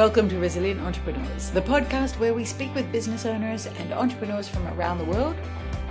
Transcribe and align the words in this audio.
Welcome 0.00 0.30
to 0.30 0.38
Resilient 0.38 0.80
Entrepreneurs, 0.80 1.50
the 1.50 1.60
podcast 1.60 2.18
where 2.18 2.32
we 2.32 2.42
speak 2.42 2.74
with 2.74 2.90
business 2.90 3.26
owners 3.26 3.66
and 3.66 3.92
entrepreneurs 3.92 4.48
from 4.48 4.66
around 4.68 4.96
the 4.96 5.04
world 5.04 5.36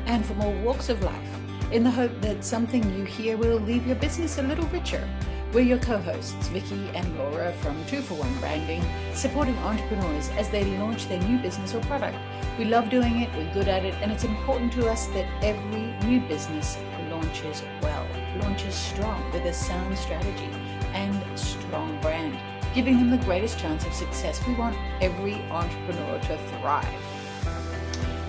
and 0.08 0.26
from 0.26 0.42
all 0.42 0.52
walks 0.64 0.90
of 0.90 1.04
life 1.04 1.30
in 1.72 1.84
the 1.84 1.92
hope 1.92 2.20
that 2.22 2.44
something 2.44 2.84
you 2.98 3.04
hear 3.04 3.38
will 3.38 3.60
leave 3.60 3.86
your 3.86 3.98
business 3.98 4.40
a 4.40 4.42
little 4.42 4.66
richer. 4.70 5.08
We're 5.54 5.60
your 5.60 5.78
co 5.78 6.00
hosts, 6.00 6.48
Vicky 6.48 6.90
and 6.96 7.20
Laura 7.20 7.54
from 7.62 7.86
Two 7.86 8.02
for 8.02 8.16
One 8.16 8.36
Branding, 8.40 8.84
supporting 9.14 9.56
entrepreneurs 9.58 10.30
as 10.30 10.50
they 10.50 10.66
launch 10.80 11.08
their 11.08 11.22
new 11.22 11.38
business 11.38 11.76
or 11.76 11.82
product. 11.82 12.18
We 12.58 12.66
love 12.66 12.90
doing 12.90 13.22
it, 13.22 13.30
we're 13.36 13.54
good 13.54 13.68
at 13.68 13.86
it, 13.86 13.94
and 14.02 14.12
it's 14.12 14.24
important 14.24 14.74
to 14.74 14.90
us 14.90 15.06
that 15.10 15.28
every 15.44 15.94
new 16.10 16.28
business 16.28 16.80
launches 17.12 17.62
well, 17.84 18.08
launches 18.42 18.74
strong 18.74 19.24
with 19.32 19.46
a 19.46 19.54
sound 19.54 19.96
strategy 20.00 20.50
and 20.94 21.38
strong 21.38 22.02
brand 22.02 22.36
giving 22.74 22.98
them 22.98 23.10
the 23.10 23.26
greatest 23.26 23.58
chance 23.58 23.86
of 23.86 23.94
success. 23.94 24.46
We 24.48 24.54
want 24.56 24.78
every 25.02 25.36
entrepreneur 25.50 26.20
to 26.20 26.38
thrive. 26.50 26.88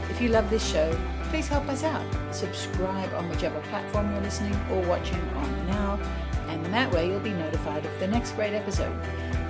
If 0.09 0.21
you 0.21 0.29
love 0.29 0.49
this 0.51 0.67
show, 0.67 0.99
please 1.25 1.47
help 1.47 1.69
us 1.69 1.85
out. 1.85 2.05
Subscribe 2.35 3.13
on 3.15 3.29
whichever 3.29 3.61
platform 3.63 4.13
you're 4.13 4.23
listening 4.23 4.55
or 4.71 4.83
watching 4.89 5.21
on 5.31 5.67
now, 5.67 6.01
and 6.49 6.65
that 6.67 6.91
way 6.93 7.09
you'll 7.09 7.21
be 7.21 7.33
notified 7.33 7.85
of 7.85 8.01
the 8.01 8.09
next 8.09 8.33
great 8.33 8.55
episode. 8.55 8.93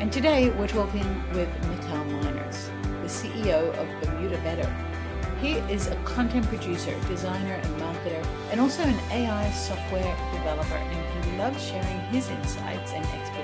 And 0.01 0.13
today 0.13 0.51
we're 0.51 0.69
talking 0.69 1.07
with 1.33 1.49
Mikal 1.63 2.23
Minors, 2.23 2.71
the 3.03 3.09
CEO 3.09 3.73
of 3.75 4.03
Bermuda 4.03 4.39
Better. 4.39 4.69
He 5.41 5.53
is 5.73 5.87
a 5.87 5.97
content 6.05 6.47
producer, 6.49 6.95
designer, 7.09 7.55
and 7.55 7.81
marketer, 7.81 8.27
and 8.51 8.61
also 8.61 8.83
an 8.83 8.99
AI 9.11 9.51
software 9.53 10.17
developer, 10.35 10.75
and 10.75 11.25
he 11.25 11.39
loves 11.39 11.65
sharing 11.65 12.01
his 12.13 12.29
insights 12.29 12.93
and 12.93 13.05
expertise 13.07 13.40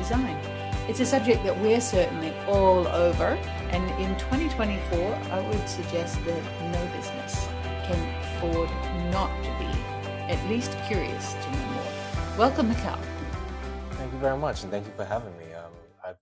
design. 0.00 0.36
It's 0.88 1.00
a 1.00 1.06
subject 1.06 1.44
that 1.44 1.56
we're 1.60 1.80
certainly 1.80 2.32
all 2.48 2.88
over, 2.88 3.38
and 3.70 3.84
in 4.00 4.16
2024, 4.18 5.14
I 5.30 5.46
would 5.46 5.68
suggest 5.68 6.24
that 6.24 6.42
no 6.72 6.82
business 6.96 7.46
can 7.84 8.00
afford 8.24 8.70
not 9.12 9.30
to 9.44 9.50
be 9.58 9.70
at 10.32 10.40
least 10.48 10.72
curious 10.86 11.34
to 11.34 11.50
know 11.52 11.66
more. 11.74 11.92
Welcome, 12.38 12.72
Mikal. 12.72 12.98
Thank 13.92 14.12
you 14.12 14.18
very 14.18 14.38
much, 14.38 14.62
and 14.62 14.72
thank 14.72 14.86
you 14.86 14.92
for 14.96 15.04
having 15.04 15.36
me. 15.36 15.52
Um, 15.52 15.72
I've 16.02 16.16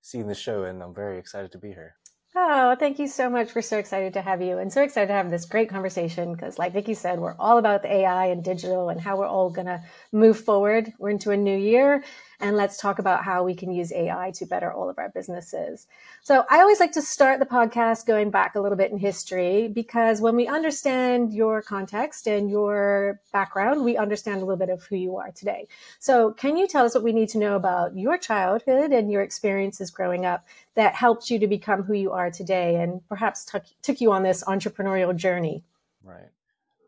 seen 0.00 0.28
the 0.28 0.34
show, 0.34 0.62
and 0.64 0.80
I'm 0.80 0.94
very 0.94 1.18
excited 1.18 1.50
to 1.52 1.58
be 1.58 1.68
here. 1.68 1.96
Oh, 2.36 2.74
thank 2.74 2.98
you 2.98 3.06
so 3.06 3.30
much. 3.30 3.54
We're 3.54 3.62
so 3.62 3.78
excited 3.78 4.14
to 4.14 4.20
have 4.20 4.42
you 4.42 4.58
and 4.58 4.72
so 4.72 4.82
excited 4.82 5.06
to 5.06 5.12
have 5.12 5.30
this 5.30 5.44
great 5.44 5.68
conversation 5.68 6.32
because, 6.32 6.58
like 6.58 6.72
Vicky 6.72 6.94
said, 6.94 7.20
we're 7.20 7.36
all 7.38 7.58
about 7.58 7.82
the 7.82 7.92
AI 7.92 8.26
and 8.26 8.42
digital 8.42 8.88
and 8.88 9.00
how 9.00 9.16
we're 9.16 9.28
all 9.28 9.50
going 9.50 9.68
to 9.68 9.80
move 10.10 10.40
forward. 10.40 10.92
We're 10.98 11.10
into 11.10 11.30
a 11.30 11.36
new 11.36 11.56
year 11.56 12.02
and 12.44 12.58
let's 12.58 12.76
talk 12.76 12.98
about 12.98 13.24
how 13.24 13.42
we 13.42 13.54
can 13.54 13.72
use 13.72 13.90
AI 13.90 14.30
to 14.32 14.44
better 14.44 14.70
all 14.70 14.90
of 14.90 14.98
our 14.98 15.08
businesses. 15.08 15.86
So 16.22 16.44
I 16.50 16.60
always 16.60 16.78
like 16.78 16.92
to 16.92 17.00
start 17.00 17.40
the 17.40 17.46
podcast 17.46 18.04
going 18.04 18.30
back 18.30 18.54
a 18.54 18.60
little 18.60 18.76
bit 18.76 18.92
in 18.92 18.98
history 18.98 19.66
because 19.68 20.20
when 20.20 20.36
we 20.36 20.46
understand 20.46 21.32
your 21.32 21.62
context 21.62 22.26
and 22.26 22.50
your 22.50 23.18
background, 23.32 23.82
we 23.82 23.96
understand 23.96 24.42
a 24.42 24.44
little 24.44 24.58
bit 24.58 24.68
of 24.68 24.84
who 24.84 24.96
you 24.96 25.16
are 25.16 25.30
today. 25.30 25.66
So 26.00 26.32
can 26.32 26.58
you 26.58 26.68
tell 26.68 26.84
us 26.84 26.94
what 26.94 27.02
we 27.02 27.14
need 27.14 27.30
to 27.30 27.38
know 27.38 27.56
about 27.56 27.96
your 27.96 28.18
childhood 28.18 28.92
and 28.92 29.10
your 29.10 29.22
experiences 29.22 29.90
growing 29.90 30.26
up 30.26 30.46
that 30.74 30.94
helped 30.94 31.30
you 31.30 31.38
to 31.38 31.46
become 31.46 31.84
who 31.84 31.94
you 31.94 32.12
are 32.12 32.30
today 32.30 32.76
and 32.76 33.00
perhaps 33.08 33.46
took, 33.46 33.64
took 33.80 34.02
you 34.02 34.12
on 34.12 34.22
this 34.22 34.44
entrepreneurial 34.44 35.16
journey? 35.16 35.64
Right. 36.02 36.28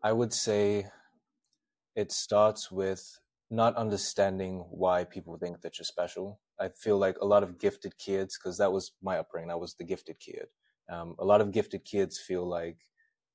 I 0.02 0.12
would 0.12 0.34
say 0.34 0.88
it 1.94 2.12
starts 2.12 2.70
with 2.70 3.20
not 3.50 3.76
understanding 3.76 4.64
why 4.70 5.04
people 5.04 5.38
think 5.38 5.60
that 5.62 5.78
you're 5.78 5.84
special. 5.84 6.40
I 6.60 6.68
feel 6.68 6.98
like 6.98 7.16
a 7.20 7.26
lot 7.26 7.42
of 7.42 7.58
gifted 7.58 7.98
kids, 7.98 8.38
because 8.38 8.58
that 8.58 8.72
was 8.72 8.92
my 9.02 9.18
upbringing, 9.18 9.50
I 9.50 9.56
was 9.56 9.74
the 9.74 9.84
gifted 9.84 10.18
kid. 10.18 10.46
Um, 10.90 11.14
a 11.18 11.24
lot 11.24 11.40
of 11.40 11.52
gifted 11.52 11.84
kids 11.84 12.18
feel 12.18 12.46
like 12.48 12.78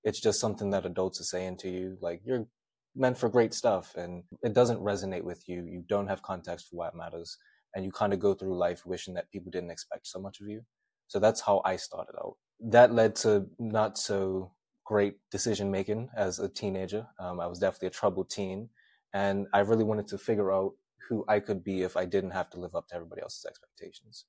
it's 0.03 0.19
just 0.19 0.39
something 0.39 0.71
that 0.71 0.85
adults 0.85 1.21
are 1.21 1.25
saying 1.25 1.57
to 1.57 1.69
you, 1.69 1.97
like 2.01 2.21
you're 2.25 2.47
meant 2.95 3.17
for 3.17 3.29
great 3.29 3.53
stuff, 3.53 3.95
and 3.95 4.23
it 4.41 4.53
doesn't 4.53 4.81
resonate 4.81 5.23
with 5.23 5.47
you. 5.47 5.63
You 5.63 5.83
don't 5.87 6.07
have 6.07 6.21
context 6.21 6.67
for 6.67 6.77
why 6.77 6.87
it 6.87 6.95
matters, 6.95 7.37
and 7.75 7.85
you 7.85 7.91
kind 7.91 8.13
of 8.13 8.19
go 8.19 8.33
through 8.33 8.57
life 8.57 8.85
wishing 8.85 9.13
that 9.13 9.31
people 9.31 9.51
didn't 9.51 9.71
expect 9.71 10.07
so 10.07 10.19
much 10.19 10.41
of 10.41 10.47
you. 10.47 10.61
So 11.07 11.19
that's 11.19 11.41
how 11.41 11.61
I 11.63 11.75
started 11.75 12.15
out. 12.17 12.35
That 12.59 12.93
led 12.93 13.15
to 13.17 13.47
not 13.59 13.97
so 13.97 14.53
great 14.85 15.15
decision 15.29 15.71
making 15.71 16.09
as 16.17 16.39
a 16.39 16.49
teenager. 16.49 17.07
Um, 17.19 17.39
I 17.39 17.47
was 17.47 17.59
definitely 17.59 17.89
a 17.89 17.91
troubled 17.91 18.29
teen 18.29 18.69
and 19.13 19.47
I 19.53 19.59
really 19.59 19.83
wanted 19.83 20.07
to 20.07 20.17
figure 20.17 20.51
out 20.51 20.73
who 21.09 21.25
I 21.27 21.39
could 21.39 21.63
be 21.63 21.81
if 21.81 21.97
I 21.97 22.05
didn't 22.05 22.31
have 22.31 22.49
to 22.51 22.59
live 22.59 22.75
up 22.75 22.87
to 22.87 22.95
everybody 22.95 23.21
else's 23.21 23.45
expectations. 23.45 24.25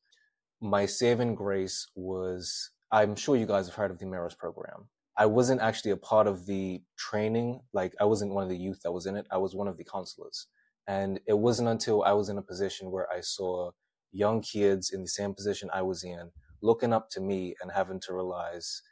My 0.60 0.87
saving 0.87 1.34
grace 1.34 1.88
was 1.94 2.70
I'm 2.91 3.16
sure 3.16 3.37
you 3.37 3.47
guys 3.47 3.66
have 3.66 3.76
heard 3.76 3.91
of 3.91 3.98
the 3.98 4.06
Mirrors 4.06 4.34
program. 4.34 4.88
I 5.16 5.26
wasn't 5.26 5.60
actually 5.60 5.91
a 5.93 5.97
part 5.97 6.26
of 6.26 6.47
the 6.47 6.82
training, 6.97 7.60
like 7.72 7.94
I 8.00 8.04
wasn't 8.04 8.32
one 8.32 8.44
of 8.44 8.50
the 8.50 8.56
youth 8.56 8.81
that 8.82 8.93
was 8.93 9.06
in 9.06 9.16
it. 9.16 9.26
I 9.31 9.38
was 9.38 9.54
one 9.54 9.69
of 9.69 9.76
the 9.76 9.84
counselors. 9.84 10.47
And 10.87 11.20
it 11.26 11.38
wasn't 11.38 11.69
until 11.69 12.03
I 12.03 12.12
was 12.12 12.28
in 12.28 12.38
a 12.38 12.43
position 12.43 12.91
where 12.91 13.10
I 13.10 13.20
saw 13.20 13.70
young 14.10 14.43
kids 14.43 14.91
in 14.91 15.03
the 15.03 15.09
same 15.09 15.34
position 15.34 15.70
I 15.72 15.82
was 15.82 16.03
in 16.04 16.31
looking 16.62 16.93
up 16.93 17.10
to 17.10 17.20
me 17.20 17.54
and 17.60 17.72
having 17.72 18.00
to 18.00 18.14
realize 18.14 18.82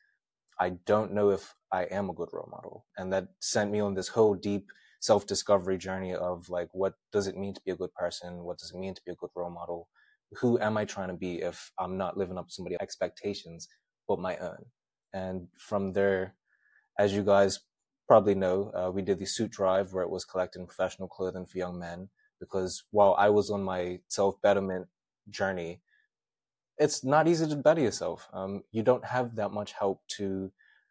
I 0.58 0.70
don't 0.84 1.12
know 1.12 1.30
if 1.30 1.54
I 1.72 1.84
am 1.84 2.10
a 2.10 2.14
good 2.14 2.28
role 2.32 2.48
model. 2.50 2.84
And 2.98 3.12
that 3.12 3.28
sent 3.40 3.70
me 3.70 3.80
on 3.80 3.94
this 3.94 4.08
whole 4.08 4.34
deep 4.34 4.70
self 5.00 5.26
discovery 5.26 5.78
journey 5.78 6.14
of 6.14 6.48
like, 6.48 6.68
what 6.72 6.94
does 7.12 7.26
it 7.26 7.36
mean 7.36 7.54
to 7.54 7.60
be 7.64 7.72
a 7.72 7.76
good 7.76 7.92
person? 7.94 8.44
What 8.44 8.58
does 8.58 8.70
it 8.72 8.78
mean 8.78 8.94
to 8.94 9.02
be 9.04 9.12
a 9.12 9.16
good 9.16 9.30
role 9.34 9.50
model? 9.50 9.88
Who 10.40 10.60
am 10.60 10.76
I 10.76 10.84
trying 10.84 11.08
to 11.08 11.14
be 11.14 11.40
if 11.40 11.72
I'm 11.78 11.96
not 11.96 12.16
living 12.16 12.38
up 12.38 12.48
to 12.48 12.54
somebody's 12.54 12.78
expectations 12.80 13.68
but 14.06 14.20
my 14.20 14.36
own? 14.36 14.66
And 15.12 15.48
from 15.58 15.92
there, 15.92 16.36
as 16.98 17.12
you 17.12 17.22
guys 17.22 17.60
probably 18.06 18.34
know, 18.34 18.70
uh, 18.74 18.90
we 18.90 19.02
did 19.02 19.18
the 19.18 19.26
suit 19.26 19.50
drive 19.50 19.92
where 19.92 20.04
it 20.04 20.10
was 20.10 20.24
collecting 20.24 20.66
professional 20.66 21.08
clothing 21.08 21.46
for 21.46 21.58
young 21.58 21.78
men. 21.78 22.08
Because 22.38 22.84
while 22.90 23.14
I 23.18 23.28
was 23.28 23.50
on 23.50 23.62
my 23.62 24.00
self 24.08 24.40
betterment 24.42 24.86
journey, 25.28 25.80
it's 26.78 27.04
not 27.04 27.28
easy 27.28 27.46
to 27.46 27.56
better 27.56 27.80
yourself. 27.80 28.28
Um, 28.32 28.62
you 28.72 28.82
don't 28.82 29.04
have 29.04 29.36
that 29.36 29.52
much 29.52 29.72
help 29.72 30.00
to 30.16 30.50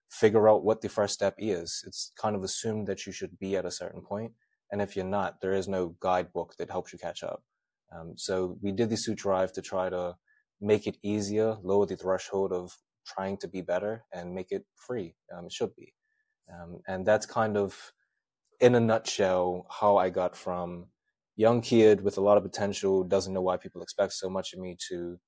figure 0.10 0.50
out 0.50 0.64
what 0.64 0.82
the 0.82 0.90
first 0.90 1.14
step 1.14 1.36
is. 1.38 1.84
It's 1.86 2.12
kind 2.20 2.36
of 2.36 2.44
assumed 2.44 2.88
that 2.88 3.06
you 3.06 3.12
should 3.12 3.38
be 3.40 3.56
at 3.56 3.66
a 3.66 3.72
certain 3.72 4.02
point, 4.02 4.34
and 4.72 4.82
if 4.82 4.96
you're 4.96 5.06
not, 5.06 5.42
there 5.42 5.54
is 5.54 5.68
no 5.68 5.96
guidebook 6.00 6.56
that 6.58 6.72
helps 6.72 6.92
you 6.92 7.00
catch 7.00 7.24
up. 7.24 7.44
Um, 7.96 8.14
so 8.18 8.58
we 8.62 8.72
did 8.72 8.90
the 8.90 8.98
suit 8.98 9.18
drive 9.18 9.52
to 9.54 9.62
try 9.62 9.90
to 9.90 10.16
make 10.62 10.88
it 10.88 10.98
easier, 11.04 11.58
lower 11.64 11.86
the 11.86 11.96
threshold 11.96 12.52
of 12.52 12.78
trying 13.06 13.38
to 13.38 13.48
be 13.48 13.62
better, 13.62 14.04
and 14.12 14.36
make 14.36 14.52
it 14.52 14.66
free. 14.76 15.16
Um, 15.34 15.46
it 15.46 15.52
should 15.52 15.76
be, 15.76 15.94
um, 16.54 16.82
and 16.88 17.06
that's 17.06 17.26
kind 17.26 17.58
of, 17.58 17.94
in 18.60 18.76
a 18.76 18.80
nutshell, 18.80 19.66
how 19.70 19.98
I 19.98 20.10
got 20.10 20.36
from 20.36 20.88
young 21.36 21.62
kid 21.62 22.02
with 22.02 22.18
a 22.18 22.22
lot 22.22 22.38
of 22.38 22.44
potential, 22.44 23.04
doesn't 23.04 23.34
know 23.34 23.42
why 23.42 23.58
people 23.58 23.82
expect 23.82 24.14
so 24.14 24.30
much 24.30 24.54
of 24.54 24.60
me, 24.60 24.76
to 24.90 25.20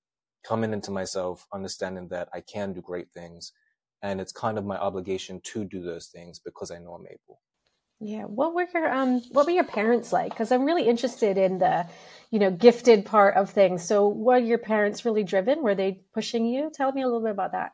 coming 0.43 0.73
into 0.73 0.91
myself, 0.91 1.47
understanding 1.53 2.09
that 2.09 2.27
I 2.33 2.41
can 2.41 2.73
do 2.73 2.81
great 2.81 3.11
things 3.13 3.53
and 4.01 4.19
it's 4.19 4.31
kind 4.31 4.57
of 4.57 4.65
my 4.65 4.77
obligation 4.77 5.41
to 5.43 5.63
do 5.63 5.81
those 5.81 6.07
things 6.07 6.39
because 6.39 6.71
I 6.71 6.79
know 6.79 6.93
I'm 6.93 7.05
able. 7.07 7.41
Yeah. 7.99 8.23
What 8.23 8.55
were 8.55 8.67
your 8.73 8.91
um 8.91 9.21
what 9.31 9.45
were 9.45 9.51
your 9.51 9.63
parents 9.63 10.11
like? 10.11 10.31
Because 10.31 10.51
I'm 10.51 10.65
really 10.65 10.87
interested 10.87 11.37
in 11.37 11.59
the, 11.59 11.85
you 12.31 12.39
know, 12.39 12.49
gifted 12.49 13.05
part 13.05 13.35
of 13.35 13.51
things. 13.51 13.83
So 13.83 14.07
were 14.07 14.39
your 14.39 14.57
parents 14.57 15.05
really 15.05 15.23
driven? 15.23 15.61
Were 15.61 15.75
they 15.75 16.01
pushing 16.13 16.45
you? 16.45 16.71
Tell 16.73 16.91
me 16.91 17.03
a 17.03 17.05
little 17.05 17.21
bit 17.21 17.31
about 17.31 17.51
that. 17.51 17.73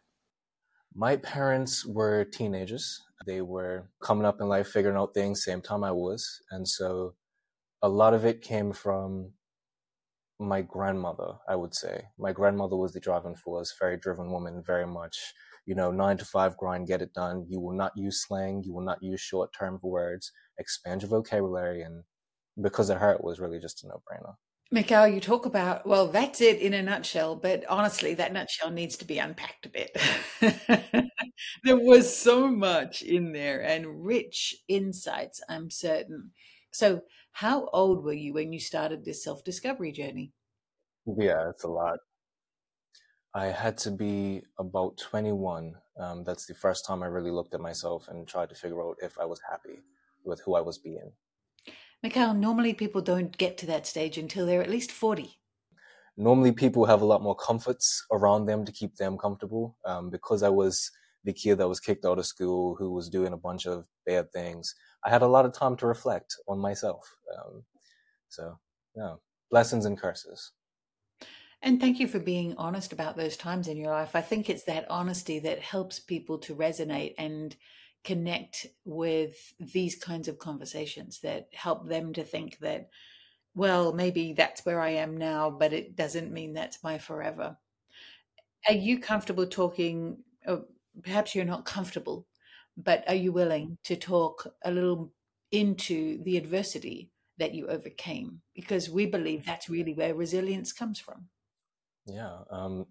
My 0.94 1.16
parents 1.16 1.86
were 1.86 2.26
teenagers. 2.26 3.02
They 3.26 3.42
were 3.42 3.90
coming 4.02 4.26
up 4.26 4.42
in 4.42 4.50
life, 4.50 4.68
figuring 4.68 4.98
out 4.98 5.14
things, 5.14 5.44
same 5.44 5.62
time 5.62 5.84
I 5.84 5.92
was. 5.92 6.42
And 6.52 6.68
so 6.68 7.16
a 7.82 7.88
lot 7.88 8.14
of 8.14 8.26
it 8.26 8.42
came 8.42 8.74
from 8.74 9.34
my 10.40 10.62
grandmother, 10.62 11.36
I 11.48 11.56
would 11.56 11.74
say. 11.74 12.06
My 12.18 12.32
grandmother 12.32 12.76
was 12.76 12.94
the 12.94 13.00
driving 13.00 13.36
force, 13.36 13.74
very 13.80 13.98
driven 13.98 14.32
woman, 14.32 14.64
very 14.66 14.86
much 14.86 15.34
you 15.68 15.76
know, 15.76 15.92
nine 15.92 16.18
to 16.18 16.26
five 16.26 16.58
grind, 16.58 16.88
get 16.88 17.02
it 17.02 17.14
done. 17.14 17.46
You 17.48 17.60
will 17.60 17.76
not 17.76 17.92
use 17.96 18.26
slang. 18.26 18.64
You 18.66 18.74
will 18.74 18.86
not 18.86 19.04
use 19.04 19.20
short 19.20 19.52
term 19.54 19.80
words. 19.84 20.32
Expand 20.58 21.02
your 21.04 21.10
vocabulary. 21.10 21.84
And 21.84 22.04
because 22.60 22.90
it 22.90 22.98
hurt 22.98 23.24
was 23.24 23.40
really 23.40 23.60
just 23.60 23.84
a 23.84 23.88
no 23.88 24.02
brainer. 24.10 24.34
Mikal, 24.74 25.14
you 25.14 25.22
talk 25.22 25.46
about, 25.46 25.86
well, 25.86 26.08
that's 26.08 26.42
it 26.42 26.60
in 26.60 26.74
a 26.74 26.82
nutshell, 26.82 27.36
but 27.36 27.64
honestly, 27.70 28.14
that 28.16 28.34
nutshell 28.34 28.70
needs 28.70 28.98
to 28.98 29.06
be 29.06 29.18
unpacked 29.18 29.66
a 29.66 29.70
bit. 29.70 29.98
there 31.64 31.78
was 31.78 32.14
so 32.14 32.48
much 32.48 33.02
in 33.02 33.32
there 33.32 33.62
and 33.62 34.06
rich 34.06 34.56
insights, 34.68 35.42
I'm 35.48 35.70
certain. 35.70 36.32
So, 36.72 37.02
how 37.32 37.70
old 37.72 38.04
were 38.04 38.14
you 38.14 38.34
when 38.34 38.52
you 38.52 38.60
started 38.60 39.06
this 39.06 39.24
self 39.24 39.44
discovery 39.44 39.92
journey? 39.92 40.34
Yeah, 41.06 41.50
it's 41.50 41.64
a 41.64 41.70
lot. 41.70 42.00
I 43.38 43.52
had 43.52 43.78
to 43.80 43.92
be 43.92 44.42
about 44.58 44.98
21. 44.98 45.76
Um, 46.00 46.24
that's 46.24 46.48
the 46.48 46.56
first 46.56 46.88
time 46.88 47.04
I 47.04 47.06
really 47.06 47.30
looked 47.30 47.54
at 47.54 47.62
myself 47.62 48.08
and 48.08 48.28
tried 48.28 48.50
to 48.50 48.56
figure 48.56 48.82
out 48.82 48.98
if 49.04 49.20
I 49.20 49.26
was 49.26 49.40
happy 49.48 49.84
with 50.26 50.42
who 50.42 50.56
I 50.56 50.62
was 50.62 50.80
being. 50.80 51.12
Mikal, 52.04 52.36
normally 52.36 52.74
people 52.74 53.00
don't 53.00 53.38
get 53.38 53.56
to 53.60 53.68
that 53.68 53.86
stage 53.86 54.18
until 54.18 54.48
they're 54.48 54.64
at 54.64 54.72
least 54.72 54.92
40. 54.92 55.38
normally 56.18 56.52
people 56.52 56.86
have 56.86 57.04
a 57.04 57.06
lot 57.06 57.22
more 57.22 57.36
comforts 57.36 58.04
around 58.12 58.48
them 58.48 58.66
to 58.66 58.72
keep 58.72 58.96
them 58.96 59.20
comfortable. 59.20 59.78
Um, 59.86 60.10
because 60.10 60.42
I 60.42 60.50
was 60.50 60.90
the 61.24 61.34
kid 61.34 61.60
that 61.60 61.68
was 61.68 61.80
kicked 61.80 62.06
out 62.06 62.18
of 62.18 62.26
school, 62.26 62.76
who 62.76 62.92
was 62.92 63.08
doing 63.08 63.34
a 63.34 63.38
bunch 63.38 63.68
of 63.68 63.86
bad 64.08 64.32
things, 64.32 64.74
I 65.06 65.12
had 65.12 65.22
a 65.22 65.28
lot 65.28 65.46
of 65.46 65.54
time 65.54 65.78
to 65.78 65.86
reflect 65.86 66.36
on 66.48 66.58
myself. 66.58 67.06
Um, 67.38 67.64
so, 68.30 68.58
yeah, 68.96 69.14
blessings 69.52 69.86
and 69.86 69.96
curses. 69.96 70.54
And 71.68 71.82
thank 71.82 72.00
you 72.00 72.08
for 72.08 72.20
being 72.20 72.56
honest 72.56 72.94
about 72.94 73.18
those 73.18 73.36
times 73.36 73.68
in 73.68 73.76
your 73.76 73.90
life. 73.92 74.16
I 74.16 74.22
think 74.22 74.50
it's 74.50 74.64
that 74.64 74.90
honesty 74.90 75.38
that 75.40 75.60
helps 75.60 76.00
people 76.00 76.38
to 76.40 76.56
resonate 76.56 77.14
and 77.18 77.54
connect 78.06 78.68
with 78.86 79.54
these 79.60 79.98
kinds 79.98 80.30
of 80.30 80.40
conversations 80.40 81.20
that 81.24 81.50
help 81.54 81.90
them 81.90 82.14
to 82.14 82.24
think 82.24 82.60
that, 82.60 82.90
well, 83.56 83.94
maybe 83.94 84.34
that's 84.34 84.66
where 84.66 84.80
I 84.80 84.92
am 84.92 85.18
now, 85.18 85.50
but 85.50 85.74
it 85.74 85.96
doesn't 85.98 86.32
mean 86.32 86.54
that's 86.54 86.84
my 86.84 87.00
forever. 87.00 87.58
Are 88.68 88.74
you 88.74 89.00
comfortable 89.00 89.48
talking? 89.48 90.24
Or 90.46 90.66
perhaps 91.02 91.34
you're 91.36 91.46
not 91.46 91.66
comfortable, 91.66 92.28
but 92.78 93.04
are 93.08 93.16
you 93.16 93.32
willing 93.32 93.78
to 93.86 93.96
talk 93.96 94.48
a 94.64 94.72
little 94.72 95.14
into 95.52 96.24
the 96.24 96.38
adversity 96.38 97.12
that 97.38 97.54
you 97.54 97.68
overcame? 97.68 98.42
Because 98.54 98.90
we 98.90 99.06
believe 99.06 99.46
that's 99.46 99.70
really 99.70 99.94
where 99.94 100.16
resilience 100.16 100.72
comes 100.72 101.00
from. 101.00 101.30
Yeah. 102.08 102.40
Um, 102.50 102.88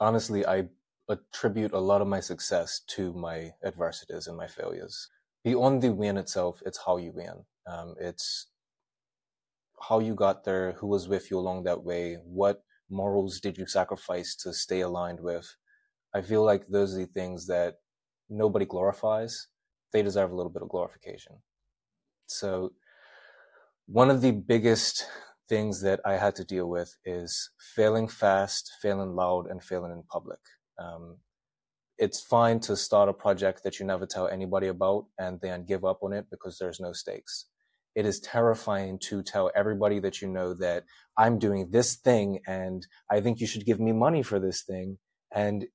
honestly, 0.00 0.46
I 0.46 0.68
attribute 1.08 1.72
a 1.72 1.78
lot 1.78 2.00
of 2.00 2.08
my 2.08 2.20
success 2.20 2.80
to 2.88 3.12
my 3.12 3.52
adversities 3.64 4.26
and 4.26 4.36
my 4.36 4.46
failures. 4.46 5.08
Beyond 5.42 5.82
the 5.82 5.92
win 5.92 6.16
itself, 6.16 6.62
it's 6.64 6.80
how 6.86 6.96
you 6.96 7.12
win. 7.12 7.44
Um, 7.66 7.94
it's 8.00 8.46
how 9.88 9.98
you 9.98 10.14
got 10.14 10.44
there, 10.44 10.72
who 10.72 10.86
was 10.86 11.08
with 11.08 11.30
you 11.30 11.38
along 11.38 11.64
that 11.64 11.82
way, 11.84 12.14
what 12.24 12.64
morals 12.90 13.40
did 13.40 13.58
you 13.58 13.66
sacrifice 13.66 14.34
to 14.36 14.52
stay 14.52 14.80
aligned 14.80 15.20
with. 15.20 15.56
I 16.14 16.22
feel 16.22 16.44
like 16.44 16.68
those 16.68 16.94
are 16.94 16.98
the 17.00 17.06
things 17.06 17.46
that 17.48 17.76
nobody 18.30 18.66
glorifies. 18.66 19.48
They 19.92 20.02
deserve 20.02 20.32
a 20.32 20.36
little 20.36 20.52
bit 20.52 20.62
of 20.62 20.68
glorification. 20.68 21.36
So, 22.26 22.72
one 23.86 24.10
of 24.10 24.20
the 24.22 24.32
biggest 24.32 25.06
things 25.48 25.82
that 25.82 26.00
I 26.04 26.14
had 26.14 26.34
to 26.36 26.44
deal 26.44 26.68
with 26.68 26.96
is 27.04 27.50
failing 27.74 28.08
fast, 28.08 28.72
failing 28.80 29.14
loud, 29.14 29.46
and 29.46 29.62
failing 29.62 29.92
in 29.92 30.02
public. 30.04 30.38
Um, 30.78 31.18
it's 31.98 32.20
fine 32.20 32.60
to 32.60 32.76
start 32.76 33.08
a 33.08 33.12
project 33.12 33.62
that 33.62 33.78
you 33.78 33.86
never 33.86 34.06
tell 34.06 34.26
anybody 34.28 34.66
about 34.66 35.06
and 35.18 35.40
then 35.40 35.64
give 35.64 35.84
up 35.84 36.00
on 36.02 36.12
it 36.12 36.26
because 36.30 36.58
there's 36.58 36.80
no 36.80 36.92
stakes. 36.92 37.46
It 37.94 38.04
is 38.04 38.18
terrifying 38.18 38.98
to 39.04 39.22
tell 39.22 39.52
everybody 39.54 40.00
that 40.00 40.20
you 40.20 40.28
know 40.28 40.54
that 40.54 40.84
I'm 41.16 41.38
doing 41.38 41.70
this 41.70 41.94
thing 41.94 42.40
and 42.46 42.84
I 43.10 43.20
think 43.20 43.40
you 43.40 43.46
should 43.46 43.64
give 43.64 43.78
me 43.78 43.92
money 43.92 44.22
for 44.24 44.40
this 44.40 44.62
thing 44.62 44.98
and 45.32 45.66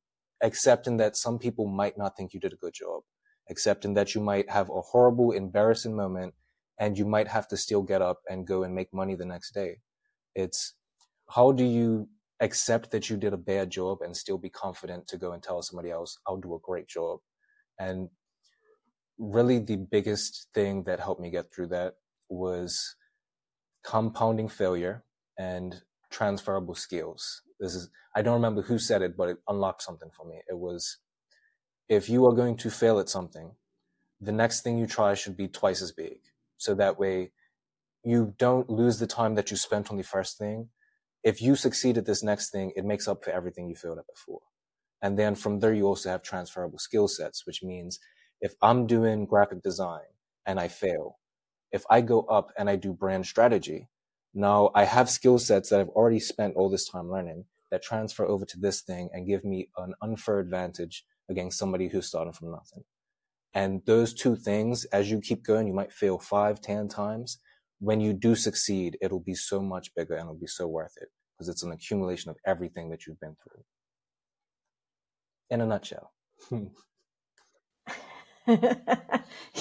accepting 0.42 0.98
that 0.98 1.16
some 1.16 1.39
people 1.39 1.68
might 1.68 1.98
not 1.98 2.18
think 2.18 2.33
you 2.33 2.39
did 2.42 2.51
a 2.51 2.57
good 2.57 2.74
job, 2.74 3.04
accepting 3.50 3.94
that 3.94 4.13
you 4.13 4.21
might 4.21 4.50
have 4.50 4.69
a 4.69 4.81
horrible, 4.81 5.31
embarrassing 5.31 5.95
moment 5.95 6.33
and 6.79 6.97
you 6.97 7.05
might 7.05 7.27
have 7.27 7.47
to 7.49 7.57
still 7.57 7.83
get 7.83 8.01
up 8.01 8.21
and 8.29 8.47
go 8.47 8.63
and 8.63 8.73
make 8.73 8.93
money 8.93 9.15
the 9.15 9.25
next 9.25 9.53
day. 9.53 9.79
It's 10.33 10.73
how 11.29 11.51
do 11.51 11.63
you 11.63 12.07
accept 12.39 12.91
that 12.91 13.09
you 13.09 13.17
did 13.17 13.33
a 13.33 13.37
bad 13.37 13.69
job 13.69 14.01
and 14.01 14.15
still 14.15 14.37
be 14.37 14.49
confident 14.49 15.07
to 15.07 15.17
go 15.17 15.33
and 15.33 15.43
tell 15.43 15.61
somebody 15.61 15.91
else, 15.91 16.17
I'll 16.25 16.37
do 16.37 16.55
a 16.55 16.59
great 16.59 16.87
job. 16.87 17.19
And 17.77 18.09
really 19.17 19.59
the 19.59 19.75
biggest 19.75 20.47
thing 20.53 20.83
that 20.83 21.01
helped 21.01 21.21
me 21.21 21.29
get 21.29 21.53
through 21.53 21.67
that 21.67 21.95
was 22.29 22.95
compounding 23.83 24.47
failure 24.47 25.03
and 25.37 25.81
transferable 26.09 26.75
skills. 26.75 27.41
This 27.59 27.75
is, 27.75 27.89
I 28.15 28.21
don't 28.21 28.35
remember 28.35 28.61
who 28.61 28.79
said 28.79 29.01
it, 29.01 29.17
but 29.17 29.29
it 29.29 29.37
unlocked 29.47 29.83
something 29.83 30.09
for 30.15 30.25
me. 30.25 30.41
It 30.47 30.57
was, 30.57 30.97
if 31.89 32.09
you 32.09 32.25
are 32.25 32.33
going 32.33 32.55
to 32.57 32.69
fail 32.69 32.99
at 32.99 33.09
something, 33.09 33.51
the 34.21 34.31
next 34.31 34.61
thing 34.61 34.77
you 34.77 34.87
try 34.87 35.13
should 35.13 35.35
be 35.35 35.47
twice 35.47 35.81
as 35.81 35.91
big 35.91 36.19
so 36.59 36.75
that 36.75 37.00
way 37.00 37.31
you 38.03 38.35
don't 38.38 38.69
lose 38.69 39.00
the 39.00 39.07
time 39.07 39.35
that 39.35 39.50
you 39.50 39.57
spent 39.57 39.89
on 39.89 39.97
the 39.97 40.03
first 40.03 40.38
thing. 40.38 40.69
If 41.23 41.41
you 41.41 41.56
succeed 41.56 41.97
at 41.97 42.06
this 42.06 42.21
next 42.21 42.51
thing, 42.51 42.71
it 42.75 42.85
makes 42.85 43.07
up 43.07 43.23
for 43.23 43.31
everything 43.31 43.67
you 43.67 43.75
failed 43.75 43.97
at 43.97 44.06
before. 44.07 44.41
And 45.01 45.17
then 45.17 45.35
from 45.35 45.59
there, 45.59 45.73
you 45.73 45.88
also 45.88 46.09
have 46.09 46.21
transferable 46.21 46.79
skill 46.79 47.07
sets, 47.07 47.45
which 47.45 47.63
means 47.63 48.00
if 48.41 48.53
I'm 48.61 48.88
doing 48.88 49.25
graphic 49.25 49.63
design 49.63 50.07
and 50.45 50.59
I 50.59 50.67
fail, 50.67 51.17
if 51.71 51.83
I 51.89 52.01
go 52.01 52.21
up 52.21 52.51
and 52.57 52.69
I 52.69 52.75
do 52.75 52.94
brand 52.94 53.25
strategy, 53.25 53.88
now 54.33 54.69
I 54.75 54.83
have 54.83 55.09
skill 55.09 55.39
sets 55.39 55.69
that 55.69 55.79
I've 55.79 55.89
already 55.89 56.19
spent 56.19 56.56
all 56.56 56.69
this 56.69 56.88
time 56.88 57.09
learning 57.09 57.45
that 57.71 57.83
transfer 57.83 58.25
over 58.25 58.45
to 58.45 58.59
this 58.59 58.81
thing 58.81 59.09
and 59.13 59.27
give 59.27 59.45
me 59.45 59.69
an 59.77 59.94
unfair 60.01 60.39
advantage 60.39 61.06
against 61.29 61.57
somebody 61.57 61.88
who's 61.88 62.07
starting 62.07 62.33
from 62.33 62.51
nothing. 62.51 62.83
And 63.53 63.81
those 63.85 64.13
two 64.13 64.35
things, 64.35 64.85
as 64.85 65.09
you 65.09 65.19
keep 65.21 65.43
going, 65.43 65.67
you 65.67 65.73
might 65.73 65.91
fail 65.91 66.19
five, 66.19 66.61
ten 66.61 66.87
times. 66.87 67.39
When 67.79 68.01
you 68.01 68.13
do 68.13 68.35
succeed, 68.35 68.97
it'll 69.01 69.19
be 69.19 69.33
so 69.33 69.61
much 69.61 69.93
bigger 69.95 70.13
and 70.13 70.23
it'll 70.23 70.35
be 70.35 70.47
so 70.47 70.67
worth 70.67 70.93
it 70.97 71.09
because 71.33 71.49
it's 71.49 71.63
an 71.63 71.71
accumulation 71.71 72.29
of 72.29 72.37
everything 72.45 72.89
that 72.89 73.07
you've 73.07 73.19
been 73.19 73.35
through. 73.41 73.63
In 75.49 75.61
a 75.61 75.65
nutshell. 75.65 76.11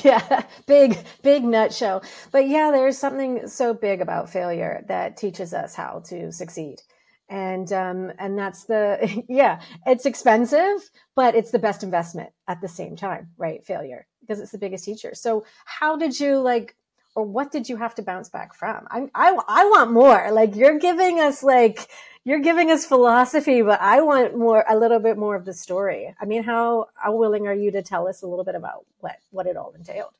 yeah, 0.02 0.42
big, 0.66 0.98
big 1.22 1.44
nutshell. 1.44 2.02
But 2.32 2.48
yeah, 2.48 2.70
there's 2.72 2.98
something 2.98 3.46
so 3.46 3.72
big 3.72 4.00
about 4.00 4.30
failure 4.30 4.84
that 4.88 5.16
teaches 5.16 5.54
us 5.54 5.74
how 5.74 6.02
to 6.06 6.32
succeed 6.32 6.80
and 7.28 7.72
um, 7.72 8.12
and 8.18 8.38
that's 8.38 8.64
the 8.64 9.24
yeah 9.28 9.60
it's 9.86 10.06
expensive 10.06 10.90
but 11.14 11.34
it's 11.34 11.50
the 11.50 11.58
best 11.58 11.82
investment 11.82 12.30
at 12.46 12.60
the 12.60 12.68
same 12.68 12.96
time 12.96 13.28
right? 13.36 13.64
Failure 13.64 14.06
because 14.20 14.40
it's 14.40 14.52
the 14.52 14.58
biggest 14.58 14.84
teacher. 14.84 15.14
So 15.14 15.44
how 15.64 15.96
did 15.96 16.18
you 16.18 16.38
like 16.38 16.76
or 17.14 17.24
what 17.24 17.50
did 17.50 17.68
you 17.68 17.76
have 17.76 17.94
to 17.96 18.02
bounce 18.02 18.28
back 18.28 18.54
from? 18.54 18.86
I 18.90 19.08
i, 19.14 19.36
I 19.48 19.64
want 19.66 19.92
more. 19.92 20.30
Like 20.32 20.54
you're 20.56 20.78
giving 20.78 21.20
us 21.20 21.42
like 21.42 21.88
you're 22.24 22.40
giving 22.40 22.70
us 22.70 22.84
philosophy 22.84 23.62
but 23.62 23.80
i 23.80 24.02
want 24.02 24.36
more 24.36 24.64
a 24.68 24.76
little 24.76 24.98
bit 24.98 25.18
more 25.18 25.34
of 25.34 25.44
the 25.44 25.54
story. 25.54 26.14
I 26.20 26.24
mean 26.24 26.42
how 26.42 26.86
how 26.94 27.16
willing 27.16 27.46
are 27.46 27.54
you 27.54 27.70
to 27.72 27.82
tell 27.82 28.08
us 28.08 28.22
a 28.22 28.26
little 28.26 28.44
bit 28.44 28.54
about 28.54 28.84
what 29.00 29.16
what 29.30 29.46
it 29.46 29.56
all 29.56 29.72
entailed? 29.76 30.12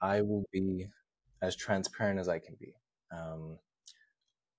I 0.00 0.22
will 0.22 0.44
be 0.52 0.88
as 1.42 1.56
transparent 1.56 2.18
as 2.18 2.28
i 2.28 2.38
can 2.38 2.54
be. 2.58 2.74
Um, 3.12 3.58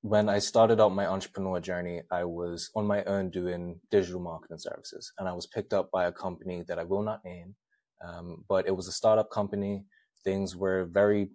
when 0.01 0.29
I 0.29 0.39
started 0.39 0.81
out 0.81 0.89
my 0.89 1.05
entrepreneur 1.05 1.60
journey, 1.60 2.01
I 2.12 2.24
was 2.24 2.72
on 2.75 2.88
my 2.88 3.03
own 3.03 3.29
doing 3.29 3.79
digital 3.91 4.20
marketing 4.20 4.58
services, 4.58 5.13
and 5.20 5.27
I 5.27 5.34
was 5.34 5.46
picked 5.46 5.74
up 5.74 5.91
by 5.91 6.05
a 6.05 6.12
company 6.12 6.63
that 6.67 6.79
I 6.79 6.84
will 6.84 7.03
not 7.03 7.24
name, 7.24 7.55
um, 8.03 8.43
but 8.50 8.67
it 8.67 8.75
was 8.75 8.88
a 8.88 8.91
startup 8.91 9.29
company. 9.29 9.86
Things 10.24 10.55
were 10.55 10.86
very 10.86 11.29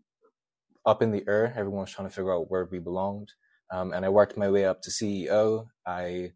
up 0.85 1.01
in 1.01 1.13
the 1.13 1.25
air. 1.29 1.55
Everyone 1.57 1.83
was 1.83 1.93
trying 1.93 2.09
to 2.09 2.15
figure 2.15 2.35
out 2.35 2.51
where 2.51 2.69
we 2.71 2.81
belonged, 2.81 3.33
um, 3.73 3.93
and 3.93 4.05
I 4.05 4.09
worked 4.09 4.37
my 4.37 4.51
way 4.51 4.65
up 4.65 4.83
to 4.83 4.91
CEO. 4.91 5.67
I 5.87 6.33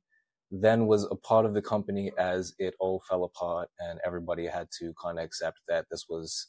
then 0.53 0.87
was 0.87 1.05
a 1.11 1.17
part 1.17 1.47
of 1.47 1.55
the 1.55 1.63
company 1.63 2.13
as 2.17 2.55
it 2.59 2.75
all 2.79 3.03
fell 3.09 3.25
apart, 3.25 3.71
and 3.81 3.99
everybody 4.07 4.47
had 4.47 4.69
to 4.79 4.95
kind 5.03 5.19
of 5.19 5.25
accept 5.25 5.59
that 5.67 5.87
this 5.91 6.07
was 6.09 6.47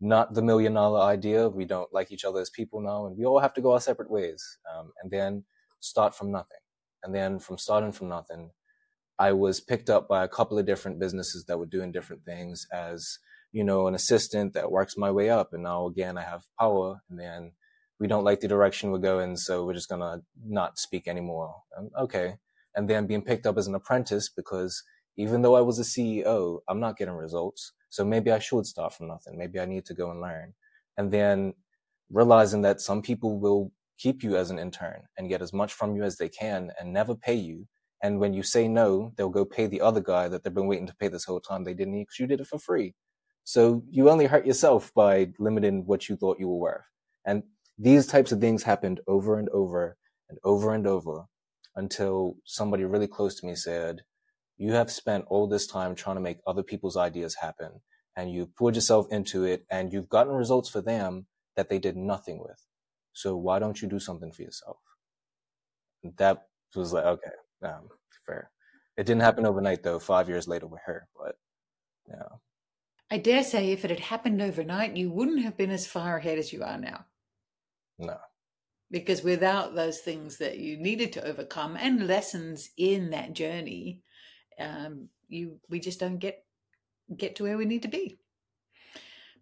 not 0.00 0.34
the 0.34 0.42
million 0.42 0.74
dollar 0.74 1.00
idea. 1.00 1.48
We 1.48 1.64
don't 1.64 1.92
like 1.92 2.12
each 2.12 2.24
other 2.24 2.40
as 2.40 2.50
people 2.50 2.80
now, 2.80 3.06
and 3.06 3.16
we 3.16 3.24
all 3.24 3.40
have 3.40 3.54
to 3.54 3.60
go 3.60 3.72
our 3.72 3.80
separate 3.80 4.10
ways. 4.10 4.58
Um, 4.72 4.92
and 5.02 5.10
then 5.10 5.44
start 5.80 6.14
from 6.14 6.32
nothing. 6.32 6.58
And 7.02 7.14
then 7.14 7.38
from 7.38 7.58
starting 7.58 7.92
from 7.92 8.08
nothing, 8.08 8.50
I 9.18 9.32
was 9.32 9.60
picked 9.60 9.90
up 9.90 10.08
by 10.08 10.24
a 10.24 10.28
couple 10.28 10.58
of 10.58 10.66
different 10.66 10.98
businesses 10.98 11.44
that 11.44 11.58
were 11.58 11.66
doing 11.66 11.92
different 11.92 12.24
things 12.24 12.66
as, 12.72 13.18
you 13.52 13.62
know, 13.62 13.86
an 13.86 13.94
assistant 13.94 14.54
that 14.54 14.72
works 14.72 14.96
my 14.96 15.10
way 15.10 15.30
up. 15.30 15.52
And 15.52 15.62
now 15.62 15.86
again, 15.86 16.18
I 16.18 16.22
have 16.22 16.44
power 16.58 17.00
and 17.08 17.20
then 17.20 17.52
we 18.00 18.08
don't 18.08 18.24
like 18.24 18.40
the 18.40 18.48
direction 18.48 18.90
we're 18.90 18.98
going. 18.98 19.36
So 19.36 19.64
we're 19.64 19.74
just 19.74 19.90
to 19.90 20.22
not 20.44 20.78
speak 20.78 21.06
anymore. 21.06 21.54
Um, 21.78 21.90
okay. 21.98 22.36
And 22.74 22.90
then 22.90 23.06
being 23.06 23.22
picked 23.22 23.46
up 23.46 23.56
as 23.56 23.68
an 23.68 23.74
apprentice 23.74 24.28
because 24.28 24.82
even 25.16 25.42
though 25.42 25.54
I 25.54 25.60
was 25.60 25.78
a 25.78 25.82
CEO, 25.82 26.60
I'm 26.68 26.80
not 26.80 26.96
getting 26.96 27.14
results. 27.14 27.72
So 27.94 28.04
maybe 28.04 28.32
I 28.32 28.40
should 28.40 28.66
start 28.66 28.92
from 28.92 29.06
nothing. 29.06 29.38
Maybe 29.38 29.60
I 29.60 29.66
need 29.66 29.84
to 29.84 29.94
go 29.94 30.10
and 30.10 30.20
learn. 30.20 30.52
And 30.96 31.12
then 31.12 31.54
realizing 32.10 32.62
that 32.62 32.80
some 32.80 33.00
people 33.02 33.38
will 33.38 33.70
keep 33.98 34.24
you 34.24 34.36
as 34.36 34.50
an 34.50 34.58
intern 34.58 35.02
and 35.16 35.28
get 35.28 35.40
as 35.40 35.52
much 35.52 35.72
from 35.72 35.94
you 35.94 36.02
as 36.02 36.18
they 36.18 36.28
can 36.28 36.72
and 36.80 36.92
never 36.92 37.14
pay 37.14 37.36
you. 37.36 37.68
And 38.02 38.18
when 38.18 38.34
you 38.34 38.42
say 38.42 38.66
no, 38.66 39.12
they'll 39.14 39.28
go 39.28 39.44
pay 39.44 39.68
the 39.68 39.80
other 39.80 40.00
guy 40.00 40.26
that 40.26 40.42
they've 40.42 40.52
been 40.52 40.66
waiting 40.66 40.88
to 40.88 40.96
pay 40.96 41.06
this 41.06 41.24
whole 41.24 41.38
time 41.38 41.62
they 41.62 41.72
didn't 41.72 41.96
because 41.96 42.18
you 42.18 42.26
did 42.26 42.40
it 42.40 42.48
for 42.48 42.58
free. 42.58 42.96
So 43.44 43.84
you 43.88 44.10
only 44.10 44.26
hurt 44.26 44.44
yourself 44.44 44.92
by 44.92 45.28
limiting 45.38 45.86
what 45.86 46.08
you 46.08 46.16
thought 46.16 46.40
you 46.40 46.48
were 46.48 46.58
worth. 46.58 46.90
And 47.24 47.44
these 47.78 48.08
types 48.08 48.32
of 48.32 48.40
things 48.40 48.64
happened 48.64 49.02
over 49.06 49.38
and 49.38 49.48
over 49.50 49.96
and 50.28 50.38
over 50.42 50.74
and 50.74 50.88
over 50.88 51.26
until 51.76 52.38
somebody 52.44 52.84
really 52.84 53.06
close 53.06 53.36
to 53.36 53.46
me 53.46 53.54
said, 53.54 54.02
you 54.56 54.72
have 54.72 54.90
spent 54.90 55.24
all 55.28 55.46
this 55.46 55.66
time 55.66 55.94
trying 55.94 56.16
to 56.16 56.22
make 56.22 56.38
other 56.46 56.62
people's 56.62 56.96
ideas 56.96 57.34
happen 57.34 57.80
and 58.16 58.32
you 58.32 58.46
poured 58.46 58.74
yourself 58.74 59.06
into 59.10 59.44
it 59.44 59.64
and 59.70 59.92
you've 59.92 60.08
gotten 60.08 60.32
results 60.32 60.68
for 60.68 60.80
them 60.80 61.26
that 61.56 61.68
they 61.68 61.78
did 61.78 61.96
nothing 61.96 62.40
with. 62.40 62.64
So 63.12 63.36
why 63.36 63.58
don't 63.58 63.80
you 63.80 63.88
do 63.88 63.98
something 63.98 64.32
for 64.32 64.42
yourself? 64.42 64.78
that 66.18 66.48
was 66.74 66.92
like 66.92 67.04
okay, 67.04 67.30
um, 67.62 67.88
fair. 68.26 68.50
It 68.96 69.06
didn't 69.06 69.22
happen 69.22 69.46
overnight 69.46 69.82
though. 69.82 69.98
Five 69.98 70.28
years 70.28 70.46
later 70.46 70.66
with 70.66 70.80
her, 70.86 71.08
but 71.16 71.36
yeah. 72.08 72.36
I 73.10 73.18
dare 73.18 73.42
say, 73.42 73.70
if 73.70 73.84
it 73.84 73.90
had 73.90 74.00
happened 74.00 74.42
overnight, 74.42 74.96
you 74.96 75.10
wouldn't 75.10 75.42
have 75.42 75.56
been 75.56 75.70
as 75.70 75.86
far 75.86 76.16
ahead 76.16 76.38
as 76.38 76.52
you 76.52 76.62
are 76.62 76.78
now. 76.78 77.06
No. 77.98 78.16
Because 78.90 79.22
without 79.22 79.74
those 79.74 80.00
things 80.00 80.38
that 80.38 80.58
you 80.58 80.76
needed 80.76 81.12
to 81.12 81.24
overcome 81.24 81.76
and 81.76 82.06
lessons 82.06 82.70
in 82.76 83.10
that 83.10 83.32
journey, 83.32 84.00
um, 84.58 85.08
you 85.28 85.60
we 85.68 85.80
just 85.80 86.00
don't 86.00 86.18
get 86.18 86.44
get 87.16 87.36
to 87.36 87.44
where 87.44 87.58
we 87.58 87.64
need 87.64 87.82
to 87.82 87.88
be. 87.88 88.18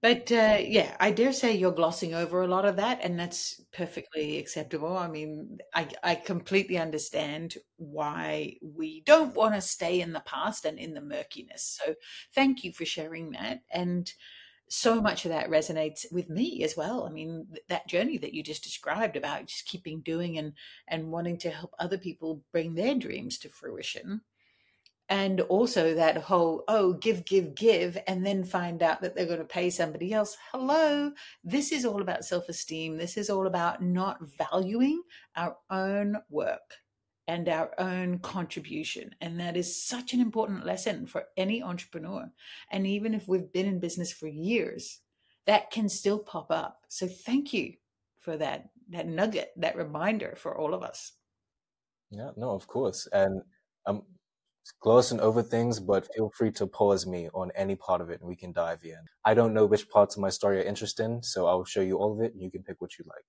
But 0.02 0.32
uh, 0.32 0.58
yeah, 0.60 0.96
I 0.98 1.12
dare 1.12 1.32
say 1.32 1.54
you're 1.54 1.70
glossing 1.70 2.12
over 2.12 2.42
a 2.42 2.48
lot 2.48 2.64
of 2.64 2.74
that, 2.76 2.98
and 3.04 3.16
that's 3.16 3.62
perfectly 3.72 4.38
acceptable. 4.38 4.96
I 4.96 5.06
mean, 5.06 5.58
I, 5.72 5.88
I 6.02 6.14
completely 6.16 6.76
understand 6.76 7.54
why 7.76 8.56
we 8.60 9.02
don't 9.06 9.36
want 9.36 9.54
to 9.54 9.60
stay 9.60 10.00
in 10.00 10.12
the 10.12 10.20
past 10.26 10.64
and 10.64 10.76
in 10.76 10.94
the 10.94 11.00
murkiness. 11.00 11.78
So 11.80 11.94
thank 12.34 12.64
you 12.64 12.72
for 12.72 12.84
sharing 12.84 13.30
that. 13.30 13.60
And 13.70 14.12
so 14.68 15.00
much 15.00 15.24
of 15.24 15.30
that 15.30 15.50
resonates 15.50 16.04
with 16.10 16.28
me 16.28 16.64
as 16.64 16.76
well. 16.76 17.04
I 17.06 17.10
mean, 17.10 17.46
that 17.68 17.86
journey 17.86 18.18
that 18.18 18.34
you 18.34 18.42
just 18.42 18.64
described 18.64 19.16
about 19.16 19.46
just 19.46 19.66
keeping 19.66 20.00
doing 20.00 20.36
and 20.36 20.54
and 20.88 21.12
wanting 21.12 21.38
to 21.38 21.50
help 21.50 21.74
other 21.78 21.98
people 21.98 22.42
bring 22.50 22.74
their 22.74 22.96
dreams 22.96 23.38
to 23.38 23.48
fruition 23.48 24.22
and 25.08 25.40
also 25.42 25.94
that 25.94 26.16
whole 26.16 26.64
oh 26.68 26.94
give 26.94 27.24
give 27.24 27.54
give 27.54 27.98
and 28.06 28.24
then 28.24 28.44
find 28.44 28.82
out 28.82 29.00
that 29.00 29.14
they're 29.14 29.26
going 29.26 29.38
to 29.38 29.44
pay 29.44 29.68
somebody 29.68 30.12
else 30.12 30.36
hello 30.52 31.12
this 31.44 31.72
is 31.72 31.84
all 31.84 32.00
about 32.00 32.24
self-esteem. 32.24 32.96
This 32.96 33.16
is 33.16 33.28
all 33.28 33.46
about 33.46 33.82
not 33.82 34.18
valuing 34.38 35.02
our 35.36 35.56
own 35.70 36.16
work 36.30 36.76
and 37.28 37.48
our 37.48 37.72
own 37.78 38.18
contribution 38.18 39.14
and 39.20 39.38
that 39.40 39.56
is 39.56 39.84
such 39.84 40.12
an 40.12 40.20
important 40.20 40.66
lesson 40.66 41.06
for 41.06 41.24
any 41.36 41.62
entrepreneur 41.62 42.30
and 42.70 42.86
even 42.86 43.14
if 43.14 43.28
we've 43.28 43.52
been 43.52 43.66
in 43.66 43.80
business 43.80 44.12
for 44.12 44.28
years 44.28 45.00
that 45.46 45.70
can 45.72 45.88
still 45.88 46.20
pop 46.20 46.52
up. 46.52 46.84
So 46.88 47.08
thank 47.08 47.52
you 47.52 47.74
for 48.20 48.36
that 48.36 48.68
that 48.90 49.06
nugget 49.06 49.52
that 49.56 49.76
reminder 49.76 50.34
for 50.36 50.56
all 50.56 50.74
of 50.74 50.82
us. 50.82 51.12
Yeah 52.10 52.30
no 52.36 52.50
of 52.50 52.66
course 52.66 53.08
and 53.12 53.42
um 53.86 54.02
glossing 54.80 55.20
over 55.20 55.42
things, 55.42 55.80
but 55.80 56.08
feel 56.14 56.30
free 56.30 56.50
to 56.52 56.66
pause 56.66 57.06
me 57.06 57.28
on 57.34 57.50
any 57.54 57.74
part 57.74 58.00
of 58.00 58.10
it 58.10 58.20
and 58.20 58.28
we 58.28 58.36
can 58.36 58.52
dive 58.52 58.80
in. 58.84 58.98
I 59.24 59.34
don't 59.34 59.54
know 59.54 59.66
which 59.66 59.88
parts 59.88 60.16
of 60.16 60.22
my 60.22 60.30
story 60.30 60.58
are 60.58 60.64
interesting, 60.64 61.22
so 61.22 61.46
I'll 61.46 61.64
show 61.64 61.80
you 61.80 61.98
all 61.98 62.12
of 62.12 62.20
it 62.20 62.32
and 62.32 62.42
you 62.42 62.50
can 62.50 62.62
pick 62.62 62.80
what 62.80 62.98
you 62.98 63.04
like. 63.08 63.24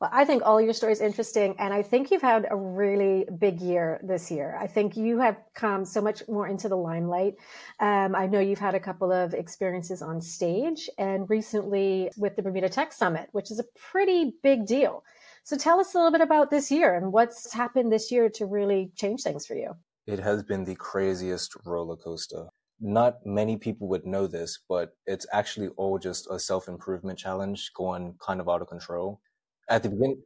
Well, 0.00 0.10
I 0.12 0.24
think 0.24 0.42
all 0.44 0.60
your 0.60 0.72
stories 0.72 1.00
interesting, 1.00 1.54
and 1.58 1.72
I 1.72 1.82
think 1.82 2.10
you've 2.10 2.22
had 2.22 2.46
a 2.50 2.56
really 2.56 3.26
big 3.38 3.60
year 3.60 4.00
this 4.02 4.30
year. 4.30 4.56
I 4.60 4.66
think 4.66 4.96
you 4.96 5.18
have 5.18 5.38
come 5.54 5.84
so 5.84 6.00
much 6.00 6.22
more 6.28 6.46
into 6.46 6.68
the 6.68 6.76
limelight. 6.76 7.36
Um, 7.80 8.14
I 8.14 8.26
know 8.26 8.40
you've 8.40 8.58
had 8.58 8.74
a 8.74 8.80
couple 8.80 9.12
of 9.12 9.34
experiences 9.34 10.02
on 10.02 10.20
stage, 10.20 10.90
and 10.98 11.28
recently 11.30 12.10
with 12.16 12.36
the 12.36 12.42
Bermuda 12.42 12.68
Tech 12.68 12.92
Summit, 12.92 13.28
which 13.32 13.50
is 13.50 13.58
a 13.58 13.64
pretty 13.76 14.34
big 14.42 14.66
deal. 14.66 15.04
So 15.44 15.56
tell 15.56 15.80
us 15.80 15.94
a 15.94 15.96
little 15.96 16.12
bit 16.12 16.20
about 16.20 16.50
this 16.50 16.70
year 16.70 16.94
and 16.94 17.12
what's 17.12 17.52
happened 17.52 17.90
this 17.90 18.12
year 18.12 18.28
to 18.30 18.44
really 18.44 18.92
change 18.96 19.22
things 19.22 19.46
for 19.46 19.54
you. 19.54 19.74
It 20.08 20.20
has 20.20 20.44
been 20.44 20.64
the 20.64 20.76
craziest 20.76 21.56
roller 21.66 21.96
coaster. 21.96 22.48
Not 22.80 23.26
many 23.26 23.58
people 23.58 23.88
would 23.90 24.06
know 24.06 24.28
this, 24.28 24.60
but 24.68 24.94
it's 25.06 25.26
actually 25.32 25.68
all 25.78 25.98
just 26.00 26.28
a 26.30 26.40
self 26.40 26.68
improvement 26.68 27.20
challenge 27.20 27.72
going 27.76 28.16
kind 28.20 28.40
of 28.42 28.50
out 28.50 28.62
of 28.62 28.68
control. 28.68 29.22
At 29.70 29.84
the 29.84 29.90
beginning, 29.90 30.24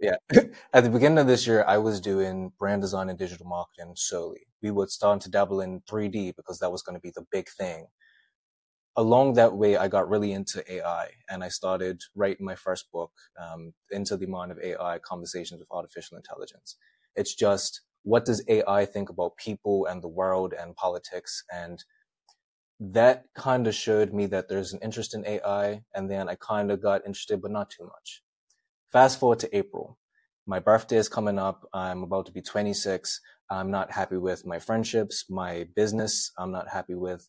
yeah, 0.00 0.16
at 0.74 0.84
the 0.84 0.90
beginning 0.90 1.18
of 1.18 1.28
this 1.28 1.46
year, 1.46 1.64
I 1.68 1.78
was 1.78 2.00
doing 2.00 2.52
brand 2.58 2.82
design 2.82 3.10
and 3.10 3.18
digital 3.18 3.46
marketing 3.46 3.94
solely. 3.96 4.46
We 4.62 4.72
would 4.72 4.90
start 4.90 5.22
to 5.22 5.30
dabble 5.30 5.62
in 5.62 5.82
3D 5.82 6.36
because 6.36 6.60
that 6.60 6.72
was 6.72 6.82
going 6.82 6.96
to 6.96 7.02
be 7.02 7.12
the 7.14 7.26
big 7.32 7.48
thing. 7.50 7.88
Along 8.96 9.34
that 9.34 9.56
way, 9.56 9.76
I 9.76 9.88
got 9.88 10.08
really 10.10 10.32
into 10.32 10.64
AI 10.72 11.10
and 11.30 11.44
I 11.44 11.48
started 11.48 12.02
writing 12.16 12.46
my 12.46 12.56
first 12.56 12.90
book, 12.92 13.12
um, 13.40 13.74
Into 13.90 14.16
the 14.16 14.26
Mind 14.26 14.52
of 14.52 14.58
AI 14.60 14.98
Conversations 15.00 15.60
with 15.60 15.68
Artificial 15.72 16.16
Intelligence. 16.18 16.76
It's 17.16 17.34
just 17.34 17.82
what 18.08 18.24
does 18.24 18.42
AI 18.48 18.86
think 18.86 19.10
about 19.10 19.36
people 19.36 19.84
and 19.84 20.02
the 20.02 20.08
world 20.08 20.54
and 20.58 20.74
politics? 20.74 21.44
And 21.52 21.84
that 22.80 23.24
kind 23.34 23.66
of 23.66 23.74
showed 23.74 24.14
me 24.14 24.24
that 24.26 24.48
there's 24.48 24.72
an 24.72 24.80
interest 24.82 25.14
in 25.14 25.26
AI. 25.26 25.82
And 25.94 26.10
then 26.10 26.26
I 26.26 26.36
kind 26.36 26.70
of 26.70 26.80
got 26.80 27.04
interested, 27.04 27.42
but 27.42 27.50
not 27.50 27.68
too 27.68 27.84
much. 27.84 28.22
Fast 28.90 29.20
forward 29.20 29.40
to 29.40 29.54
April. 29.54 29.98
My 30.46 30.58
birthday 30.58 30.96
is 30.96 31.10
coming 31.10 31.38
up. 31.38 31.68
I'm 31.74 32.02
about 32.02 32.24
to 32.26 32.32
be 32.32 32.40
26. 32.40 33.20
I'm 33.50 33.70
not 33.70 33.92
happy 33.92 34.16
with 34.16 34.46
my 34.46 34.58
friendships, 34.58 35.26
my 35.28 35.66
business. 35.76 36.32
I'm 36.38 36.50
not 36.50 36.68
happy 36.68 36.94
with 36.94 37.28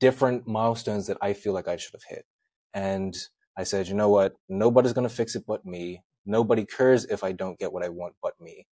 different 0.00 0.48
milestones 0.48 1.06
that 1.08 1.18
I 1.20 1.34
feel 1.34 1.52
like 1.52 1.68
I 1.68 1.76
should 1.76 1.92
have 1.92 2.08
hit. 2.08 2.24
And 2.72 3.14
I 3.58 3.64
said, 3.64 3.86
you 3.86 3.94
know 3.94 4.08
what? 4.08 4.36
Nobody's 4.48 4.94
going 4.94 5.08
to 5.08 5.14
fix 5.14 5.36
it 5.36 5.44
but 5.46 5.66
me. 5.66 6.04
Nobody 6.24 6.64
cares 6.64 7.04
if 7.04 7.22
I 7.22 7.32
don't 7.32 7.58
get 7.58 7.70
what 7.74 7.84
I 7.84 7.90
want 7.90 8.14
but 8.22 8.32
me 8.40 8.66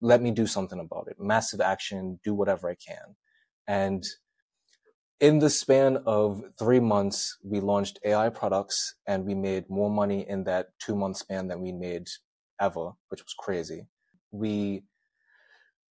let 0.00 0.22
me 0.22 0.30
do 0.32 0.46
something 0.46 0.80
about 0.80 1.08
it. 1.10 1.16
Massive 1.20 1.60
action, 1.60 2.20
do 2.24 2.34
whatever 2.34 2.70
I 2.70 2.76
can. 2.76 3.16
And 3.68 4.04
in 5.20 5.40
the 5.40 5.50
span 5.50 5.98
of 6.06 6.42
three 6.58 6.80
months, 6.80 7.38
we 7.44 7.60
launched 7.60 8.00
AI 8.04 8.30
products 8.30 8.96
and 9.06 9.26
we 9.26 9.34
made 9.34 9.70
more 9.70 9.90
money 9.90 10.28
in 10.28 10.44
that 10.44 10.68
two 10.80 10.96
month 10.96 11.18
span 11.18 11.48
than 11.48 11.60
we 11.62 11.72
made 11.72 12.08
ever, 12.60 12.92
which 13.10 13.22
was 13.24 13.34
crazy. 13.38 13.88
We 14.32 14.84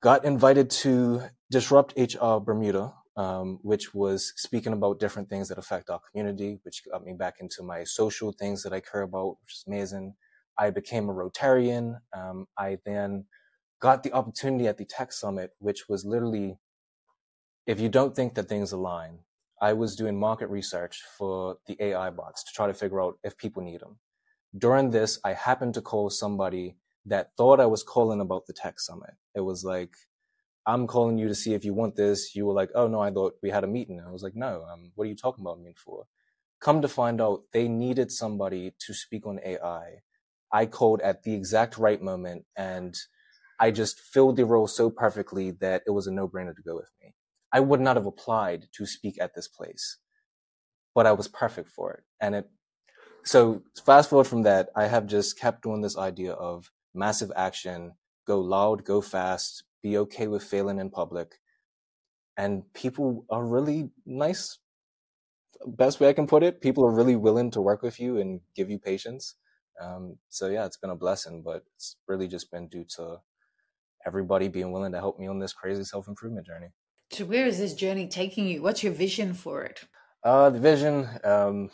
got 0.02 0.26
invited 0.26 0.70
to 0.70 1.24
Disrupt 1.52 1.94
HR 1.98 2.38
Bermuda, 2.40 2.94
um, 3.18 3.60
which 3.64 3.94
was 3.94 4.34
speaking 4.36 4.74
about 4.74 5.00
different 5.00 5.30
things 5.30 5.50
that 5.50 5.58
affect 5.58 5.90
our 5.90 6.00
community, 6.12 6.60
which 6.64 6.84
got 6.92 7.04
me 7.04 7.14
back 7.14 7.36
into 7.40 7.64
my 7.64 7.84
social 7.84 8.32
things 8.32 8.64
that 8.64 8.74
I 8.74 8.80
care 8.80 9.02
about, 9.02 9.38
which 9.42 9.56
is 9.56 9.64
amazing. 9.68 10.14
I 10.58 10.70
became 10.70 11.10
a 11.10 11.14
Rotarian. 11.14 12.00
Um, 12.16 12.48
I 12.58 12.78
then 12.86 13.26
got 13.80 14.04
the 14.04 14.14
opportunity 14.14 14.68
at 14.68 14.78
the 14.78 14.86
tech 14.86 15.12
summit, 15.12 15.52
which 15.60 15.90
was 15.90 16.06
literally, 16.06 16.60
if 17.68 17.80
you 17.80 17.90
don't 17.90 18.16
think 18.16 18.36
that 18.36 18.50
things 18.50 18.72
align, 18.72 19.20
I 19.62 19.74
was 19.74 19.96
doing 19.96 20.20
market 20.20 20.50
research 20.50 21.04
for 21.18 21.58
the 21.68 21.82
AI 21.84 22.10
bots 22.12 22.44
to 22.46 22.54
try 22.54 22.68
to 22.68 22.74
figure 22.74 23.02
out 23.02 23.20
if 23.24 23.38
people 23.38 23.64
need 23.64 23.82
them. 23.82 24.00
During 24.58 24.92
this, 24.92 25.20
I 25.24 25.34
happened 25.34 25.76
to 25.76 25.82
call 25.82 26.10
somebody 26.10 26.78
that 27.06 27.32
thought 27.38 27.60
I 27.60 27.66
was 27.68 27.84
calling 27.84 28.22
about 28.22 28.48
the 28.48 28.54
tech 28.54 28.80
summit. 28.80 29.12
It 29.36 29.42
was 29.42 29.64
like, 29.64 29.96
I'm 30.66 30.88
calling 30.88 31.18
you 31.18 31.28
to 31.28 31.36
see 31.36 31.54
if 31.54 31.66
you 31.66 31.74
want 31.74 31.96
this. 31.96 32.36
You 32.36 32.46
were 32.46 32.54
like, 32.54 32.70
oh 32.76 32.88
no, 32.88 33.02
I 33.02 33.12
thought 33.12 33.36
we 33.44 33.50
had 33.50 33.64
a 33.64 33.68
meeting. 33.68 34.02
I 34.06 34.12
was 34.12 34.24
like, 34.24 34.36
no, 34.36 34.66
um, 34.72 34.92
what 34.96 35.06
are 35.06 35.10
you 35.10 35.16
talking 35.16 35.44
about 35.44 35.60
me 35.62 35.74
for? 35.78 36.06
Come 36.62 36.82
to 36.82 36.88
find 36.88 37.22
out, 37.22 37.44
they 37.54 37.68
needed 37.68 38.12
somebody 38.12 38.74
to 38.80 38.94
speak 38.94 39.26
on 39.28 39.40
AI. 39.46 40.02
I 40.52 40.66
called 40.66 41.02
at 41.02 41.24
the 41.24 41.34
exact 41.34 41.78
right 41.78 42.02
moment 42.02 42.46
and 42.58 42.96
I 43.60 43.72
just 43.72 44.00
filled 44.00 44.38
the 44.38 44.46
role 44.46 44.68
so 44.68 44.90
perfectly 44.90 45.52
that 45.52 45.84
it 45.86 45.92
was 45.92 46.08
a 46.08 46.12
no 46.12 46.28
brainer 46.28 46.56
to 46.56 46.62
go 46.62 46.76
with 46.76 46.92
me. 47.02 47.14
I 47.52 47.60
would 47.60 47.82
not 47.82 47.98
have 47.98 48.06
applied 48.06 48.68
to 48.74 48.86
speak 48.86 49.20
at 49.20 49.36
this 49.36 49.48
place, 49.48 49.98
but 50.96 51.06
I 51.06 51.12
was 51.12 51.28
perfect 51.28 51.70
for 51.70 51.92
it. 51.94 52.04
And 52.22 52.36
it, 52.36 52.50
so 53.24 53.64
fast 53.86 54.10
forward 54.10 54.28
from 54.28 54.44
that, 54.44 54.70
I 54.76 54.88
have 54.88 55.08
just 55.08 55.38
kept 55.38 55.64
doing 55.64 55.82
this 55.82 55.98
idea 55.98 56.34
of 56.34 56.72
massive 56.94 57.32
action, 57.36 57.94
go 58.26 58.40
loud, 58.40 58.86
go 58.86 59.02
fast, 59.02 59.64
be 59.82 59.98
okay 59.98 60.28
with 60.28 60.44
failing 60.44 60.80
in 60.80 60.90
public. 60.90 61.40
And 62.38 62.72
people 62.74 63.26
are 63.30 63.46
really 63.46 63.90
nice. 64.06 64.60
Best 65.66 66.00
way 66.00 66.08
I 66.08 66.14
can 66.14 66.28
put 66.28 66.44
it, 66.44 66.62
people 66.62 66.86
are 66.86 66.92
really 66.92 67.18
willing 67.18 67.52
to 67.52 67.62
work 67.62 67.82
with 67.82 68.00
you 68.00 68.18
and 68.18 68.40
give 68.56 68.70
you 68.70 68.80
patience. 68.80 69.36
Um, 69.82 70.18
so 70.30 70.48
yeah, 70.48 70.66
it's 70.66 70.78
been 70.78 70.90
a 70.90 70.96
blessing, 70.96 71.42
but 71.42 71.64
it's 71.76 71.98
really 72.08 72.28
just 72.28 72.52
been 72.52 72.68
due 72.68 72.86
to 72.96 73.20
everybody 74.06 74.48
being 74.48 74.72
willing 74.72 74.92
to 74.92 75.00
help 75.00 75.20
me 75.20 75.28
on 75.28 75.40
this 75.40 75.54
crazy 75.54 75.84
self 75.84 76.08
improvement 76.08 76.46
journey. 76.46 76.70
So, 77.12 77.26
where 77.26 77.46
is 77.46 77.58
this 77.58 77.74
journey 77.74 78.08
taking 78.08 78.48
you? 78.48 78.62
What's 78.62 78.84
your 78.84 78.94
vision 78.94 79.34
for 79.34 79.64
it? 79.64 79.86
Uh, 80.24 80.50
the 80.50 80.60
vision, 80.60 81.08
um, 81.24 81.72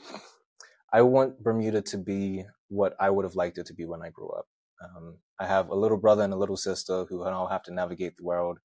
I 0.93 1.01
want 1.01 1.43
Bermuda 1.43 1.81
to 1.81 1.97
be 1.97 2.45
what 2.69 2.95
I 2.99 3.09
would 3.09 3.25
have 3.25 3.35
liked 3.35 3.57
it 3.57 3.65
to 3.67 3.73
be 3.73 3.85
when 3.85 4.01
I 4.01 4.09
grew 4.09 4.29
up. 4.29 4.45
Um, 4.83 5.17
I 5.39 5.45
have 5.45 5.69
a 5.69 5.75
little 5.75 5.97
brother 5.97 6.23
and 6.23 6.33
a 6.33 6.37
little 6.37 6.57
sister 6.57 7.05
who 7.09 7.23
now 7.23 7.47
have 7.47 7.63
to 7.63 7.73
navigate 7.73 8.17
the 8.17 8.23
world. 8.23 8.59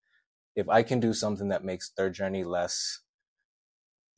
If 0.55 0.69
I 0.69 0.83
can 0.83 1.01
do 1.01 1.13
something 1.13 1.49
that 1.49 1.65
makes 1.65 1.91
their 1.91 2.11
journey 2.11 2.45
less 2.45 3.01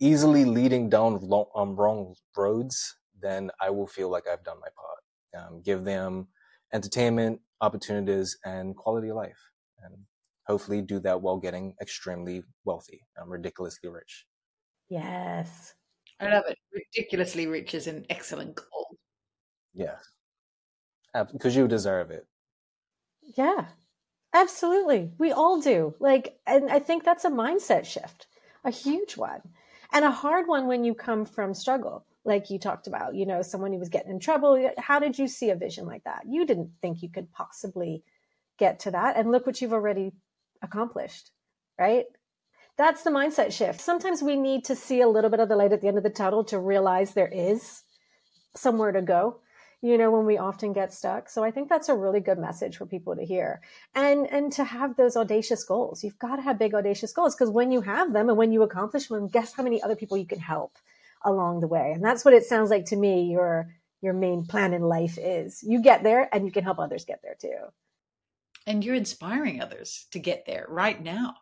easily 0.00 0.44
leading 0.44 0.90
down 0.90 1.20
long, 1.20 1.46
um, 1.54 1.76
wrong 1.76 2.14
roads, 2.36 2.96
then 3.20 3.50
I 3.60 3.70
will 3.70 3.86
feel 3.86 4.10
like 4.10 4.26
I've 4.26 4.44
done 4.44 4.58
my 4.60 4.68
part. 4.76 5.46
Um, 5.46 5.62
give 5.62 5.84
them 5.84 6.28
entertainment, 6.72 7.40
opportunities, 7.60 8.38
and 8.44 8.76
quality 8.76 9.08
of 9.08 9.16
life. 9.16 9.38
And 9.84 9.94
hopefully 10.46 10.82
do 10.82 10.98
that 11.00 11.20
while 11.20 11.38
getting 11.38 11.74
extremely 11.80 12.42
wealthy, 12.64 13.04
and 13.16 13.30
ridiculously 13.30 13.88
rich. 13.88 14.26
Yes. 14.88 15.74
I 16.20 16.28
love 16.28 16.44
it. 16.48 16.58
Ridiculously 16.72 17.46
rich 17.46 17.74
is 17.74 17.86
an 17.86 18.06
excellent 18.10 18.54
goal. 18.54 18.96
Yes. 19.74 20.04
Because 21.32 21.56
you 21.56 21.66
deserve 21.68 22.10
it. 22.10 22.26
Yeah. 23.36 23.66
Absolutely. 24.34 25.10
We 25.18 25.32
all 25.32 25.60
do. 25.60 25.94
Like, 26.00 26.38
and 26.46 26.70
I 26.70 26.78
think 26.78 27.04
that's 27.04 27.24
a 27.24 27.30
mindset 27.30 27.84
shift, 27.84 28.26
a 28.64 28.70
huge 28.70 29.16
one, 29.16 29.42
and 29.92 30.04
a 30.04 30.10
hard 30.10 30.48
one 30.48 30.66
when 30.66 30.84
you 30.84 30.94
come 30.94 31.24
from 31.24 31.54
struggle, 31.54 32.06
like 32.24 32.50
you 32.50 32.58
talked 32.58 32.86
about, 32.86 33.14
you 33.14 33.26
know, 33.26 33.42
someone 33.42 33.72
who 33.72 33.78
was 33.78 33.88
getting 33.88 34.10
in 34.10 34.20
trouble. 34.20 34.70
How 34.78 34.98
did 34.98 35.18
you 35.18 35.26
see 35.26 35.50
a 35.50 35.56
vision 35.56 35.86
like 35.86 36.04
that? 36.04 36.22
You 36.28 36.46
didn't 36.46 36.70
think 36.80 37.02
you 37.02 37.10
could 37.10 37.32
possibly 37.32 38.04
get 38.58 38.80
to 38.80 38.90
that. 38.92 39.16
And 39.16 39.32
look 39.32 39.46
what 39.46 39.60
you've 39.60 39.72
already 39.72 40.12
accomplished, 40.62 41.30
right? 41.78 42.04
That's 42.78 43.02
the 43.02 43.10
mindset 43.10 43.52
shift. 43.52 43.80
Sometimes 43.80 44.22
we 44.22 44.36
need 44.36 44.64
to 44.66 44.76
see 44.76 45.00
a 45.00 45.08
little 45.08 45.30
bit 45.30 45.40
of 45.40 45.48
the 45.48 45.56
light 45.56 45.72
at 45.72 45.80
the 45.80 45.88
end 45.88 45.98
of 45.98 46.04
the 46.04 46.10
tunnel 46.10 46.44
to 46.44 46.58
realize 46.58 47.12
there 47.12 47.28
is 47.28 47.82
somewhere 48.54 48.92
to 48.92 49.02
go 49.02 49.40
you 49.82 49.98
know 49.98 50.10
when 50.10 50.24
we 50.24 50.38
often 50.38 50.72
get 50.72 50.92
stuck 50.92 51.28
so 51.28 51.42
i 51.42 51.50
think 51.50 51.68
that's 51.68 51.88
a 51.88 51.94
really 51.94 52.20
good 52.20 52.38
message 52.38 52.76
for 52.76 52.86
people 52.86 53.16
to 53.16 53.24
hear 53.24 53.60
and 53.94 54.30
and 54.30 54.52
to 54.52 54.64
have 54.64 54.96
those 54.96 55.16
audacious 55.16 55.64
goals 55.64 56.04
you've 56.04 56.18
got 56.18 56.36
to 56.36 56.42
have 56.42 56.58
big 56.58 56.74
audacious 56.74 57.12
goals 57.12 57.34
because 57.34 57.50
when 57.50 57.72
you 57.72 57.80
have 57.80 58.12
them 58.12 58.28
and 58.28 58.38
when 58.38 58.52
you 58.52 58.62
accomplish 58.62 59.08
them 59.08 59.28
guess 59.28 59.52
how 59.52 59.62
many 59.62 59.82
other 59.82 59.96
people 59.96 60.16
you 60.16 60.26
can 60.26 60.38
help 60.38 60.78
along 61.24 61.60
the 61.60 61.66
way 61.66 61.92
and 61.94 62.04
that's 62.04 62.24
what 62.24 62.34
it 62.34 62.44
sounds 62.44 62.70
like 62.70 62.84
to 62.84 62.96
me 62.96 63.30
your 63.30 63.68
your 64.00 64.12
main 64.12 64.44
plan 64.44 64.72
in 64.72 64.82
life 64.82 65.18
is 65.18 65.62
you 65.62 65.80
get 65.80 66.02
there 66.02 66.28
and 66.34 66.44
you 66.44 66.52
can 66.52 66.64
help 66.64 66.78
others 66.78 67.04
get 67.04 67.20
there 67.22 67.36
too 67.40 67.56
and 68.66 68.84
you're 68.84 68.94
inspiring 68.94 69.60
others 69.60 70.06
to 70.10 70.18
get 70.18 70.44
there 70.46 70.66
right 70.68 71.02
now 71.02 71.34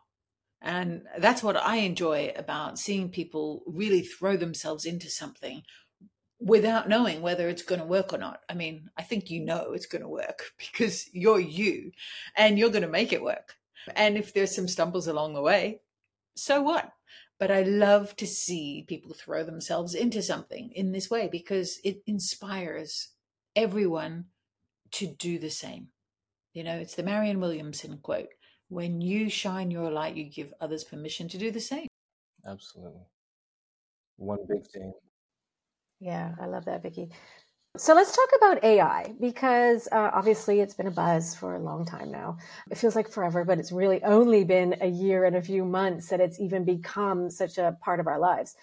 and 0.61 1.03
that's 1.17 1.41
what 1.41 1.57
I 1.57 1.77
enjoy 1.77 2.33
about 2.35 2.77
seeing 2.77 3.09
people 3.09 3.63
really 3.65 4.01
throw 4.01 4.37
themselves 4.37 4.85
into 4.85 5.09
something 5.09 5.63
without 6.39 6.87
knowing 6.87 7.21
whether 7.21 7.49
it's 7.49 7.63
going 7.63 7.81
to 7.81 7.87
work 7.87 8.13
or 8.13 8.17
not. 8.17 8.41
I 8.47 8.53
mean, 8.53 8.89
I 8.97 9.03
think 9.03 9.29
you 9.29 9.43
know 9.43 9.71
it's 9.73 9.87
going 9.87 10.03
to 10.03 10.07
work 10.07 10.51
because 10.57 11.09
you're 11.13 11.39
you 11.39 11.91
and 12.37 12.59
you're 12.59 12.69
going 12.69 12.83
to 12.83 12.87
make 12.87 13.11
it 13.11 13.23
work. 13.23 13.55
And 13.95 14.17
if 14.17 14.33
there's 14.33 14.55
some 14.55 14.67
stumbles 14.67 15.07
along 15.07 15.33
the 15.33 15.41
way, 15.41 15.81
so 16.35 16.61
what? 16.61 16.91
But 17.41 17.51
I 17.51 17.63
love 17.63 18.15
to 18.17 18.25
see 18.27 18.85
people 18.87 19.13
throw 19.13 19.43
themselves 19.43 19.93
into 19.93 20.21
something 20.21 20.71
in 20.73 20.93
this 20.93 21.09
way 21.09 21.27
because 21.27 21.79
it 21.83 22.01
inspires 22.07 23.09
everyone 23.55 24.27
to 24.91 25.07
do 25.07 25.39
the 25.39 25.49
same. 25.49 25.87
You 26.53 26.63
know, 26.63 26.77
it's 26.77 26.95
the 26.95 27.03
Marianne 27.03 27.41
Williamson 27.41 27.97
quote 28.01 28.29
when 28.69 29.01
you 29.01 29.29
shine 29.29 29.71
your 29.71 29.91
light, 29.91 30.15
you 30.15 30.29
give 30.29 30.53
others 30.61 30.85
permission 30.85 31.27
to 31.27 31.37
do 31.37 31.51
the 31.51 31.59
same. 31.59 31.87
Absolutely. 32.47 33.07
One 34.15 34.39
big 34.47 34.65
thing 34.67 34.93
yeah, 36.01 36.31
I 36.41 36.47
love 36.47 36.65
that, 36.65 36.81
Vicki. 36.81 37.09
So 37.77 37.95
let's 37.95 38.13
talk 38.13 38.27
about 38.35 38.63
AI 38.65 39.13
because 39.21 39.87
uh, 39.93 40.11
obviously 40.13 40.59
it's 40.59 40.73
been 40.73 40.87
a 40.87 40.91
buzz 40.91 41.33
for 41.33 41.55
a 41.55 41.59
long 41.59 41.85
time 41.85 42.11
now. 42.11 42.37
It 42.69 42.77
feels 42.77 42.97
like 42.97 43.07
forever, 43.07 43.45
but 43.45 43.59
it's 43.59 43.71
really 43.71 44.03
only 44.03 44.43
been 44.43 44.75
a 44.81 44.87
year 44.87 45.23
and 45.23 45.37
a 45.37 45.41
few 45.41 45.63
months 45.63 46.09
that 46.09 46.19
it's 46.19 46.37
even 46.37 46.65
become 46.65 47.29
such 47.29 47.57
a 47.57 47.77
part 47.81 48.01
of 48.01 48.07
our 48.07 48.19
lives. 48.19 48.57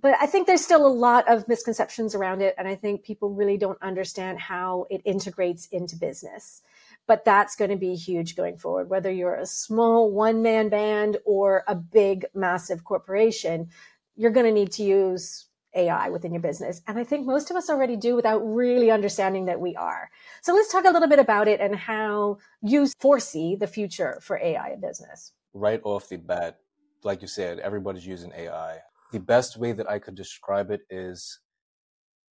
But 0.00 0.14
I 0.18 0.24
think 0.24 0.46
there's 0.46 0.64
still 0.64 0.86
a 0.86 0.88
lot 0.88 1.30
of 1.30 1.46
misconceptions 1.46 2.14
around 2.14 2.40
it. 2.40 2.54
And 2.56 2.66
I 2.66 2.74
think 2.74 3.04
people 3.04 3.34
really 3.34 3.58
don't 3.58 3.80
understand 3.82 4.40
how 4.40 4.86
it 4.88 5.02
integrates 5.04 5.66
into 5.66 5.94
business. 5.94 6.62
But 7.06 7.26
that's 7.26 7.56
going 7.56 7.70
to 7.70 7.76
be 7.76 7.94
huge 7.94 8.34
going 8.34 8.56
forward, 8.56 8.88
whether 8.88 9.12
you're 9.12 9.34
a 9.34 9.44
small 9.44 10.10
one 10.10 10.40
man 10.40 10.70
band 10.70 11.18
or 11.26 11.64
a 11.68 11.74
big, 11.74 12.24
massive 12.34 12.82
corporation, 12.82 13.68
you're 14.16 14.30
going 14.30 14.46
to 14.46 14.52
need 14.52 14.72
to 14.72 14.82
use 14.82 15.48
AI 15.74 16.10
within 16.10 16.32
your 16.32 16.42
business. 16.42 16.82
And 16.86 16.98
I 16.98 17.04
think 17.04 17.26
most 17.26 17.50
of 17.50 17.56
us 17.56 17.70
already 17.70 17.96
do 17.96 18.16
without 18.16 18.38
really 18.40 18.90
understanding 18.90 19.46
that 19.46 19.60
we 19.60 19.76
are. 19.76 20.10
So 20.42 20.54
let's 20.54 20.70
talk 20.70 20.84
a 20.84 20.90
little 20.90 21.08
bit 21.08 21.18
about 21.18 21.48
it 21.48 21.60
and 21.60 21.74
how 21.74 22.38
you 22.62 22.88
foresee 23.00 23.56
the 23.56 23.66
future 23.66 24.18
for 24.22 24.38
AI 24.38 24.70
in 24.70 24.80
business. 24.80 25.32
Right 25.52 25.80
off 25.84 26.08
the 26.08 26.16
bat, 26.16 26.58
like 27.02 27.22
you 27.22 27.28
said, 27.28 27.58
everybody's 27.58 28.06
using 28.06 28.32
AI. 28.36 28.78
The 29.12 29.20
best 29.20 29.56
way 29.56 29.72
that 29.72 29.88
I 29.88 29.98
could 29.98 30.14
describe 30.14 30.70
it 30.70 30.80
is 30.90 31.40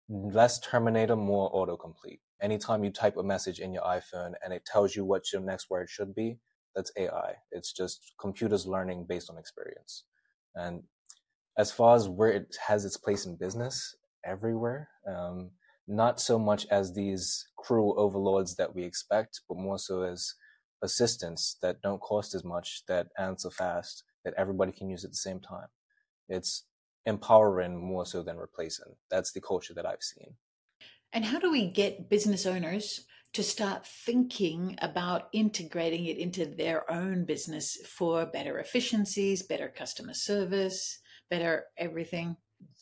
less 0.09 0.59
Terminator, 0.59 1.15
more 1.15 1.51
autocomplete. 1.51 2.19
Anytime 2.41 2.83
you 2.83 2.89
type 2.89 3.17
a 3.17 3.23
message 3.23 3.59
in 3.59 3.73
your 3.73 3.83
iPhone 3.83 4.33
and 4.43 4.51
it 4.51 4.65
tells 4.65 4.95
you 4.95 5.05
what 5.05 5.31
your 5.31 5.41
next 5.41 5.69
word 5.69 5.89
should 5.89 6.15
be, 6.15 6.39
that's 6.75 6.91
AI. 6.97 7.35
It's 7.51 7.71
just 7.71 8.13
computers 8.19 8.65
learning 8.65 9.05
based 9.07 9.29
on 9.29 9.37
experience. 9.37 10.05
And 10.55 10.83
as 11.57 11.71
far 11.71 11.95
as 11.95 12.07
where 12.07 12.31
it 12.31 12.55
has 12.67 12.85
its 12.85 12.97
place 12.97 13.25
in 13.25 13.35
business, 13.35 13.95
everywhere. 14.25 14.89
Um, 15.07 15.51
not 15.87 16.19
so 16.19 16.39
much 16.39 16.65
as 16.67 16.93
these 16.93 17.47
cruel 17.57 17.95
overlords 17.97 18.55
that 18.55 18.73
we 18.73 18.83
expect, 18.83 19.41
but 19.47 19.57
more 19.57 19.79
so 19.79 20.03
as 20.03 20.35
assistants 20.81 21.57
that 21.61 21.81
don't 21.81 22.01
cost 22.01 22.33
as 22.33 22.43
much, 22.43 22.83
that 22.87 23.07
answer 23.17 23.49
fast, 23.49 24.03
that 24.23 24.33
everybody 24.37 24.71
can 24.71 24.89
use 24.89 25.03
at 25.03 25.11
the 25.11 25.17
same 25.17 25.39
time. 25.39 25.67
It's 26.29 26.65
empowering 27.05 27.83
more 27.83 28.05
so 28.05 28.23
than 28.23 28.37
replacing. 28.37 28.95
That's 29.09 29.31
the 29.31 29.41
culture 29.41 29.73
that 29.73 29.85
I've 29.85 30.03
seen. 30.03 30.35
And 31.13 31.25
how 31.25 31.39
do 31.39 31.51
we 31.51 31.67
get 31.67 32.09
business 32.09 32.45
owners 32.45 33.05
to 33.33 33.43
start 33.43 33.85
thinking 33.85 34.77
about 34.81 35.29
integrating 35.33 36.05
it 36.05 36.17
into 36.17 36.45
their 36.45 36.89
own 36.91 37.25
business 37.25 37.77
for 37.85 38.25
better 38.25 38.59
efficiencies, 38.59 39.43
better 39.43 39.69
customer 39.69 40.13
service, 40.13 40.99
better 41.31 41.63
everything? 41.77 42.35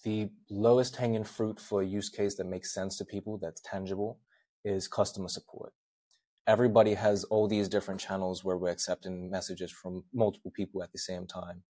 The 0.03 0.29
lowest 0.49 0.97
hanging 0.97 1.23
fruit 1.23 1.59
for 1.59 1.81
a 1.81 1.85
use 1.85 2.09
case 2.09 2.35
that 2.35 2.47
makes 2.47 2.73
sense 2.73 2.97
to 2.97 3.05
people, 3.05 3.37
that's 3.37 3.61
tangible, 3.61 4.19
is 4.65 4.89
customer 4.89 5.29
support. 5.29 5.71
Everybody 6.47 6.95
has 6.95 7.23
all 7.25 7.47
these 7.47 7.69
different 7.69 8.01
channels 8.01 8.43
where 8.43 8.57
we're 8.57 8.71
accepting 8.71 9.29
messages 9.29 9.71
from 9.71 10.03
multiple 10.13 10.51
people 10.53 10.83
at 10.83 10.91
the 10.91 10.97
same 10.97 11.27
time. 11.27 11.63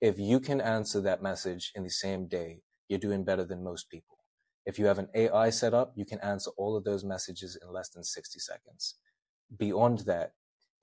If 0.00 0.18
you 0.18 0.38
can 0.38 0.60
answer 0.60 1.00
that 1.00 1.22
message 1.22 1.72
in 1.74 1.82
the 1.82 1.90
same 1.90 2.28
day, 2.28 2.62
you're 2.88 3.00
doing 3.00 3.24
better 3.24 3.44
than 3.44 3.64
most 3.64 3.90
people. 3.90 4.18
If 4.64 4.78
you 4.78 4.86
have 4.86 4.98
an 4.98 5.08
AI 5.14 5.50
set 5.50 5.74
up, 5.74 5.92
you 5.96 6.04
can 6.04 6.20
answer 6.20 6.50
all 6.56 6.76
of 6.76 6.84
those 6.84 7.02
messages 7.04 7.58
in 7.60 7.72
less 7.72 7.88
than 7.88 8.04
60 8.04 8.38
seconds. 8.38 8.94
Beyond 9.56 10.00
that, 10.00 10.34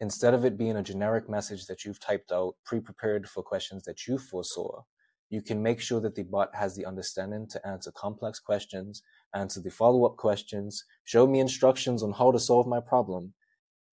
instead 0.01 0.33
of 0.33 0.43
it 0.43 0.57
being 0.57 0.75
a 0.75 0.83
generic 0.83 1.29
message 1.29 1.67
that 1.67 1.85
you've 1.85 1.99
typed 1.99 2.31
out, 2.33 2.55
pre 2.65 2.81
prepared 2.81 3.29
for 3.29 3.43
questions 3.43 3.83
that 3.83 4.07
you 4.07 4.17
foresaw, 4.17 4.81
you 5.29 5.41
can 5.41 5.61
make 5.61 5.79
sure 5.79 5.99
that 6.01 6.15
the 6.15 6.23
bot 6.23 6.53
has 6.55 6.75
the 6.75 6.85
understanding 6.85 7.47
to 7.49 7.67
answer 7.67 7.91
complex 7.91 8.39
questions, 8.39 9.01
answer 9.33 9.61
the 9.61 9.71
follow 9.71 10.05
up 10.05 10.17
questions, 10.17 10.83
show 11.03 11.25
me 11.25 11.39
instructions 11.39 12.03
on 12.03 12.11
how 12.11 12.31
to 12.31 12.39
solve 12.39 12.67
my 12.67 12.79
problem. 12.79 13.33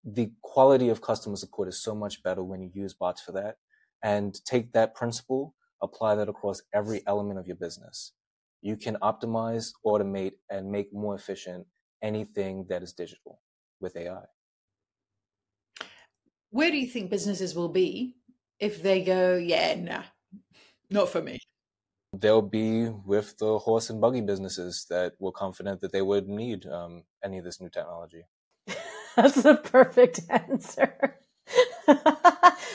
The 0.04 0.30
quality 0.42 0.88
of 0.88 1.00
customer 1.00 1.36
support 1.36 1.68
is 1.68 1.82
so 1.82 1.94
much 1.94 2.22
better 2.22 2.42
when 2.42 2.60
you 2.60 2.70
use 2.74 2.94
bots 2.94 3.22
for 3.22 3.32
that. 3.32 3.56
And 4.02 4.34
take 4.44 4.72
that 4.72 4.94
principle, 4.94 5.54
apply 5.80 6.16
that 6.16 6.28
across 6.28 6.60
every 6.74 7.02
element 7.06 7.38
of 7.38 7.46
your 7.46 7.56
business. 7.56 8.12
You 8.60 8.76
can 8.76 8.96
optimize, 8.96 9.72
automate, 9.86 10.32
and 10.50 10.70
make 10.70 10.92
more 10.92 11.14
efficient 11.14 11.66
anything 12.02 12.66
that 12.68 12.82
is 12.82 12.92
digital 12.92 13.40
with 13.80 13.96
AI. 13.96 14.24
Where 16.50 16.70
do 16.70 16.76
you 16.76 16.86
think 16.86 17.10
businesses 17.10 17.54
will 17.54 17.68
be 17.68 18.16
if 18.58 18.82
they 18.82 19.02
go, 19.02 19.36
yeah, 19.36 19.74
nah, 19.74 20.02
not 20.92 21.08
for 21.08 21.22
me. 21.22 21.38
They'll 22.14 22.42
be 22.42 22.88
with 22.88 23.38
the 23.38 23.58
horse 23.58 23.88
and 23.88 24.00
buggy 24.00 24.20
businesses 24.20 24.86
that 24.90 25.14
were 25.18 25.32
confident 25.32 25.80
that 25.80 25.92
they 25.92 26.02
would 26.02 26.28
need 26.28 26.66
um, 26.66 27.04
any 27.24 27.38
of 27.38 27.44
this 27.44 27.60
new 27.60 27.70
technology. 27.70 28.26
That's 29.16 29.42
the 29.42 29.56
perfect 29.56 30.20
answer. 30.30 31.16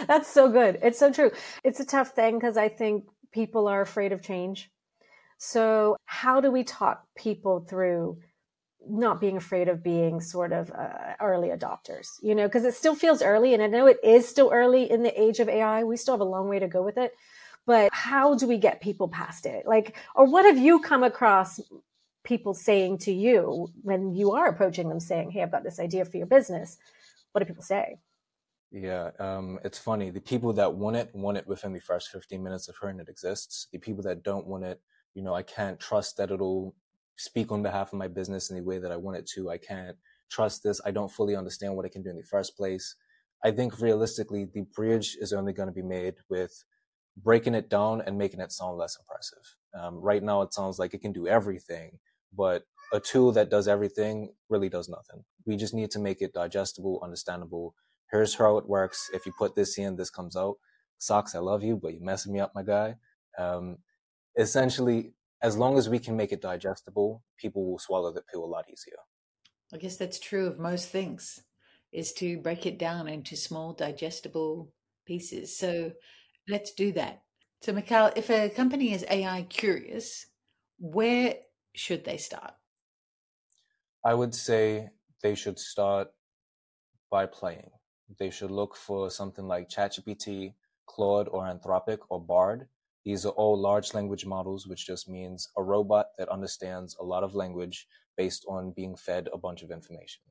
That's 0.08 0.30
so 0.32 0.50
good. 0.50 0.80
It's 0.82 1.00
so 1.00 1.12
true. 1.12 1.32
It's 1.64 1.80
a 1.80 1.86
tough 1.86 2.10
thing 2.10 2.40
because 2.40 2.58
I 2.58 2.70
think 2.70 3.06
people 3.32 3.68
are 3.68 3.82
afraid 3.82 4.12
of 4.12 4.22
change. 4.22 4.72
So, 5.38 5.98
how 6.06 6.42
do 6.42 6.52
we 6.52 6.64
talk 6.64 7.04
people 7.16 7.66
through 7.70 8.18
not 8.88 9.20
being 9.20 9.38
afraid 9.38 9.68
of 9.68 9.84
being 9.84 10.22
sort 10.22 10.52
of 10.52 10.72
uh, 10.72 11.14
early 11.22 11.50
adopters? 11.50 12.08
You 12.22 12.34
know, 12.34 12.48
because 12.48 12.66
it 12.66 12.74
still 12.74 12.96
feels 12.96 13.22
early, 13.22 13.54
and 13.54 13.62
I 13.62 13.68
know 13.68 13.86
it 13.86 13.98
is 14.04 14.28
still 14.28 14.50
early 14.52 14.90
in 14.90 15.04
the 15.04 15.22
age 15.22 15.40
of 15.40 15.50
AI. 15.50 15.84
We 15.84 15.98
still 15.98 16.16
have 16.16 16.22
a 16.22 16.26
long 16.26 16.50
way 16.50 16.58
to 16.60 16.68
go 16.68 16.82
with 16.82 16.98
it 16.98 17.12
but 17.68 17.90
how 17.92 18.34
do 18.34 18.48
we 18.48 18.58
get 18.58 18.82
people 18.82 19.10
past 19.10 19.46
it? 19.46 19.68
Like, 19.68 19.96
or 20.16 20.26
what 20.26 20.46
have 20.46 20.58
you 20.58 20.80
come 20.80 21.04
across 21.04 21.60
people 22.24 22.54
saying 22.54 22.98
to 23.00 23.14
you 23.14 23.70
when 23.84 24.16
you 24.16 24.32
are 24.32 24.48
approaching 24.48 24.90
them 24.90 25.02
saying, 25.02 25.32
Hey, 25.32 25.44
I've 25.44 25.52
got 25.52 25.64
this 25.64 25.80
idea 25.80 26.06
for 26.06 26.18
your 26.18 26.26
business? 26.26 26.78
What 27.34 27.40
do 27.40 27.46
people 27.46 27.64
say? 27.64 28.00
Yeah, 28.72 29.12
um, 29.20 29.60
it's 29.64 29.78
funny. 29.78 30.10
The 30.10 30.22
people 30.22 30.54
that 30.54 30.74
want 30.74 30.96
it 30.96 31.10
want 31.14 31.38
it 31.38 31.48
within 31.48 31.74
the 31.74 31.80
first 31.80 32.10
15 32.10 32.42
minutes 32.42 32.68
of 32.70 32.76
hearing 32.82 33.00
it 33.00 33.10
exists. 33.10 33.68
The 33.72 33.80
people 33.80 34.04
that 34.04 34.24
don't 34.24 34.48
want 34.48 34.64
it, 34.64 34.82
you 35.14 35.22
know, 35.22 35.34
I 35.34 35.44
can't 35.44 35.80
trust 35.80 36.18
that 36.18 36.32
it'll 36.32 36.74
speak 37.18 37.52
on 37.52 37.64
behalf 37.64 37.92
of 37.92 38.00
my 38.00 38.08
business 38.08 38.50
in 38.50 38.56
the 38.56 38.64
way 38.64 38.78
that 38.78 38.92
I 38.92 38.98
want 38.98 39.18
it 39.18 39.28
to. 39.36 39.50
I 39.50 39.58
can't 39.58 39.98
trust 40.30 40.64
this. 40.64 40.80
I 40.86 40.92
don't 40.92 41.12
fully 41.12 41.36
understand 41.36 41.76
what 41.76 41.86
it 41.86 41.92
can 41.92 42.02
do 42.02 42.10
in 42.10 42.18
the 42.18 42.24
first 42.24 42.56
place. 42.56 42.96
I 43.44 43.52
think 43.52 43.80
realistically, 43.82 44.46
the 44.54 44.66
bridge 44.76 45.18
is 45.20 45.34
only 45.34 45.54
going 45.54 45.68
to 45.68 45.74
be 45.74 45.82
made 45.82 46.16
with 46.30 46.64
breaking 47.24 47.56
it 47.56 47.70
down 47.70 48.02
and 48.02 48.18
making 48.18 48.40
it 48.40 48.52
sound 48.52 48.78
less 48.78 48.98
impressive. 48.98 49.56
Um, 49.74 49.96
right 49.96 50.24
now, 50.24 50.42
it 50.42 50.54
sounds 50.54 50.80
like 50.80 50.94
it 50.94 51.02
can 51.02 51.14
do 51.14 51.28
everything, 51.28 52.00
but 52.36 52.64
a 52.94 53.00
tool 53.00 53.32
that 53.34 53.50
does 53.50 53.68
everything 53.68 54.34
really 54.50 54.70
does 54.70 54.88
nothing. 54.88 55.24
We 55.46 55.58
just 55.58 55.74
need 55.74 55.92
to 55.92 56.00
make 56.00 56.22
it 56.22 56.34
digestible, 56.34 57.02
understandable, 57.04 57.76
here's 58.12 58.36
how 58.36 58.58
it 58.58 58.68
works. 58.68 59.10
If 59.14 59.26
you 59.26 59.34
put 59.38 59.56
this 59.56 59.78
in, 59.78 59.96
this 59.96 60.10
comes 60.10 60.36
out. 60.36 60.56
Socks, 60.98 61.36
I 61.36 61.40
love 61.40 61.64
you, 61.64 61.76
but 61.76 61.94
you're 61.94 62.04
messing 62.04 62.34
me 62.34 62.40
up, 62.40 62.54
my 62.56 62.64
guy. 62.64 62.96
Um, 63.38 63.78
essentially, 64.38 65.14
as 65.42 65.58
long 65.58 65.78
as 65.78 65.90
we 65.90 66.00
can 66.00 66.16
make 66.16 66.32
it 66.32 66.42
digestible, 66.42 67.24
people 67.38 67.70
will 67.70 67.80
swallow 67.80 68.12
the 68.12 68.22
pill 68.22 68.44
a 68.44 68.46
lot 68.46 68.66
easier. 68.72 68.98
I 69.74 69.78
guess 69.78 69.98
that's 69.98 70.20
true 70.20 70.48
of 70.48 70.58
most 70.58 70.90
things, 70.90 71.42
is 71.92 72.14
to 72.14 72.38
break 72.38 72.66
it 72.66 72.80
down 72.80 73.08
into 73.08 73.36
small, 73.36 73.74
digestible 73.74 74.72
pieces. 75.06 75.58
So 75.58 75.92
let's 76.48 76.72
do 76.72 76.92
that. 76.94 77.24
So, 77.62 77.74
Mikal, 77.74 78.14
if 78.16 78.30
a 78.30 78.50
company 78.50 78.94
is 78.94 79.06
AI 79.10 79.46
curious, 79.50 80.28
where 80.80 81.36
should 81.74 82.06
they 82.06 82.18
start? 82.18 82.54
I 84.06 84.14
would 84.14 84.34
say 84.34 84.90
they 85.24 85.36
should 85.36 85.60
start 85.60 86.10
by 87.10 87.26
playing. 87.26 87.72
They 88.20 88.30
should 88.30 88.52
look 88.52 88.76
for 88.76 89.10
something 89.10 89.48
like 89.48 89.70
ChatGPT, 89.70 90.54
Claude, 90.86 91.28
or 91.30 91.44
Anthropic, 91.44 92.00
or 92.10 92.22
Bard. 92.22 92.68
These 93.04 93.26
are 93.26 93.34
all 93.34 93.58
large 93.60 93.94
language 93.94 94.26
models, 94.26 94.68
which 94.68 94.86
just 94.86 95.10
means 95.10 95.50
a 95.58 95.64
robot 95.64 96.08
that 96.18 96.30
understands 96.30 96.96
a 97.00 97.04
lot 97.04 97.24
of 97.24 97.36
language 97.36 97.88
based 98.16 98.46
on 98.48 98.72
being 98.72 98.96
fed 98.96 99.30
a 99.34 99.38
bunch 99.38 99.64
of 99.64 99.72
information. 99.72 100.22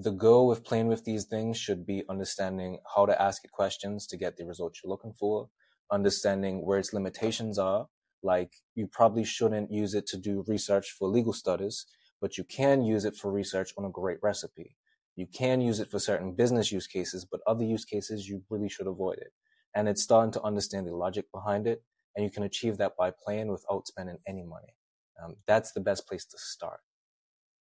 The 0.00 0.12
goal 0.12 0.46
with 0.46 0.62
playing 0.62 0.86
with 0.86 1.04
these 1.04 1.24
things 1.24 1.58
should 1.58 1.84
be 1.84 2.04
understanding 2.08 2.78
how 2.94 3.04
to 3.04 3.20
ask 3.20 3.44
it 3.44 3.50
questions 3.50 4.06
to 4.06 4.16
get 4.16 4.36
the 4.36 4.46
results 4.46 4.80
you're 4.80 4.90
looking 4.90 5.12
for, 5.12 5.50
understanding 5.90 6.64
where 6.64 6.78
its 6.78 6.92
limitations 6.92 7.58
are. 7.58 7.88
Like 8.22 8.52
you 8.76 8.86
probably 8.86 9.24
shouldn't 9.24 9.72
use 9.72 9.94
it 9.94 10.06
to 10.06 10.16
do 10.16 10.44
research 10.46 10.92
for 10.96 11.08
legal 11.08 11.32
studies, 11.32 11.84
but 12.20 12.38
you 12.38 12.44
can 12.44 12.84
use 12.84 13.04
it 13.04 13.16
for 13.16 13.32
research 13.32 13.72
on 13.76 13.84
a 13.84 13.90
great 13.90 14.18
recipe. 14.22 14.76
You 15.16 15.26
can 15.26 15.60
use 15.60 15.80
it 15.80 15.90
for 15.90 15.98
certain 15.98 16.32
business 16.32 16.70
use 16.70 16.86
cases, 16.86 17.24
but 17.24 17.40
other 17.44 17.64
use 17.64 17.84
cases 17.84 18.28
you 18.28 18.44
really 18.50 18.68
should 18.68 18.86
avoid 18.86 19.18
it. 19.18 19.32
And 19.74 19.88
it's 19.88 20.04
starting 20.04 20.30
to 20.34 20.42
understand 20.42 20.86
the 20.86 20.94
logic 20.94 21.24
behind 21.34 21.66
it. 21.66 21.82
And 22.14 22.24
you 22.24 22.30
can 22.30 22.44
achieve 22.44 22.78
that 22.78 22.92
by 22.96 23.10
playing 23.10 23.48
without 23.48 23.88
spending 23.88 24.18
any 24.28 24.44
money. 24.44 24.76
Um, 25.20 25.34
that's 25.48 25.72
the 25.72 25.80
best 25.80 26.06
place 26.06 26.24
to 26.26 26.38
start. 26.38 26.78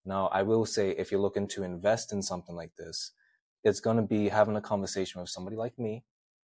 Now, 0.07 0.27
I 0.27 0.41
will 0.41 0.65
say 0.65 0.91
if 0.91 1.11
you're 1.11 1.19
looking 1.19 1.49
to 1.49 1.63
invest 1.63 2.13
in 2.13 2.21
something 2.21 2.55
like 2.55 2.73
this, 2.77 3.11
it's 3.65 3.81
going 3.81 3.97
to 3.97 4.03
be 4.03 4.29
having 4.29 4.55
a 4.55 4.61
conversation 4.61 5.19
with 5.19 5.29
somebody 5.29 5.57
like 5.57 5.77
me, 5.77 6.05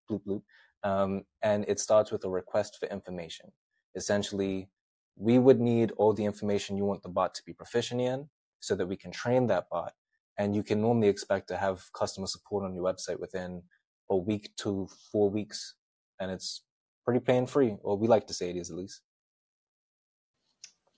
bloop 0.09 0.23
bloop, 0.25 0.41
um, 0.83 1.25
and 1.43 1.63
it 1.67 1.79
starts 1.79 2.11
with 2.11 2.25
a 2.25 2.29
request 2.29 2.77
for 2.79 2.87
information. 2.87 3.51
Essentially, 3.95 4.69
we 5.15 5.37
would 5.37 5.59
need 5.59 5.91
all 5.97 6.11
the 6.11 6.25
information 6.25 6.75
you 6.75 6.85
want 6.85 7.03
the 7.03 7.09
bot 7.09 7.35
to 7.35 7.43
be 7.45 7.53
proficient 7.53 8.01
in 8.01 8.29
so 8.61 8.75
that 8.75 8.87
we 8.87 8.95
can 8.95 9.11
train 9.11 9.45
that 9.47 9.69
bot. 9.69 9.93
And 10.39 10.55
you 10.55 10.63
can 10.63 10.81
normally 10.81 11.09
expect 11.09 11.47
to 11.49 11.57
have 11.57 11.93
customer 11.93 12.25
support 12.25 12.63
on 12.65 12.73
your 12.73 12.83
website 12.83 13.19
within 13.19 13.61
a 14.09 14.17
week 14.17 14.55
to 14.57 14.89
four 15.11 15.29
weeks. 15.29 15.75
And 16.19 16.31
it's 16.31 16.63
pretty 17.05 17.19
pain 17.19 17.45
free, 17.45 17.77
or 17.83 17.95
we 17.95 18.07
like 18.07 18.25
to 18.27 18.33
say 18.33 18.49
it 18.49 18.55
is 18.57 18.71
at 18.71 18.77
least. 18.77 19.01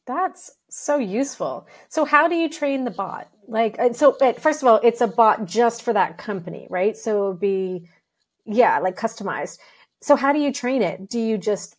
That's 0.06 0.52
so 0.70 0.98
useful. 0.98 1.68
So 1.90 2.04
how 2.04 2.28
do 2.28 2.36
you 2.36 2.50
train 2.50 2.84
the 2.84 2.92
bot? 2.92 3.30
Like, 3.48 3.78
so 3.94 4.18
first 4.40 4.62
of 4.62 4.68
all, 4.68 4.80
it's 4.84 5.02
a 5.02 5.08
bot 5.08 5.46
just 5.46 5.82
for 5.84 5.94
that 5.94 6.18
company, 6.18 6.68
right? 6.70 6.98
So 6.98 7.26
it 7.26 7.30
would 7.30 7.40
be, 7.40 7.90
yeah, 8.46 8.80
like 8.80 8.98
customized. 8.98 9.60
So 10.02 10.16
how 10.16 10.34
do 10.34 10.40
you 10.40 10.52
train 10.52 10.82
it? 10.82 11.10
Do 11.10 11.20
you 11.20 11.38
just, 11.38 11.76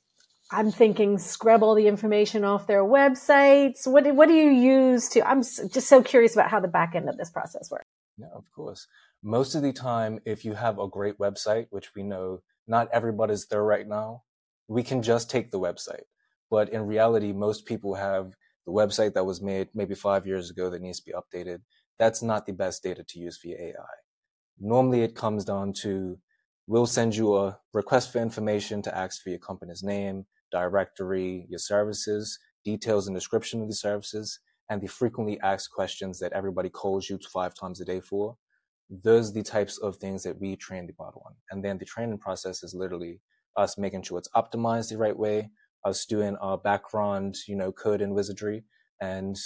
I'm 0.50 0.70
thinking, 0.70 1.18
scrub 1.18 1.62
all 1.62 1.74
the 1.74 1.86
information 1.86 2.44
off 2.44 2.66
their 2.66 2.82
websites? 2.82 3.86
What 3.86 4.06
what 4.14 4.28
do 4.28 4.34
you 4.34 4.50
use 4.50 5.08
to, 5.10 5.26
I'm 5.28 5.42
just 5.42 5.88
so 5.88 6.02
curious 6.02 6.34
about 6.34 6.50
how 6.50 6.60
the 6.60 6.68
back 6.68 6.94
end 6.94 7.08
of 7.08 7.18
this 7.18 7.30
process 7.30 7.70
works. 7.70 7.84
Yeah, 8.16 8.28
of 8.34 8.50
course. 8.52 8.86
Most 9.22 9.54
of 9.54 9.62
the 9.62 9.72
time, 9.72 10.20
if 10.24 10.44
you 10.44 10.54
have 10.54 10.78
a 10.78 10.88
great 10.88 11.18
website, 11.18 11.66
which 11.70 11.94
we 11.94 12.02
know 12.02 12.40
not 12.66 12.88
everybody's 12.92 13.46
there 13.46 13.64
right 13.64 13.86
now, 13.86 14.22
we 14.68 14.82
can 14.82 15.02
just 15.02 15.30
take 15.30 15.50
the 15.50 15.60
website 15.60 16.04
but 16.50 16.68
in 16.70 16.86
reality, 16.86 17.32
most 17.32 17.66
people 17.66 17.94
have 17.94 18.34
the 18.66 18.72
website 18.72 19.14
that 19.14 19.26
was 19.26 19.42
made 19.42 19.68
maybe 19.74 19.94
five 19.94 20.26
years 20.26 20.50
ago 20.50 20.70
that 20.70 20.82
needs 20.82 21.00
to 21.00 21.06
be 21.06 21.12
updated. 21.12 21.60
That's 21.98 22.22
not 22.22 22.46
the 22.46 22.52
best 22.52 22.82
data 22.82 23.04
to 23.06 23.18
use 23.18 23.36
for 23.36 23.48
AI. 23.48 23.94
Normally 24.58 25.02
it 25.02 25.14
comes 25.14 25.44
down 25.44 25.72
to 25.82 26.18
we'll 26.66 26.86
send 26.86 27.14
you 27.14 27.36
a 27.36 27.58
request 27.72 28.12
for 28.12 28.18
information 28.18 28.82
to 28.82 28.96
ask 28.96 29.22
for 29.22 29.30
your 29.30 29.38
company's 29.38 29.82
name, 29.82 30.24
directory, 30.50 31.46
your 31.48 31.58
services, 31.58 32.38
details 32.64 33.06
and 33.06 33.14
description 33.14 33.60
of 33.60 33.68
the 33.68 33.74
services, 33.74 34.40
and 34.70 34.80
the 34.80 34.86
frequently 34.86 35.38
asked 35.40 35.70
questions 35.70 36.18
that 36.20 36.32
everybody 36.32 36.70
calls 36.70 37.10
you 37.10 37.18
five 37.32 37.54
times 37.54 37.80
a 37.80 37.84
day 37.84 38.00
for. 38.00 38.36
Those 38.88 39.30
are 39.30 39.34
the 39.34 39.42
types 39.42 39.78
of 39.78 39.96
things 39.96 40.22
that 40.22 40.40
we 40.40 40.56
train 40.56 40.86
the 40.86 40.94
bot 40.94 41.14
on. 41.16 41.34
And 41.50 41.64
then 41.64 41.78
the 41.78 41.84
training 41.84 42.18
process 42.18 42.62
is 42.62 42.74
literally 42.74 43.20
us 43.56 43.76
making 43.76 44.02
sure 44.02 44.18
it's 44.18 44.28
optimized 44.34 44.90
the 44.90 44.98
right 44.98 45.16
way, 45.16 45.50
us 45.84 46.06
doing 46.06 46.36
our 46.36 46.58
background, 46.58 47.36
you 47.46 47.56
know, 47.56 47.72
code 47.72 48.00
and 48.00 48.14
wizardry, 48.14 48.64
and 49.00 49.38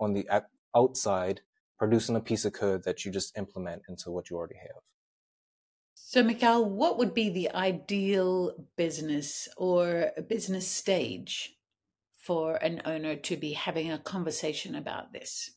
on 0.00 0.12
the 0.12 0.28
outside, 0.74 1.40
producing 1.78 2.16
a 2.16 2.20
piece 2.20 2.44
of 2.44 2.52
code 2.52 2.84
that 2.84 3.04
you 3.04 3.10
just 3.10 3.36
implement 3.36 3.82
into 3.88 4.10
what 4.10 4.30
you 4.30 4.36
already 4.36 4.56
have. 4.56 4.82
So, 5.94 6.22
Mikal, 6.22 6.66
what 6.68 6.98
would 6.98 7.14
be 7.14 7.30
the 7.30 7.50
ideal 7.54 8.66
business 8.76 9.48
or 9.56 10.12
business 10.28 10.66
stage 10.66 11.56
for 12.16 12.56
an 12.56 12.82
owner 12.84 13.16
to 13.16 13.36
be 13.36 13.52
having 13.52 13.90
a 13.90 13.98
conversation 13.98 14.74
about 14.74 15.12
this? 15.12 15.50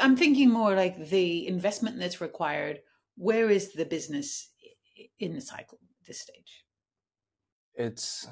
I'm 0.00 0.16
thinking 0.16 0.50
more 0.50 0.74
like 0.74 1.08
the 1.08 1.46
investment 1.46 1.98
that's 1.98 2.20
required. 2.20 2.80
Where 3.16 3.50
is 3.50 3.72
the 3.72 3.84
business 3.84 4.50
in 5.18 5.34
the 5.34 5.40
cycle 5.40 5.78
at 6.00 6.06
this 6.06 6.20
stage? 6.20 6.64
It's 7.74 8.26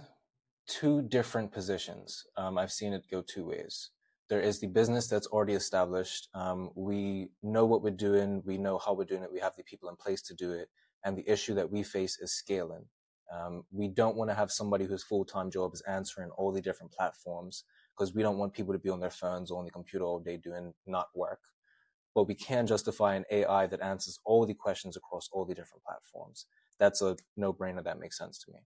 two 0.66 1.02
different 1.02 1.52
positions. 1.52 2.24
Um, 2.36 2.58
I've 2.58 2.72
seen 2.72 2.92
it 2.92 3.04
go 3.10 3.22
two 3.22 3.46
ways. 3.46 3.90
There 4.28 4.40
is 4.40 4.60
the 4.60 4.68
business 4.68 5.08
that's 5.08 5.26
already 5.26 5.52
established. 5.52 6.28
Um, 6.34 6.70
we 6.74 7.28
know 7.42 7.66
what 7.66 7.82
we're 7.82 7.90
doing. 7.90 8.42
We 8.46 8.56
know 8.58 8.78
how 8.78 8.94
we're 8.94 9.04
doing 9.04 9.22
it. 9.22 9.32
We 9.32 9.40
have 9.40 9.56
the 9.56 9.62
people 9.64 9.88
in 9.90 9.96
place 9.96 10.22
to 10.22 10.34
do 10.34 10.52
it. 10.52 10.68
And 11.04 11.16
the 11.16 11.28
issue 11.30 11.54
that 11.54 11.70
we 11.70 11.82
face 11.82 12.18
is 12.18 12.32
scaling. 12.32 12.86
Um, 13.32 13.64
we 13.70 13.88
don't 13.88 14.16
want 14.16 14.30
to 14.30 14.34
have 14.34 14.50
somebody 14.50 14.86
whose 14.86 15.02
full-time 15.02 15.50
job 15.50 15.74
is 15.74 15.82
answering 15.82 16.30
all 16.30 16.52
the 16.52 16.62
different 16.62 16.92
platforms 16.92 17.64
because 17.96 18.14
we 18.14 18.22
don't 18.22 18.38
want 18.38 18.54
people 18.54 18.72
to 18.72 18.78
be 18.78 18.88
on 18.90 19.00
their 19.00 19.10
phones 19.10 19.50
or 19.50 19.58
on 19.58 19.64
the 19.64 19.70
computer 19.70 20.04
all 20.04 20.20
day 20.20 20.36
doing 20.36 20.72
not 20.86 21.08
work. 21.14 21.40
But 22.14 22.28
we 22.28 22.34
can 22.34 22.66
justify 22.66 23.16
an 23.16 23.24
AI 23.30 23.66
that 23.66 23.80
answers 23.82 24.20
all 24.24 24.46
the 24.46 24.54
questions 24.54 24.96
across 24.96 25.28
all 25.32 25.44
the 25.44 25.54
different 25.54 25.84
platforms. 25.84 26.46
That's 26.78 27.02
a 27.02 27.16
no-brainer 27.36 27.84
that 27.84 27.98
makes 28.00 28.18
sense 28.18 28.38
to 28.40 28.52
me. 28.52 28.60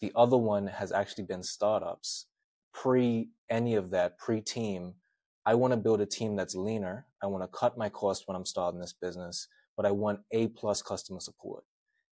The 0.00 0.12
other 0.14 0.36
one 0.36 0.66
has 0.66 0.92
actually 0.92 1.24
been 1.24 1.42
startups. 1.42 2.26
Pre 2.72 3.30
any 3.48 3.74
of 3.74 3.90
that, 3.90 4.18
pre 4.18 4.40
team, 4.40 4.94
I 5.46 5.54
want 5.54 5.72
to 5.72 5.76
build 5.76 6.00
a 6.00 6.06
team 6.06 6.36
that's 6.36 6.54
leaner. 6.54 7.06
I 7.22 7.26
want 7.26 7.44
to 7.44 7.58
cut 7.58 7.78
my 7.78 7.88
cost 7.88 8.24
when 8.26 8.36
I'm 8.36 8.44
starting 8.44 8.80
this 8.80 8.92
business, 8.92 9.48
but 9.76 9.86
I 9.86 9.92
want 9.92 10.20
A 10.32 10.48
plus 10.48 10.82
customer 10.82 11.20
support. 11.20 11.64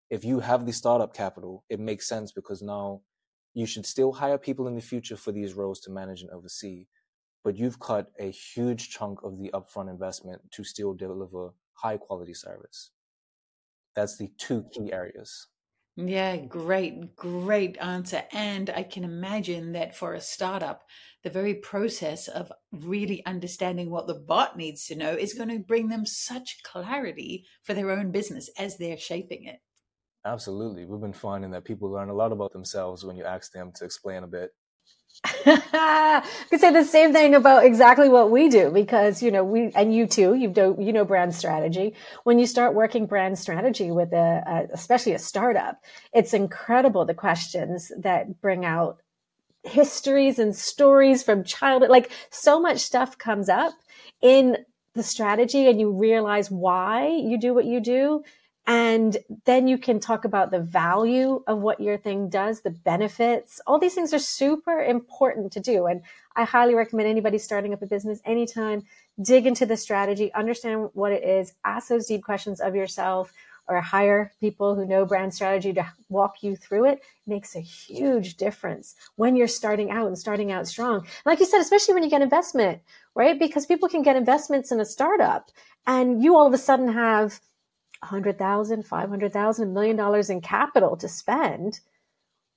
If 0.09 0.23
you 0.23 0.39
have 0.39 0.65
the 0.65 0.73
startup 0.73 1.13
capital, 1.13 1.63
it 1.69 1.79
makes 1.79 2.07
sense 2.07 2.31
because 2.31 2.61
now 2.61 3.01
you 3.53 3.65
should 3.65 3.85
still 3.85 4.13
hire 4.13 4.37
people 4.37 4.67
in 4.67 4.75
the 4.75 4.81
future 4.81 5.17
for 5.17 5.31
these 5.31 5.53
roles 5.53 5.79
to 5.81 5.91
manage 5.91 6.21
and 6.21 6.29
oversee, 6.31 6.87
but 7.43 7.57
you've 7.57 7.79
cut 7.79 8.11
a 8.19 8.31
huge 8.31 8.89
chunk 8.89 9.23
of 9.23 9.37
the 9.37 9.49
upfront 9.53 9.89
investment 9.89 10.41
to 10.51 10.63
still 10.63 10.93
deliver 10.93 11.53
high 11.73 11.97
quality 11.97 12.33
service. 12.33 12.91
That's 13.95 14.17
the 14.17 14.29
two 14.37 14.65
key 14.71 14.91
areas. 14.91 15.47
Yeah, 15.97 16.37
great, 16.37 17.15
great 17.15 17.77
answer. 17.77 18.23
And 18.31 18.69
I 18.69 18.83
can 18.83 19.05
imagine 19.05 19.71
that 19.73 19.95
for 19.95 20.13
a 20.13 20.19
startup, 20.19 20.83
the 21.23 21.29
very 21.29 21.55
process 21.55 22.27
of 22.27 22.51
really 22.71 23.25
understanding 23.25 23.89
what 23.89 24.05
the 24.05 24.13
bot 24.19 24.57
needs 24.57 24.85
to 24.87 24.95
know 24.95 25.11
is 25.11 25.33
going 25.33 25.49
to 25.49 25.59
bring 25.59 25.87
them 25.87 26.05
such 26.05 26.61
clarity 26.63 27.45
for 27.63 27.73
their 27.73 27.91
own 27.91 28.11
business 28.11 28.49
as 28.57 28.77
they're 28.77 28.97
shaping 28.97 29.45
it. 29.45 29.61
Absolutely. 30.25 30.85
We've 30.85 30.99
been 30.99 31.13
finding 31.13 31.51
that 31.51 31.63
people 31.63 31.89
learn 31.89 32.09
a 32.09 32.13
lot 32.13 32.31
about 32.33 32.51
themselves 32.51 33.05
when 33.05 33.15
you 33.15 33.23
ask 33.23 33.51
them 33.53 33.71
to 33.75 33.85
explain 33.85 34.23
a 34.23 34.27
bit 34.27 34.51
I 35.23 36.23
could 36.49 36.59
say 36.59 36.71
the 36.71 36.83
same 36.83 37.13
thing 37.13 37.35
about 37.35 37.65
exactly 37.65 38.09
what 38.09 38.31
we 38.31 38.49
do 38.49 38.69
because 38.71 39.23
you 39.23 39.31
know 39.31 39.43
we 39.43 39.71
and 39.75 39.93
you 39.93 40.07
too 40.07 40.33
you 40.33 40.49
know 40.49 40.77
you 40.79 40.93
know 40.93 41.05
brand 41.05 41.33
strategy. 41.33 41.95
When 42.23 42.39
you 42.39 42.45
start 42.47 42.75
working 42.75 43.05
brand 43.05 43.39
strategy 43.39 43.91
with 43.91 44.13
a, 44.13 44.43
a 44.45 44.73
especially 44.73 45.13
a 45.13 45.19
startup 45.19 45.81
it's 46.13 46.33
incredible 46.33 47.05
the 47.05 47.13
questions 47.13 47.91
that 47.97 48.41
bring 48.41 48.65
out 48.65 48.99
histories 49.63 50.39
and 50.39 50.55
stories 50.55 51.23
from 51.23 51.43
childhood. 51.43 51.89
Like 51.89 52.11
so 52.29 52.59
much 52.59 52.79
stuff 52.79 53.17
comes 53.17 53.49
up 53.49 53.73
in 54.21 54.57
the 54.93 55.03
strategy 55.03 55.67
and 55.67 55.79
you 55.79 55.91
realize 55.91 56.49
why 56.49 57.07
you 57.07 57.39
do 57.39 57.53
what 57.53 57.65
you 57.65 57.79
do 57.79 58.23
and 58.67 59.17
then 59.45 59.67
you 59.67 59.77
can 59.77 59.99
talk 59.99 60.25
about 60.25 60.49
the 60.49 60.59
value 60.59 61.43
of 61.45 61.59
what 61.59 61.79
your 61.79 61.97
thing 61.97 62.29
does, 62.29 62.61
the 62.61 62.71
benefits. 62.71 63.61
All 63.67 63.77
these 63.77 63.93
things 63.93 64.13
are 64.13 64.19
super 64.19 64.81
important 64.81 65.51
to 65.53 65.59
do. 65.59 65.85
And 65.85 66.01
I 66.35 66.45
highly 66.45 66.73
recommend 66.73 67.07
anybody 67.07 67.37
starting 67.37 67.73
up 67.73 67.83
a 67.83 67.87
business 67.87 68.21
anytime, 68.25 68.83
dig 69.21 69.45
into 69.45 69.67
the 69.67 69.77
strategy, 69.77 70.33
understand 70.33 70.89
what 70.93 71.11
it 71.11 71.23
is, 71.23 71.53
ask 71.63 71.89
those 71.89 72.07
deep 72.07 72.23
questions 72.23 72.59
of 72.59 72.75
yourself 72.75 73.31
or 73.67 73.81
hire 73.81 74.31
people 74.39 74.75
who 74.75 74.85
know 74.85 75.05
brand 75.05 75.33
strategy 75.33 75.73
to 75.73 75.85
walk 76.09 76.43
you 76.43 76.55
through 76.55 76.85
it 76.85 77.01
makes 77.25 77.55
a 77.55 77.59
huge 77.59 78.37
difference 78.37 78.95
when 79.15 79.35
you're 79.35 79.47
starting 79.47 79.89
out 79.89 80.07
and 80.07 80.17
starting 80.17 80.51
out 80.51 80.67
strong. 80.67 81.05
Like 81.25 81.39
you 81.39 81.45
said, 81.45 81.61
especially 81.61 81.93
when 81.95 82.03
you 82.03 82.09
get 82.09 82.21
investment, 82.21 82.81
right? 83.15 83.37
Because 83.37 83.65
people 83.65 83.89
can 83.89 84.03
get 84.03 84.15
investments 84.15 84.71
in 84.71 84.79
a 84.79 84.85
startup 84.85 85.49
and 85.87 86.23
you 86.23 86.35
all 86.35 86.45
of 86.47 86.53
a 86.53 86.59
sudden 86.59 86.91
have 86.93 87.39
100,000, 87.99 88.85
500,000, 88.85 89.63
a 89.63 89.71
million 89.71 89.95
dollars 89.95 90.29
in 90.29 90.41
capital 90.41 90.97
to 90.97 91.07
spend 91.07 91.79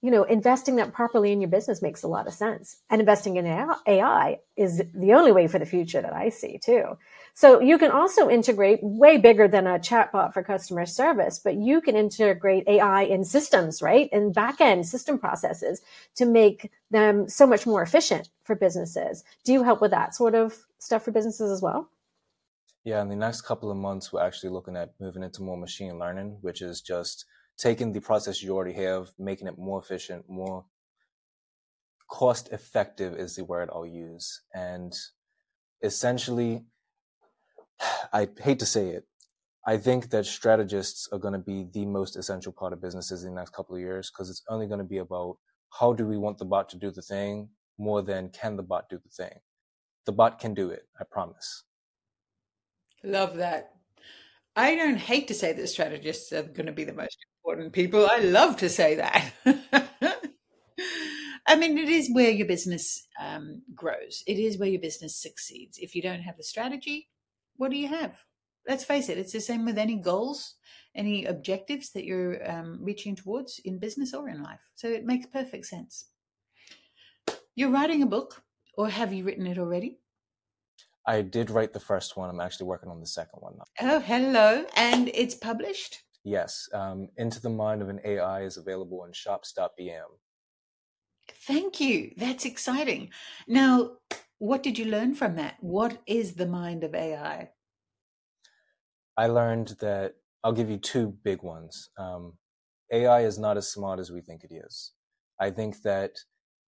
you 0.01 0.13
know, 0.13 0.23
investing 0.23 0.77
that 0.77 0.93
properly 0.93 1.33
in 1.33 1.41
your 1.41 1.51
business 1.51 1.83
makes 1.83 2.05
a 2.05 2.09
lot 2.09 2.29
of 2.29 2.33
sense. 2.33 2.77
And 2.89 3.01
investing 3.01 3.37
in 3.37 3.47
AI 3.47 4.39
is 4.57 4.81
the 4.95 5.13
only 5.13 5.33
way 5.33 5.49
for 5.49 5.59
the 5.59 5.67
future 5.67 6.01
that 6.01 6.13
I 6.13 6.29
see 6.29 6.59
too. 6.63 6.97
So 7.35 7.61
you 7.61 7.79
can 7.79 7.91
also 7.91 8.29
integrate 8.29 8.79
way 8.83 9.17
bigger 9.19 9.49
than 9.49 9.67
a 9.67 9.79
chatbot 9.79 10.35
for 10.35 10.43
customer 10.45 10.87
service, 10.87 11.41
but 11.43 11.57
you 11.57 11.81
can 11.81 11.97
integrate 11.97 12.69
AI 12.69 13.03
in 13.03 13.25
systems, 13.25 13.83
right? 13.83 14.09
In 14.13 14.33
backend 14.33 14.85
system 14.85 15.19
processes 15.19 15.81
to 16.15 16.27
make 16.27 16.71
them 16.93 17.29
so 17.29 17.45
much 17.45 17.67
more 17.67 17.83
efficient 17.83 18.29
for 18.45 18.55
businesses. 18.55 19.25
Do 19.45 19.53
you 19.53 19.65
help 19.65 19.81
with 19.81 19.91
that 19.91 20.15
sort 20.15 20.37
of 20.37 20.57
stuff 20.79 21.05
for 21.05 21.11
businesses 21.11 21.51
as 21.51 21.61
well? 21.61 21.91
Yeah, 22.89 23.03
in 23.03 23.11
the 23.11 23.17
next 23.17 23.43
couple 23.43 23.71
of 23.71 23.77
months, 23.77 24.15
we're 24.15 24.25
actually 24.27 24.49
looking 24.49 24.75
at 24.75 24.95
moving 24.99 25.23
into 25.23 25.43
more 25.43 25.59
machine 25.59 25.99
learning, 25.99 26.39
which 26.41 26.63
is 26.63 26.81
just 26.81 27.27
taking 27.59 27.93
the 27.93 28.01
process 28.01 28.43
you 28.43 28.57
already 28.57 28.73
have, 28.83 29.11
making 29.19 29.47
it 29.47 29.59
more 29.59 29.79
efficient, 29.79 30.25
more 30.27 30.65
cost 32.11 32.49
effective 32.51 33.13
is 33.13 33.37
the 33.37 33.45
word 33.45 33.69
I'll 33.71 33.85
use. 33.85 34.41
And 34.55 34.97
essentially, 35.83 36.65
I 38.15 38.27
hate 38.41 38.59
to 38.61 38.65
say 38.65 38.89
it, 38.89 39.05
I 39.67 39.77
think 39.77 40.09
that 40.09 40.25
strategists 40.25 41.11
are 41.13 41.19
going 41.19 41.35
to 41.35 41.39
be 41.39 41.67
the 41.71 41.85
most 41.85 42.17
essential 42.17 42.53
part 42.53 42.73
of 42.73 42.81
businesses 42.81 43.23
in 43.23 43.35
the 43.35 43.41
next 43.43 43.53
couple 43.53 43.77
of 43.77 43.83
years 43.83 44.11
because 44.11 44.31
it's 44.31 44.45
only 44.49 44.67
going 44.67 44.81
to 44.81 44.95
be 44.95 44.97
about 44.97 45.37
how 45.79 45.93
do 45.93 46.07
we 46.07 46.17
want 46.17 46.39
the 46.39 46.47
bot 46.47 46.71
to 46.71 46.79
do 46.79 46.91
the 46.91 47.03
thing 47.03 47.51
more 47.77 48.01
than 48.01 48.31
can 48.31 48.57
the 48.57 48.63
bot 48.63 48.89
do 48.89 48.97
the 48.97 49.11
thing. 49.11 49.41
The 50.07 50.13
bot 50.13 50.39
can 50.39 50.55
do 50.55 50.71
it, 50.71 50.89
I 50.99 51.05
promise. 51.05 51.65
Love 53.05 53.37
that. 53.37 53.75
I 54.57 54.75
don't 54.75 54.97
hate 54.97 55.29
to 55.29 55.35
say 55.35 55.53
that 55.53 55.69
strategists 55.69 56.33
are 56.33 56.43
going 56.43 56.67
to 56.67 56.73
be 56.73 56.85
the 56.85 56.93
most 56.93 57.17
important 57.41 57.73
people. 57.73 58.09
I 58.11 58.19
love 58.19 58.57
to 58.57 58.69
say 58.69 58.97
that. 58.97 59.33
I 61.47 61.57
mean, 61.57 61.79
it 61.79 61.89
is 61.89 62.11
where 62.13 62.31
your 62.31 62.47
business 62.47 63.07
um, 63.21 63.63
grows. 63.75 64.23
It 64.27 64.39
is 64.39 64.59
where 64.59 64.69
your 64.69 64.81
business 64.81 65.17
succeeds. 65.17 65.79
If 65.79 65.95
you 65.95 66.03
don't 66.03 66.21
have 66.21 66.39
a 66.39 66.43
strategy, 66.43 67.09
what 67.57 67.71
do 67.71 67.77
you 67.77 67.89
have? 67.89 68.23
Let's 68.69 68.85
face 68.85 69.09
it, 69.09 69.17
it's 69.17 69.33
the 69.33 69.41
same 69.41 69.65
with 69.65 69.79
any 69.79 69.97
goals, 69.97 70.57
any 70.95 71.25
objectives 71.25 71.91
that 71.93 72.05
you're 72.05 72.51
um, 72.51 72.79
reaching 72.83 73.17
towards 73.17 73.61
in 73.65 73.79
business 73.79 74.13
or 74.13 74.29
in 74.29 74.43
life. 74.43 74.61
So 74.75 74.89
it 74.89 75.07
makes 75.07 75.27
perfect 75.27 75.67
sense. 75.67 76.07
You're 77.55 77.71
writing 77.71 78.03
a 78.03 78.07
book, 78.07 78.43
or 78.77 78.89
have 78.89 79.13
you 79.13 79.25
written 79.25 79.47
it 79.47 79.59
already? 79.59 80.01
I 81.09 81.23
did 81.23 81.49
write 81.49 81.73
the 81.73 81.81
first 81.81 82.19
one. 82.19 82.29
I'm 82.29 82.39
actually 82.39 82.67
working 82.67 82.91
on 82.91 83.01
the 83.01 83.07
second 83.07 83.41
one 83.41 83.55
now. 83.57 83.65
Oh, 83.81 83.99
hello. 83.99 84.67
And 84.77 85.09
it's 85.15 85.35
published? 85.35 86.03
Yes, 86.23 86.69
um, 86.75 87.09
Into 87.17 87.41
the 87.41 87.49
Mind 87.49 87.81
of 87.81 87.89
an 87.89 87.99
AI 88.05 88.43
is 88.43 88.59
available 88.59 89.05
in 89.07 89.13
shops.bm. 89.15 90.11
Thank 91.47 91.81
you. 91.81 92.13
That's 92.19 92.45
exciting. 92.45 93.11
Now, 93.47 93.93
what 94.39 94.63
did 94.63 94.79
you 94.79 94.85
learn 94.85 95.15
from 95.15 95.37
that? 95.37 95.57
What 95.61 96.03
is 96.07 96.35
the 96.35 96.47
mind 96.47 96.85
of 96.85 96.95
AI? 96.95 97.53
I 99.17 99.27
learned 99.29 99.77
that 99.81 100.17
I'll 100.45 100.53
give 100.53 100.69
you 100.71 100.77
two 100.77 101.17
big 101.25 101.43
ones. 101.43 101.89
Um, 101.99 102.35
AI 102.93 103.23
is 103.23 103.39
not 103.39 103.57
as 103.57 103.73
smart 103.73 103.99
as 103.99 104.13
we 104.13 104.21
think 104.21 104.45
it 104.45 104.53
is. 104.53 104.93
I 105.41 105.51
think 105.51 105.81
that 105.83 106.13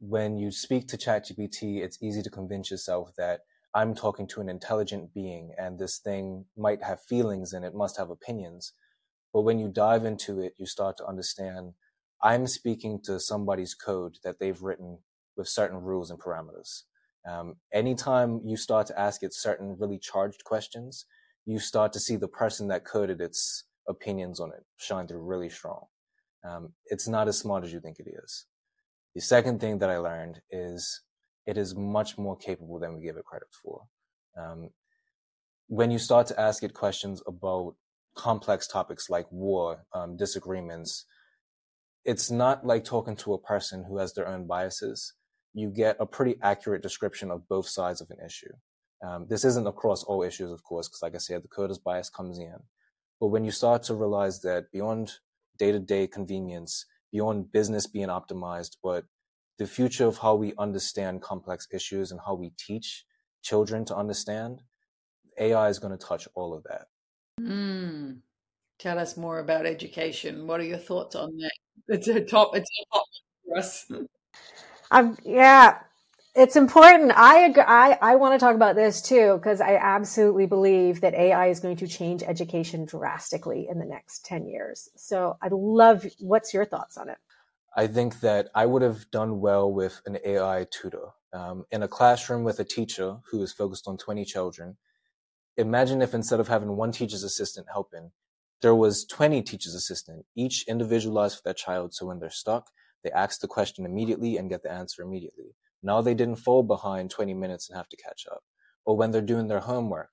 when 0.00 0.38
you 0.38 0.50
speak 0.50 0.88
to 0.88 0.96
ChatGPT, 0.96 1.82
it's 1.82 2.02
easy 2.02 2.22
to 2.22 2.30
convince 2.30 2.70
yourself 2.70 3.12
that 3.18 3.40
I'm 3.74 3.94
talking 3.94 4.26
to 4.28 4.40
an 4.40 4.48
intelligent 4.48 5.14
being 5.14 5.52
and 5.58 5.78
this 5.78 5.98
thing 5.98 6.46
might 6.56 6.82
have 6.82 7.00
feelings 7.02 7.52
and 7.52 7.64
it 7.64 7.74
must 7.74 7.96
have 7.98 8.10
opinions. 8.10 8.72
But 9.32 9.42
when 9.42 9.58
you 9.58 9.68
dive 9.68 10.04
into 10.04 10.40
it, 10.40 10.54
you 10.58 10.66
start 10.66 10.96
to 10.98 11.06
understand 11.06 11.74
I'm 12.22 12.46
speaking 12.46 13.00
to 13.04 13.18
somebody's 13.18 13.74
code 13.74 14.18
that 14.24 14.38
they've 14.38 14.60
written 14.60 14.98
with 15.36 15.48
certain 15.48 15.80
rules 15.80 16.10
and 16.10 16.20
parameters. 16.20 16.82
Um, 17.28 17.56
anytime 17.72 18.40
you 18.44 18.56
start 18.56 18.86
to 18.88 18.98
ask 18.98 19.22
it 19.22 19.32
certain 19.32 19.76
really 19.78 19.98
charged 19.98 20.44
questions, 20.44 21.06
you 21.46 21.58
start 21.58 21.92
to 21.94 22.00
see 22.00 22.16
the 22.16 22.28
person 22.28 22.68
that 22.68 22.84
coded 22.84 23.20
its 23.20 23.64
opinions 23.88 24.40
on 24.40 24.52
it 24.52 24.64
shine 24.76 25.06
through 25.06 25.22
really 25.22 25.48
strong. 25.48 25.86
Um, 26.44 26.72
it's 26.86 27.08
not 27.08 27.28
as 27.28 27.38
smart 27.38 27.64
as 27.64 27.72
you 27.72 27.80
think 27.80 27.98
it 27.98 28.08
is. 28.24 28.46
The 29.14 29.20
second 29.20 29.60
thing 29.60 29.78
that 29.78 29.90
I 29.90 29.98
learned 29.98 30.40
is 30.50 31.02
it 31.50 31.58
is 31.58 31.74
much 31.74 32.16
more 32.16 32.36
capable 32.36 32.78
than 32.78 32.94
we 32.94 33.02
give 33.02 33.16
it 33.16 33.24
credit 33.24 33.48
for. 33.62 33.82
Um, 34.38 34.70
when 35.66 35.90
you 35.90 35.98
start 35.98 36.26
to 36.28 36.40
ask 36.40 36.62
it 36.62 36.74
questions 36.74 37.22
about 37.26 37.74
complex 38.16 38.66
topics 38.66 39.10
like 39.10 39.26
war, 39.30 39.84
um, 39.92 40.16
disagreements, 40.16 41.04
it's 42.04 42.30
not 42.30 42.64
like 42.64 42.84
talking 42.84 43.16
to 43.16 43.34
a 43.34 43.38
person 43.38 43.84
who 43.84 43.98
has 43.98 44.14
their 44.14 44.28
own 44.28 44.46
biases. 44.46 45.12
You 45.52 45.70
get 45.70 45.96
a 46.00 46.06
pretty 46.06 46.36
accurate 46.42 46.82
description 46.82 47.30
of 47.30 47.48
both 47.48 47.68
sides 47.68 48.00
of 48.00 48.10
an 48.10 48.24
issue. 48.24 48.52
Um, 49.06 49.26
this 49.28 49.44
isn't 49.44 49.66
across 49.66 50.04
all 50.04 50.22
issues, 50.22 50.52
of 50.52 50.62
course, 50.62 50.88
because 50.88 51.02
like 51.02 51.14
I 51.14 51.18
said, 51.18 51.42
the 51.42 51.48
coder's 51.48 51.78
bias 51.78 52.10
comes 52.10 52.38
in. 52.38 52.56
But 53.20 53.28
when 53.28 53.44
you 53.44 53.50
start 53.50 53.82
to 53.84 53.94
realize 53.94 54.40
that 54.42 54.70
beyond 54.72 55.12
day 55.58 55.72
to 55.72 55.78
day 55.78 56.06
convenience, 56.06 56.86
beyond 57.12 57.52
business 57.52 57.86
being 57.86 58.08
optimized, 58.08 58.76
but 58.82 59.04
the 59.60 59.66
future 59.66 60.06
of 60.06 60.16
how 60.16 60.34
we 60.34 60.54
understand 60.56 61.20
complex 61.20 61.68
issues 61.70 62.12
and 62.12 62.20
how 62.26 62.34
we 62.34 62.50
teach 62.56 63.04
children 63.42 63.84
to 63.84 63.94
understand, 63.94 64.62
AI 65.38 65.68
is 65.68 65.78
going 65.78 65.92
to 65.96 66.02
touch 66.02 66.26
all 66.34 66.54
of 66.54 66.62
that. 66.62 66.86
Mm. 67.38 68.20
Tell 68.78 68.98
us 68.98 69.18
more 69.18 69.38
about 69.38 69.66
education. 69.66 70.46
What 70.46 70.60
are 70.60 70.64
your 70.64 70.78
thoughts 70.78 71.14
on 71.14 71.36
that? 71.36 71.52
It's 71.88 72.08
a 72.08 72.24
top. 72.24 72.56
It's 72.56 72.70
a 72.70 72.94
top 72.94 73.04
for 73.46 73.58
us. 73.58 73.86
Um, 74.92 75.16
yeah, 75.24 75.78
it's 76.34 76.56
important. 76.56 77.12
I 77.14 77.42
agree, 77.42 77.62
I, 77.64 77.96
I 78.02 78.16
want 78.16 78.34
to 78.34 78.44
talk 78.44 78.56
about 78.56 78.74
this 78.74 79.00
too 79.00 79.36
because 79.36 79.60
I 79.60 79.76
absolutely 79.76 80.46
believe 80.46 81.02
that 81.02 81.14
AI 81.14 81.46
is 81.46 81.60
going 81.60 81.76
to 81.76 81.86
change 81.86 82.24
education 82.24 82.86
drastically 82.86 83.68
in 83.70 83.78
the 83.78 83.84
next 83.84 84.24
ten 84.24 84.48
years. 84.48 84.88
So 84.96 85.36
I 85.40 85.46
love. 85.52 86.04
What's 86.18 86.52
your 86.52 86.64
thoughts 86.64 86.96
on 86.96 87.08
it? 87.08 87.18
I 87.76 87.86
think 87.86 88.20
that 88.20 88.50
I 88.54 88.66
would 88.66 88.82
have 88.82 89.10
done 89.10 89.40
well 89.40 89.70
with 89.72 90.02
an 90.06 90.18
AI 90.24 90.66
tutor 90.70 91.10
um, 91.32 91.64
in 91.70 91.82
a 91.82 91.88
classroom 91.88 92.44
with 92.44 92.60
a 92.60 92.64
teacher 92.64 93.18
who 93.30 93.42
is 93.42 93.52
focused 93.52 93.88
on 93.88 93.96
twenty 93.98 94.24
children 94.24 94.76
imagine 95.58 96.02
if 96.02 96.14
instead 96.14 96.40
of 96.40 96.48
having 96.48 96.76
one 96.76 96.92
teacher's 96.92 97.24
assistant 97.24 97.68
helping, 97.72 98.12
there 98.62 98.76
was 98.76 99.06
20 99.06 99.42
teachers 99.42 99.74
assistant, 99.74 100.26
each 100.36 100.66
individualized 100.68 101.36
for 101.36 101.42
that 101.46 101.58
child. 101.58 101.94
So 101.94 102.06
when 102.06 102.20
they're 102.20 102.30
stuck, 102.30 102.68
they 103.04 103.12
ask 103.12 103.40
the 103.42 103.48
question 103.48 103.86
immediately 103.86 104.38
and 104.38 104.50
get 104.50 104.64
the 104.64 104.72
answer 104.72 105.02
immediately. 105.02 105.56
Now 105.82 106.02
they 106.02 106.14
didn't 106.14 106.36
fall 106.38 106.64
behind 106.64 107.10
20 107.10 107.34
minutes 107.34 107.70
and 107.70 107.76
have 107.78 107.90
to 107.90 107.98
catch 107.98 108.26
up. 108.32 108.42
Or 108.86 108.96
when 108.96 109.12
they're 109.12 109.22
doing 109.22 109.48
their 109.48 109.60
homework, 109.60 110.10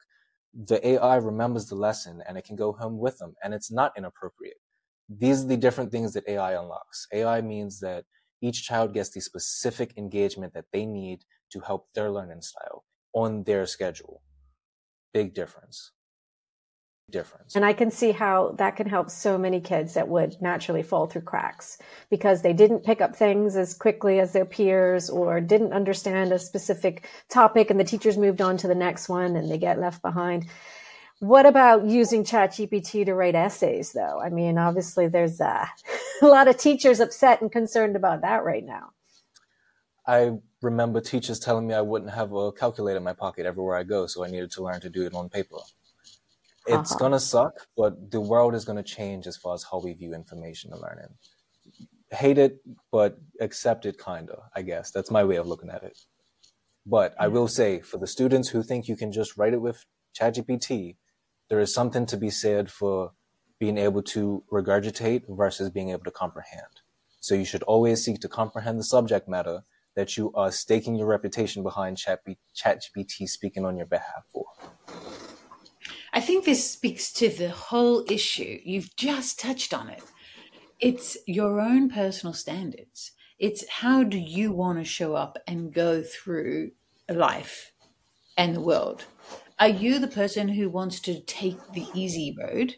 the 0.53 0.85
AI 0.87 1.17
remembers 1.17 1.67
the 1.67 1.75
lesson 1.75 2.23
and 2.27 2.37
it 2.37 2.45
can 2.45 2.57
go 2.57 2.73
home 2.73 2.99
with 2.99 3.19
them 3.19 3.35
and 3.43 3.53
it's 3.53 3.71
not 3.71 3.93
inappropriate. 3.97 4.57
These 5.09 5.43
are 5.43 5.47
the 5.47 5.57
different 5.57 5.91
things 5.91 6.13
that 6.13 6.27
AI 6.27 6.53
unlocks. 6.53 7.07
AI 7.13 7.41
means 7.41 7.79
that 7.79 8.05
each 8.41 8.63
child 8.63 8.93
gets 8.93 9.09
the 9.09 9.21
specific 9.21 9.97
engagement 9.97 10.53
that 10.53 10.65
they 10.71 10.85
need 10.85 11.23
to 11.51 11.59
help 11.61 11.87
their 11.93 12.11
learning 12.11 12.41
style 12.41 12.83
on 13.13 13.43
their 13.43 13.65
schedule 13.65 14.21
big 15.13 15.33
difference 15.33 15.91
difference. 17.09 17.55
And 17.55 17.63
I 17.63 17.71
can 17.71 17.89
see 17.89 18.11
how 18.11 18.53
that 18.57 18.75
can 18.75 18.87
help 18.87 19.09
so 19.09 19.37
many 19.37 19.61
kids 19.61 19.93
that 19.93 20.09
would 20.09 20.35
naturally 20.41 20.83
fall 20.83 21.07
through 21.07 21.21
cracks 21.21 21.77
because 22.09 22.41
they 22.41 22.51
didn't 22.51 22.83
pick 22.83 22.99
up 22.99 23.15
things 23.15 23.55
as 23.55 23.73
quickly 23.73 24.19
as 24.19 24.33
their 24.33 24.45
peers 24.45 25.09
or 25.09 25.39
didn't 25.39 25.71
understand 25.71 26.33
a 26.33 26.39
specific 26.39 27.07
topic 27.29 27.69
and 27.69 27.79
the 27.79 27.85
teachers 27.85 28.17
moved 28.17 28.41
on 28.41 28.57
to 28.57 28.67
the 28.67 28.75
next 28.75 29.07
one 29.07 29.37
and 29.37 29.49
they 29.49 29.57
get 29.57 29.79
left 29.79 30.01
behind. 30.01 30.47
What 31.19 31.47
about 31.47 31.85
using 31.85 32.23
ChatGPT 32.23 33.05
to 33.05 33.15
write 33.15 33.33
essays 33.33 33.91
though? 33.91 34.19
I 34.21 34.29
mean, 34.29 34.57
obviously 34.57 35.07
there's 35.07 35.39
a, 35.39 35.67
a 36.21 36.27
lot 36.27 36.47
of 36.47 36.57
teachers 36.57 36.99
upset 36.99 37.41
and 37.41 37.51
concerned 37.51 37.95
about 37.95 38.21
that 38.21 38.43
right 38.43 38.63
now. 38.63 38.91
I 40.05 40.33
remember 40.61 41.01
teachers 41.01 41.39
telling 41.39 41.67
me 41.67 41.73
I 41.73 41.81
wouldn't 41.81 42.11
have 42.11 42.31
a 42.33 42.51
calculator 42.51 42.97
in 42.97 43.03
my 43.03 43.13
pocket 43.13 43.45
everywhere 43.45 43.75
I 43.75 43.83
go, 43.83 44.07
so 44.07 44.23
I 44.23 44.29
needed 44.29 44.51
to 44.51 44.63
learn 44.63 44.79
to 44.81 44.89
do 44.89 45.05
it 45.05 45.13
on 45.13 45.27
paper. 45.27 45.57
It's 46.67 46.91
uh-huh. 46.91 46.99
gonna 46.99 47.19
suck, 47.19 47.53
but 47.75 48.11
the 48.11 48.21
world 48.21 48.53
is 48.53 48.63
gonna 48.63 48.83
change 48.83 49.25
as 49.25 49.37
far 49.37 49.55
as 49.55 49.63
how 49.69 49.81
we 49.81 49.93
view 49.93 50.13
information 50.13 50.71
and 50.71 50.81
learning. 50.81 51.09
Hate 52.11 52.37
it, 52.37 52.59
but 52.91 53.17
accept 53.41 53.85
it, 53.85 54.01
kinda. 54.03 54.37
I 54.55 54.61
guess 54.61 54.91
that's 54.91 55.11
my 55.11 55.23
way 55.23 55.37
of 55.37 55.47
looking 55.47 55.69
at 55.69 55.83
it. 55.83 55.97
But 56.85 57.15
I 57.19 57.27
will 57.27 57.47
say 57.47 57.81
for 57.81 57.97
the 57.97 58.07
students 58.07 58.49
who 58.49 58.63
think 58.63 58.87
you 58.87 58.95
can 58.95 59.11
just 59.11 59.35
write 59.35 59.53
it 59.53 59.61
with 59.61 59.83
ChatGPT, 60.17 60.95
there 61.49 61.59
is 61.59 61.73
something 61.73 62.05
to 62.07 62.17
be 62.17 62.29
said 62.29 62.69
for 62.69 63.11
being 63.59 63.77
able 63.77 64.03
to 64.03 64.43
regurgitate 64.51 65.23
versus 65.29 65.69
being 65.69 65.89
able 65.89 66.03
to 66.03 66.11
comprehend. 66.11 66.81
So 67.19 67.35
you 67.35 67.45
should 67.45 67.63
always 67.63 68.03
seek 68.03 68.19
to 68.21 68.27
comprehend 68.27 68.79
the 68.79 68.83
subject 68.83 69.27
matter 69.27 69.63
that 69.95 70.15
you 70.15 70.31
are 70.33 70.51
staking 70.51 70.95
your 70.95 71.07
reputation 71.07 71.63
behind 71.63 71.97
ChatGPT 71.97 73.27
speaking 73.27 73.65
on 73.65 73.77
your 73.77 73.87
behalf 73.87 74.25
for. 74.31 74.45
I 76.13 76.21
think 76.21 76.45
this 76.45 76.69
speaks 76.69 77.11
to 77.13 77.29
the 77.29 77.49
whole 77.49 78.05
issue. 78.09 78.59
You've 78.63 78.95
just 78.95 79.39
touched 79.39 79.73
on 79.73 79.89
it. 79.89 80.03
It's 80.79 81.17
your 81.25 81.59
own 81.59 81.89
personal 81.89 82.33
standards. 82.33 83.11
It's 83.39 83.67
how 83.69 84.03
do 84.03 84.17
you 84.17 84.51
want 84.51 84.77
to 84.79 84.85
show 84.85 85.15
up 85.15 85.37
and 85.47 85.73
go 85.73 86.03
through 86.03 86.71
life 87.09 87.71
and 88.37 88.55
the 88.55 88.61
world? 88.61 89.05
Are 89.59 89.67
you 89.67 89.97
the 89.97 90.07
person 90.07 90.49
who 90.49 90.69
wants 90.69 90.99
to 91.01 91.19
take 91.21 91.57
the 91.73 91.87
easy 91.95 92.35
road 92.39 92.75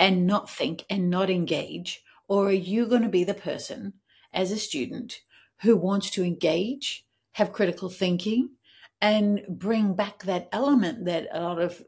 and 0.00 0.26
not 0.26 0.50
think 0.50 0.84
and 0.90 1.08
not 1.10 1.30
engage? 1.30 2.02
Or 2.26 2.48
are 2.48 2.52
you 2.52 2.86
going 2.86 3.02
to 3.02 3.08
be 3.08 3.22
the 3.22 3.34
person 3.34 3.94
as 4.32 4.50
a 4.50 4.58
student 4.58 5.20
who 5.60 5.76
wants 5.76 6.10
to 6.10 6.24
engage, 6.24 7.06
have 7.32 7.52
critical 7.52 7.88
thinking, 7.88 8.50
and 9.00 9.42
bring 9.48 9.94
back 9.94 10.24
that 10.24 10.48
element 10.50 11.04
that 11.04 11.28
a 11.30 11.40
lot 11.40 11.60
of 11.60 11.80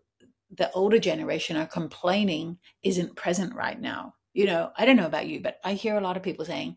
the 0.56 0.70
older 0.72 1.00
generation 1.00 1.56
are 1.56 1.66
complaining 1.66 2.58
isn't 2.84 3.16
present 3.16 3.52
right 3.56 3.80
now? 3.80 4.14
You 4.32 4.46
know, 4.46 4.70
I 4.78 4.84
don't 4.84 4.96
know 4.96 5.06
about 5.06 5.26
you, 5.26 5.40
but 5.42 5.58
I 5.64 5.74
hear 5.74 5.96
a 5.96 6.00
lot 6.00 6.16
of 6.16 6.22
people 6.22 6.44
saying, 6.44 6.76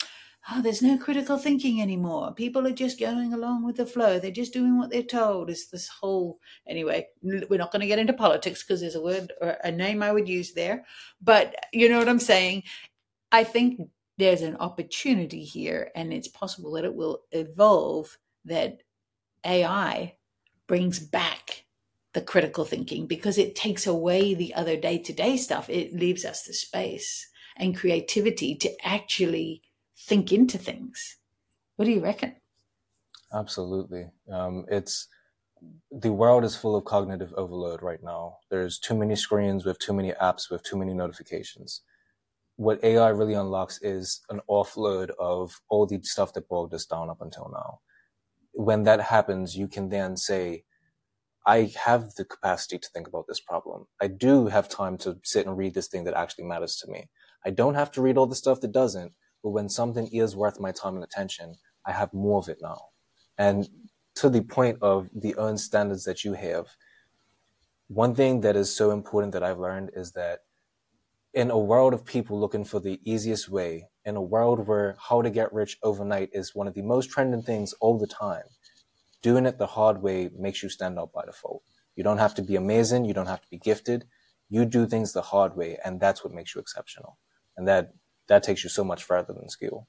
oh, 0.51 0.61
there's 0.61 0.81
no 0.81 0.97
critical 0.97 1.37
thinking 1.37 1.81
anymore. 1.81 2.33
People 2.33 2.67
are 2.67 2.73
just 2.73 2.99
going 2.99 3.33
along 3.33 3.63
with 3.63 3.77
the 3.77 3.85
flow. 3.85 4.19
They're 4.19 4.31
just 4.31 4.53
doing 4.53 4.77
what 4.77 4.89
they're 4.89 5.03
told. 5.03 5.49
It's 5.49 5.67
this 5.67 5.87
whole, 5.87 6.39
anyway, 6.67 7.07
we're 7.21 7.57
not 7.57 7.71
going 7.71 7.81
to 7.81 7.87
get 7.87 7.99
into 7.99 8.13
politics 8.13 8.63
because 8.63 8.81
there's 8.81 8.95
a 8.95 9.01
word 9.01 9.31
or 9.41 9.57
a 9.63 9.71
name 9.71 10.03
I 10.03 10.11
would 10.11 10.27
use 10.27 10.53
there. 10.53 10.85
But 11.21 11.55
you 11.71 11.87
know 11.87 11.99
what 11.99 12.09
I'm 12.09 12.19
saying? 12.19 12.63
I 13.31 13.43
think 13.43 13.81
there's 14.17 14.41
an 14.41 14.57
opportunity 14.57 15.43
here, 15.43 15.91
and 15.95 16.13
it's 16.13 16.27
possible 16.27 16.73
that 16.73 16.85
it 16.85 16.93
will 16.93 17.21
evolve 17.31 18.17
that 18.45 18.83
AI 19.45 20.15
brings 20.67 20.99
back 20.99 21.65
the 22.13 22.21
critical 22.21 22.63
thinking 22.63 23.07
because 23.07 23.37
it 23.37 23.55
takes 23.55 23.87
away 23.87 24.33
the 24.33 24.53
other 24.53 24.77
day 24.77 24.99
to 24.99 25.13
day 25.13 25.35
stuff. 25.37 25.69
It 25.69 25.93
leaves 25.93 26.25
us 26.25 26.43
the 26.43 26.53
space 26.53 27.27
and 27.57 27.77
creativity 27.77 28.55
to 28.55 28.71
actually 28.85 29.63
think 30.03 30.31
into 30.31 30.57
things. 30.57 31.17
What 31.75 31.85
do 31.85 31.91
you 31.91 32.03
reckon? 32.03 32.35
Absolutely. 33.33 34.11
Um, 34.31 34.65
it's 34.69 35.07
the 35.91 36.11
world 36.11 36.43
is 36.43 36.55
full 36.55 36.75
of 36.75 36.85
cognitive 36.85 37.33
overload 37.35 37.81
right 37.81 38.03
now. 38.03 38.37
There's 38.49 38.79
too 38.79 38.95
many 38.95 39.15
screens 39.15 39.65
with 39.65 39.79
too 39.79 39.93
many 39.93 40.11
apps 40.11 40.51
with 40.51 40.63
too 40.63 40.77
many 40.77 40.93
notifications. 40.93 41.81
What 42.57 42.83
AI 42.83 43.09
really 43.09 43.33
unlocks 43.33 43.81
is 43.81 44.21
an 44.29 44.41
offload 44.49 45.11
of 45.19 45.61
all 45.69 45.85
the 45.85 46.01
stuff 46.03 46.33
that 46.33 46.49
bogged 46.49 46.73
us 46.73 46.85
down 46.85 47.09
up 47.09 47.21
until 47.21 47.49
now. 47.51 47.79
When 48.51 48.83
that 48.83 49.01
happens, 49.01 49.57
you 49.57 49.67
can 49.67 49.89
then 49.89 50.17
say, 50.17 50.63
I 51.45 51.71
have 51.83 52.13
the 52.15 52.25
capacity 52.25 52.77
to 52.77 52.89
think 52.93 53.07
about 53.07 53.25
this 53.27 53.39
problem. 53.39 53.87
I 54.01 54.07
do 54.07 54.47
have 54.47 54.69
time 54.69 54.97
to 54.99 55.17
sit 55.23 55.45
and 55.45 55.57
read 55.57 55.73
this 55.73 55.87
thing 55.87 56.03
that 56.03 56.13
actually 56.13 56.45
matters 56.45 56.75
to 56.77 56.91
me. 56.91 57.09
I 57.45 57.49
don't 57.49 57.75
have 57.75 57.91
to 57.93 58.01
read 58.01 58.17
all 58.17 58.27
the 58.27 58.35
stuff 58.35 58.61
that 58.61 58.71
doesn't, 58.71 59.13
but 59.43 59.49
when 59.49 59.69
something 59.69 60.07
is 60.07 60.35
worth 60.35 60.59
my 60.59 60.71
time 60.71 60.95
and 60.95 61.03
attention, 61.03 61.55
I 61.85 61.91
have 61.91 62.13
more 62.13 62.39
of 62.39 62.47
it 62.49 62.59
now. 62.61 62.79
And 63.37 63.67
to 64.15 64.29
the 64.29 64.41
point 64.41 64.77
of 64.81 65.09
the 65.13 65.35
earned 65.37 65.59
standards 65.59 66.05
that 66.05 66.23
you 66.23 66.33
have, 66.33 66.67
one 67.87 68.15
thing 68.15 68.41
that 68.41 68.55
is 68.55 68.73
so 68.73 68.91
important 68.91 69.33
that 69.33 69.43
I've 69.43 69.59
learned 69.59 69.91
is 69.95 70.13
that 70.13 70.39
in 71.33 71.51
a 71.51 71.57
world 71.57 71.93
of 71.93 72.05
people 72.05 72.39
looking 72.39 72.63
for 72.63 72.79
the 72.79 72.99
easiest 73.03 73.49
way, 73.49 73.89
in 74.05 74.15
a 74.15 74.21
world 74.21 74.67
where 74.67 74.95
how 74.99 75.21
to 75.21 75.29
get 75.29 75.53
rich 75.53 75.77
overnight 75.83 76.29
is 76.31 76.55
one 76.55 76.67
of 76.67 76.73
the 76.73 76.81
most 76.81 77.09
trending 77.09 77.41
things 77.41 77.73
all 77.81 77.97
the 77.97 78.07
time, 78.07 78.43
doing 79.21 79.45
it 79.45 79.57
the 79.57 79.67
hard 79.67 80.01
way 80.01 80.29
makes 80.37 80.61
you 80.61 80.69
stand 80.69 80.99
out 80.99 81.11
by 81.11 81.25
default. 81.25 81.63
You 81.95 82.03
don't 82.03 82.19
have 82.19 82.35
to 82.35 82.41
be 82.41 82.55
amazing. 82.55 83.05
You 83.05 83.13
don't 83.13 83.27
have 83.27 83.41
to 83.41 83.49
be 83.49 83.57
gifted. 83.57 84.05
You 84.49 84.65
do 84.65 84.85
things 84.85 85.13
the 85.13 85.21
hard 85.21 85.55
way, 85.55 85.77
and 85.83 85.99
that's 85.99 86.23
what 86.23 86.33
makes 86.33 86.53
you 86.53 86.61
exceptional. 86.61 87.17
And 87.57 87.67
that 87.67 87.93
that 88.27 88.43
takes 88.43 88.63
you 88.63 88.69
so 88.69 88.83
much 88.83 89.03
further 89.03 89.33
than 89.33 89.49
skill. 89.49 89.87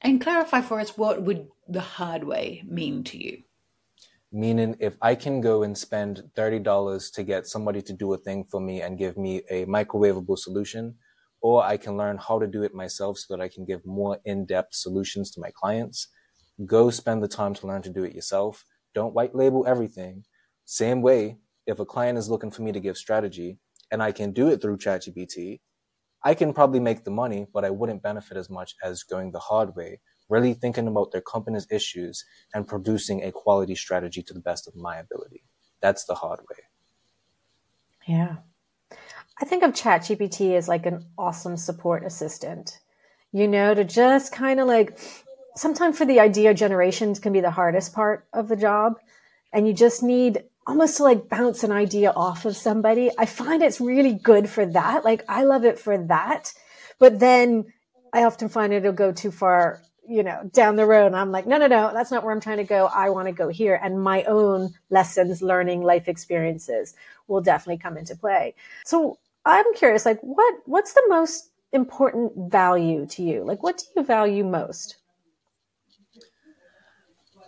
And 0.00 0.20
clarify 0.20 0.60
for 0.60 0.80
us 0.80 0.96
what 0.98 1.22
would 1.22 1.48
the 1.68 1.80
hard 1.80 2.24
way 2.24 2.62
mean 2.66 3.04
to 3.04 3.22
you? 3.22 3.42
Meaning, 4.32 4.76
if 4.80 4.96
I 5.02 5.14
can 5.14 5.40
go 5.40 5.62
and 5.62 5.76
spend 5.76 6.22
$30 6.36 7.14
to 7.14 7.22
get 7.22 7.46
somebody 7.46 7.82
to 7.82 7.92
do 7.92 8.12
a 8.14 8.18
thing 8.18 8.44
for 8.44 8.60
me 8.60 8.80
and 8.80 8.98
give 8.98 9.16
me 9.16 9.42
a 9.50 9.66
microwavable 9.66 10.38
solution, 10.38 10.94
or 11.42 11.62
I 11.62 11.76
can 11.76 11.96
learn 11.96 12.16
how 12.16 12.38
to 12.38 12.46
do 12.46 12.62
it 12.62 12.74
myself 12.74 13.18
so 13.18 13.36
that 13.36 13.42
I 13.42 13.48
can 13.48 13.64
give 13.66 13.84
more 13.84 14.18
in 14.24 14.46
depth 14.46 14.74
solutions 14.74 15.30
to 15.32 15.40
my 15.40 15.50
clients, 15.54 16.08
go 16.64 16.88
spend 16.88 17.22
the 17.22 17.28
time 17.28 17.52
to 17.54 17.66
learn 17.66 17.82
to 17.82 17.90
do 17.90 18.04
it 18.04 18.14
yourself. 18.14 18.64
Don't 18.94 19.14
white 19.14 19.34
label 19.34 19.66
everything. 19.66 20.24
Same 20.64 21.02
way, 21.02 21.38
if 21.66 21.78
a 21.78 21.84
client 21.84 22.18
is 22.18 22.30
looking 22.30 22.50
for 22.50 22.62
me 22.62 22.72
to 22.72 22.80
give 22.80 22.96
strategy 22.96 23.58
and 23.90 24.02
I 24.02 24.12
can 24.12 24.32
do 24.32 24.48
it 24.48 24.62
through 24.62 24.78
ChatGPT, 24.78 25.60
I 26.24 26.34
can 26.34 26.52
probably 26.52 26.80
make 26.80 27.04
the 27.04 27.10
money, 27.10 27.46
but 27.52 27.64
I 27.64 27.70
wouldn't 27.70 28.02
benefit 28.02 28.36
as 28.36 28.48
much 28.48 28.76
as 28.82 29.02
going 29.02 29.32
the 29.32 29.40
hard 29.40 29.74
way, 29.74 30.00
really 30.28 30.54
thinking 30.54 30.86
about 30.86 31.10
their 31.12 31.20
company's 31.20 31.66
issues 31.70 32.24
and 32.54 32.66
producing 32.66 33.22
a 33.22 33.32
quality 33.32 33.74
strategy 33.74 34.22
to 34.22 34.34
the 34.34 34.40
best 34.40 34.68
of 34.68 34.76
my 34.76 34.98
ability. 34.98 35.44
That's 35.80 36.04
the 36.04 36.14
hard 36.14 36.40
way. 36.40 36.56
Yeah. 38.06 38.36
I 39.40 39.44
think 39.44 39.64
of 39.64 39.72
ChatGPT 39.72 40.56
as 40.56 40.68
like 40.68 40.86
an 40.86 41.06
awesome 41.18 41.56
support 41.56 42.04
assistant, 42.04 42.78
you 43.32 43.48
know, 43.48 43.74
to 43.74 43.82
just 43.82 44.32
kind 44.32 44.60
of 44.60 44.68
like, 44.68 44.98
sometimes 45.56 45.98
for 45.98 46.04
the 46.04 46.20
idea 46.20 46.54
generation 46.54 47.14
can 47.16 47.32
be 47.32 47.40
the 47.40 47.50
hardest 47.50 47.92
part 47.92 48.28
of 48.32 48.48
the 48.48 48.56
job. 48.56 48.98
And 49.52 49.66
you 49.66 49.74
just 49.74 50.02
need 50.02 50.44
almost 50.66 50.98
to 50.98 51.02
like 51.02 51.28
bounce 51.28 51.64
an 51.64 51.72
idea 51.72 52.10
off 52.10 52.44
of 52.44 52.56
somebody. 52.56 53.10
I 53.18 53.26
find 53.26 53.62
it's 53.62 53.80
really 53.80 54.14
good 54.14 54.48
for 54.48 54.64
that. 54.66 55.04
Like 55.04 55.24
I 55.28 55.44
love 55.44 55.64
it 55.64 55.78
for 55.78 55.98
that. 56.06 56.52
But 56.98 57.18
then 57.18 57.72
I 58.12 58.24
often 58.24 58.48
find 58.48 58.72
it'll 58.72 58.92
go 58.92 59.12
too 59.12 59.30
far, 59.30 59.82
you 60.08 60.22
know, 60.22 60.48
down 60.52 60.76
the 60.76 60.86
road. 60.86 61.06
And 61.06 61.16
I'm 61.16 61.32
like, 61.32 61.46
no, 61.46 61.58
no, 61.58 61.66
no, 61.66 61.90
that's 61.92 62.10
not 62.10 62.22
where 62.24 62.32
I'm 62.32 62.40
trying 62.40 62.58
to 62.58 62.64
go. 62.64 62.86
I 62.86 63.10
want 63.10 63.26
to 63.26 63.32
go 63.32 63.48
here. 63.48 63.78
And 63.82 64.02
my 64.02 64.22
own 64.24 64.72
lessons, 64.90 65.42
learning, 65.42 65.82
life 65.82 66.08
experiences 66.08 66.94
will 67.26 67.40
definitely 67.40 67.78
come 67.78 67.96
into 67.96 68.14
play. 68.14 68.54
So 68.84 69.18
I'm 69.44 69.74
curious, 69.74 70.06
like 70.06 70.20
what, 70.20 70.54
what's 70.66 70.92
the 70.92 71.04
most 71.08 71.50
important 71.72 72.50
value 72.52 73.06
to 73.06 73.22
you? 73.22 73.44
Like 73.44 73.62
what 73.62 73.78
do 73.78 73.84
you 73.96 74.04
value 74.04 74.44
most? 74.44 74.96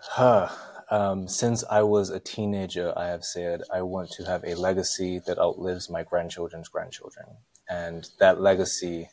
Huh. 0.02 0.48
Um, 0.90 1.28
since 1.28 1.64
I 1.70 1.82
was 1.82 2.10
a 2.10 2.20
teenager, 2.20 2.92
I 2.96 3.06
have 3.06 3.24
said 3.24 3.62
I 3.72 3.82
want 3.82 4.10
to 4.12 4.24
have 4.24 4.44
a 4.44 4.54
legacy 4.54 5.20
that 5.26 5.38
outlives 5.38 5.90
my 5.90 6.02
grandchildren's 6.02 6.68
grandchildren. 6.68 7.26
And 7.68 8.08
that 8.18 8.40
legacy 8.40 9.08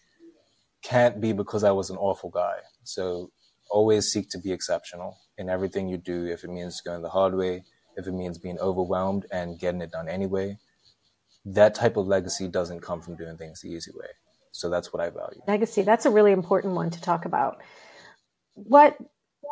can't 0.84 1.22
be 1.22 1.34
because 1.34 1.64
I 1.64 1.72
was 1.72 1.90
an 1.90 1.98
awful 1.98 2.30
guy. 2.30 2.58
So 2.84 3.32
always 3.70 4.12
seek 4.12 4.30
to 4.30 4.40
be 4.40 4.52
exceptional 4.52 5.18
in 5.38 5.50
everything 5.50 5.88
you 5.88 5.98
do. 5.98 6.26
If 6.26 6.44
it 6.44 6.50
means 6.50 6.82
going 6.82 7.02
the 7.02 7.10
hard 7.10 7.36
way, 7.36 7.64
if 7.96 8.08
it 8.08 8.14
means 8.14 8.38
being 8.38 8.60
overwhelmed 8.60 9.26
and 9.32 9.60
getting 9.60 9.82
it 9.82 9.92
done 9.92 10.10
anyway, 10.10 10.58
that 11.46 11.74
type 11.74 11.98
of 11.98 12.08
legacy 12.08 12.48
doesn't 12.48 12.82
come 12.82 13.02
from 13.02 13.16
doing 13.16 13.38
things 13.38 13.62
the 13.62 13.70
easy 13.70 13.92
way. 13.94 14.08
So 14.52 14.70
that's 14.70 14.92
what 14.92 15.02
I 15.02 15.10
value. 15.10 15.42
Legacy, 15.48 15.84
that's 15.84 16.06
a 16.06 16.10
really 16.10 16.34
important 16.34 16.74
one 16.74 16.90
to 16.90 17.02
talk 17.02 17.26
about. 17.26 17.62
What 18.54 18.98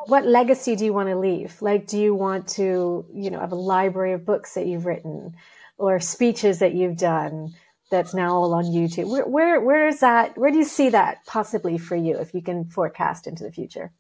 what 0.06 0.26
legacy 0.26 0.76
do 0.76 0.86
you 0.86 0.94
want 0.94 1.10
to 1.10 1.18
leave? 1.18 1.62
Like, 1.62 1.88
do 1.88 2.00
you 2.00 2.14
want 2.16 2.48
to, 2.50 3.06
you 3.14 3.30
know, 3.30 3.40
have 3.40 3.52
a 3.52 3.56
library 3.56 4.14
of 4.14 4.26
books 4.26 4.54
that 4.54 4.68
you've 4.68 4.86
written 4.86 5.36
or 5.78 6.00
speeches 6.00 6.60
that 6.60 6.74
you've 6.74 6.98
done 6.98 7.54
that's 7.90 8.14
now 8.14 8.36
all 8.36 8.54
on 8.54 8.66
YouTube? 8.66 9.10
Where, 9.10 9.28
where, 9.28 9.62
where 9.62 9.88
is 9.88 10.00
that? 10.00 10.38
Where 10.38 10.52
do 10.52 10.58
you 10.58 10.66
see 10.66 10.90
that 10.90 11.26
possibly 11.26 11.78
for 11.78 11.96
you 11.96 12.18
if 12.18 12.34
you 12.34 12.42
can 12.42 12.66
forecast 12.66 13.28
into 13.28 13.44
the 13.44 13.52
future? 13.52 13.92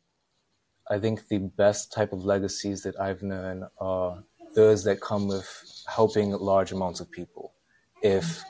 I 0.90 0.98
think 0.98 1.28
the 1.28 1.38
best 1.38 1.94
type 1.94 2.14
of 2.14 2.26
legacies 2.26 2.84
that 2.84 3.00
I've 3.00 3.22
known 3.22 3.68
are 3.80 4.24
those 4.56 4.84
that 4.86 5.02
come 5.02 5.28
with 5.28 5.84
helping 5.88 6.32
large 6.32 6.72
amounts 6.72 7.00
of 7.00 7.12
people. 7.12 7.54
If 8.02 8.44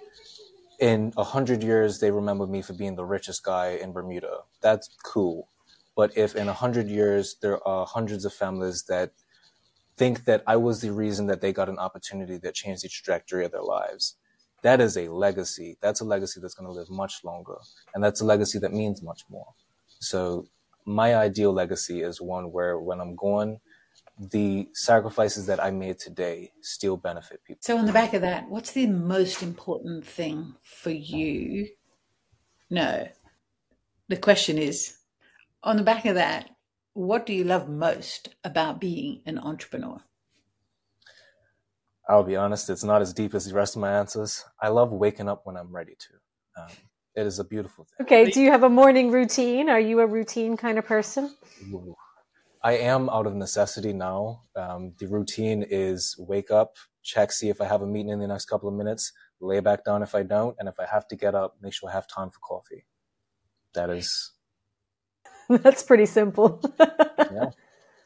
in 0.79 1.11
a 1.17 1.23
hundred 1.23 1.63
years 1.63 1.99
they 1.99 2.11
remember 2.11 2.47
me 2.47 2.61
for 2.61 2.73
being 2.73 2.95
the 2.95 3.03
richest 3.03 3.43
guy 3.43 3.79
in 3.81 3.91
Bermuda, 3.91 4.39
that's 4.61 4.89
cool. 5.03 5.49
But 5.99 6.17
if 6.17 6.33
in 6.33 6.47
a 6.47 6.53
hundred 6.53 6.87
years 6.87 7.35
there 7.41 7.61
are 7.67 7.85
hundreds 7.85 8.23
of 8.23 8.33
families 8.33 8.83
that 8.83 9.11
think 9.97 10.23
that 10.23 10.43
I 10.47 10.55
was 10.55 10.79
the 10.79 10.93
reason 10.93 11.27
that 11.27 11.41
they 11.41 11.51
got 11.51 11.67
an 11.67 11.77
opportunity 11.77 12.37
that 12.37 12.53
changed 12.53 12.85
the 12.85 12.87
trajectory 12.87 13.43
of 13.43 13.51
their 13.51 13.63
lives, 13.63 14.15
that 14.61 14.79
is 14.79 14.95
a 14.95 15.09
legacy. 15.09 15.75
That's 15.81 15.99
a 15.99 16.05
legacy 16.05 16.39
that's 16.39 16.53
going 16.53 16.69
to 16.69 16.73
live 16.73 16.89
much 16.89 17.25
longer. 17.25 17.57
And 17.93 18.01
that's 18.01 18.21
a 18.21 18.25
legacy 18.25 18.59
that 18.59 18.71
means 18.71 19.01
much 19.01 19.23
more. 19.29 19.47
So 19.99 20.47
my 20.85 21.15
ideal 21.15 21.51
legacy 21.51 21.99
is 22.01 22.21
one 22.21 22.53
where 22.53 22.79
when 22.79 23.01
I'm 23.01 23.17
gone, 23.17 23.59
the 24.17 24.69
sacrifices 24.71 25.47
that 25.47 25.61
I 25.61 25.69
made 25.69 25.99
today 25.99 26.53
still 26.61 26.95
benefit 26.95 27.43
people. 27.43 27.59
So, 27.61 27.77
on 27.77 27.85
the 27.85 27.91
back 27.91 28.13
of 28.13 28.21
that, 28.21 28.49
what's 28.49 28.71
the 28.71 28.87
most 28.87 29.43
important 29.43 30.07
thing 30.07 30.55
for 30.63 30.91
you? 30.91 31.67
No. 32.69 33.09
The 34.07 34.17
question 34.17 34.57
is 34.57 34.98
on 35.63 35.77
the 35.77 35.83
back 35.83 36.05
of 36.05 36.15
that, 36.15 36.49
what 36.93 37.25
do 37.25 37.33
you 37.33 37.43
love 37.43 37.69
most 37.69 38.29
about 38.43 38.79
being 38.79 39.21
an 39.25 39.37
entrepreneur? 39.37 40.01
I'll 42.09 42.23
be 42.23 42.35
honest, 42.35 42.69
it's 42.69 42.83
not 42.83 43.01
as 43.01 43.13
deep 43.13 43.35
as 43.35 43.45
the 43.45 43.53
rest 43.53 43.75
of 43.75 43.81
my 43.81 43.91
answers. 43.91 44.43
I 44.59 44.69
love 44.69 44.91
waking 44.91 45.29
up 45.29 45.41
when 45.43 45.55
I'm 45.55 45.73
ready 45.73 45.95
to. 45.99 46.61
Um, 46.61 46.71
it 47.15 47.27
is 47.27 47.37
a 47.37 47.43
beautiful 47.43 47.85
thing. 47.85 48.05
Okay. 48.05 48.31
Do 48.31 48.41
you 48.41 48.51
have 48.51 48.63
a 48.63 48.69
morning 48.69 49.11
routine? 49.11 49.69
Are 49.69 49.79
you 49.79 49.99
a 49.99 50.07
routine 50.07 50.57
kind 50.57 50.79
of 50.79 50.85
person? 50.85 51.35
I 52.63 52.77
am 52.77 53.09
out 53.09 53.27
of 53.27 53.35
necessity 53.35 53.93
now. 53.93 54.41
Um, 54.55 54.93
the 54.97 55.07
routine 55.07 55.63
is 55.69 56.15
wake 56.17 56.51
up, 56.51 56.77
check, 57.03 57.31
see 57.31 57.49
if 57.49 57.61
I 57.61 57.65
have 57.65 57.81
a 57.81 57.87
meeting 57.87 58.11
in 58.11 58.19
the 58.19 58.27
next 58.27 58.45
couple 58.45 58.67
of 58.67 58.75
minutes, 58.75 59.13
lay 59.39 59.59
back 59.59 59.85
down 59.85 60.01
if 60.01 60.15
I 60.15 60.23
don't, 60.23 60.55
and 60.59 60.67
if 60.67 60.79
I 60.79 60.85
have 60.85 61.07
to 61.09 61.15
get 61.15 61.35
up, 61.35 61.57
make 61.61 61.73
sure 61.73 61.89
I 61.89 61.93
have 61.93 62.07
time 62.07 62.29
for 62.31 62.39
coffee. 62.39 62.85
That 63.75 63.89
is. 63.89 64.33
That's 65.63 65.81
pretty 65.83 66.05
simple. 66.05 66.61
yeah. 66.79 67.49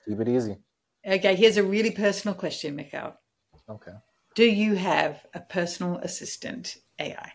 Keep 0.07 0.21
it 0.21 0.27
easy. 0.29 0.57
Okay. 1.05 1.35
Here's 1.35 1.57
a 1.57 1.63
really 1.63 1.91
personal 1.91 2.35
question, 2.35 2.77
Mikal. 2.77 3.15
Okay. 3.69 3.91
Do 4.35 4.45
you 4.45 4.75
have 4.75 5.25
a 5.33 5.41
personal 5.41 5.97
assistant 5.97 6.77
AI? 6.99 7.33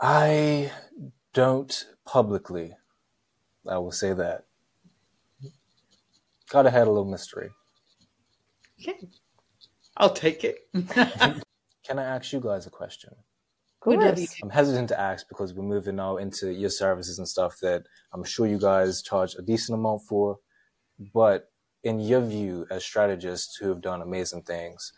I 0.00 0.72
don't 1.32 1.86
publicly. 2.04 2.76
I 3.66 3.78
will 3.78 3.92
say 3.92 4.12
that. 4.12 4.44
Gotta 6.50 6.70
have 6.70 6.88
a 6.88 6.90
little 6.90 7.10
mystery. 7.10 7.50
Okay. 8.80 8.98
I'll 9.96 10.12
take 10.12 10.44
it. 10.44 10.68
Can 11.84 11.98
I 11.98 12.02
ask 12.02 12.32
you 12.32 12.40
guys 12.40 12.66
a 12.66 12.70
question? 12.70 13.14
I'm 14.42 14.50
hesitant 14.50 14.88
to 14.88 15.00
ask 15.00 15.28
because 15.28 15.54
we're 15.54 15.62
moving 15.62 15.96
now 15.96 16.16
into 16.16 16.52
your 16.52 16.70
services 16.70 17.18
and 17.18 17.28
stuff 17.28 17.58
that 17.60 17.84
I'm 18.12 18.24
sure 18.24 18.46
you 18.46 18.58
guys 18.58 19.02
charge 19.02 19.34
a 19.34 19.42
decent 19.42 19.78
amount 19.78 20.02
for. 20.02 20.38
But 21.14 21.50
in 21.84 22.00
your 22.00 22.20
view, 22.20 22.66
as 22.70 22.84
strategists 22.84 23.56
who 23.56 23.68
have 23.68 23.80
done 23.80 24.02
amazing 24.02 24.42
things, 24.42 24.92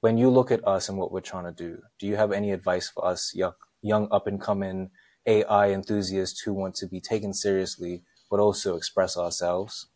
when 0.00 0.18
you 0.18 0.28
look 0.28 0.50
at 0.50 0.66
us 0.66 0.88
and 0.88 0.98
what 0.98 1.12
we're 1.12 1.20
trying 1.20 1.44
to 1.44 1.52
do, 1.52 1.82
do 1.98 2.06
you 2.06 2.16
have 2.16 2.32
any 2.32 2.52
advice 2.52 2.88
for 2.88 3.04
us 3.04 3.32
young, 3.34 3.52
young 3.82 4.08
up 4.10 4.26
and 4.26 4.40
coming 4.40 4.90
AI 5.26 5.70
enthusiasts 5.70 6.40
who 6.40 6.52
want 6.52 6.74
to 6.76 6.86
be 6.86 7.00
taken 7.00 7.32
seriously 7.32 8.02
but 8.30 8.40
also 8.40 8.76
express 8.76 9.16
ourselves? 9.16 9.86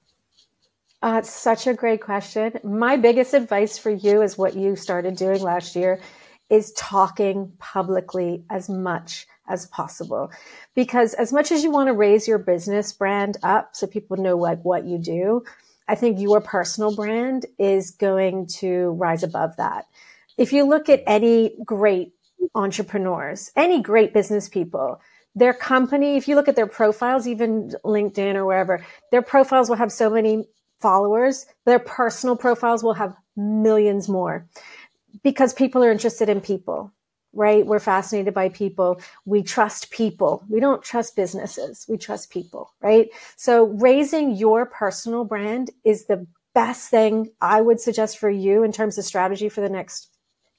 Uh, 1.03 1.16
it's 1.18 1.30
such 1.30 1.66
a 1.66 1.74
great 1.74 2.01
question. 2.01 2.53
My 2.62 2.97
biggest 2.97 3.34
advice 3.34 3.76
for 3.76 3.90
you 3.90 4.22
is 4.22 4.38
what 4.38 4.55
you 4.55 4.76
started 4.76 5.16
doing 5.16 5.43
last 5.43 5.74
year 5.74 6.01
is 6.53 6.70
talking 6.72 7.50
publicly 7.59 8.44
as 8.50 8.68
much 8.68 9.26
as 9.48 9.66
possible. 9.68 10.30
Because 10.74 11.14
as 11.14 11.32
much 11.32 11.50
as 11.50 11.64
you 11.64 11.70
want 11.70 11.88
to 11.88 11.94
raise 11.94 12.28
your 12.28 12.38
business 12.38 12.92
brand 12.92 13.38
up 13.42 13.74
so 13.74 13.86
people 13.86 14.18
know 14.18 14.36
like 14.36 14.62
what 14.62 14.84
you 14.84 14.98
do, 14.98 15.44
I 15.88 15.94
think 15.94 16.20
your 16.20 16.42
personal 16.42 16.94
brand 16.94 17.46
is 17.59 17.92
going 17.92 18.48
to 18.59 18.90
rise 18.90 19.22
above 19.22 19.57
that. 19.57 19.86
If 20.36 20.53
you 20.53 20.64
look 20.64 20.90
at 20.90 21.03
any 21.07 21.57
great 21.64 22.12
entrepreneurs, 22.55 23.50
any 23.57 23.80
great 23.80 24.12
business 24.12 24.50
people, 24.50 25.00
their 25.34 25.55
company, 25.55 26.18
if 26.18 26.28
you 26.28 26.36
look 26.36 26.48
at 26.48 26.57
their 26.57 26.66
profiles, 26.66 27.26
even 27.26 27.72
LinkedIn 27.82 28.34
or 28.34 28.44
wherever, 28.44 28.84
their 29.11 29.22
profiles 29.22 29.70
will 29.70 29.76
have 29.76 29.90
so 29.90 30.11
many 30.11 30.44
followers, 30.80 31.46
their 31.64 31.78
personal 31.78 32.36
profiles 32.36 32.82
will 32.82 32.92
have 32.92 33.16
millions 33.36 34.07
more 34.07 34.46
because 35.22 35.52
people 35.52 35.82
are 35.82 35.90
interested 35.90 36.28
in 36.28 36.40
people, 36.40 36.92
right? 37.32 37.66
We're 37.66 37.80
fascinated 37.80 38.34
by 38.34 38.48
people. 38.48 39.00
We 39.24 39.42
trust 39.42 39.90
people. 39.90 40.44
We 40.48 40.60
don't 40.60 40.82
trust 40.82 41.16
businesses. 41.16 41.86
We 41.88 41.96
trust 41.96 42.30
people, 42.30 42.72
right? 42.80 43.08
So 43.36 43.64
raising 43.64 44.36
your 44.36 44.66
personal 44.66 45.24
brand 45.24 45.70
is 45.84 46.06
the 46.06 46.26
best 46.54 46.90
thing 46.90 47.30
I 47.40 47.60
would 47.60 47.80
suggest 47.80 48.18
for 48.18 48.30
you 48.30 48.62
in 48.62 48.72
terms 48.72 48.98
of 48.98 49.04
strategy 49.04 49.48
for 49.48 49.60
the 49.60 49.70
next 49.70 50.08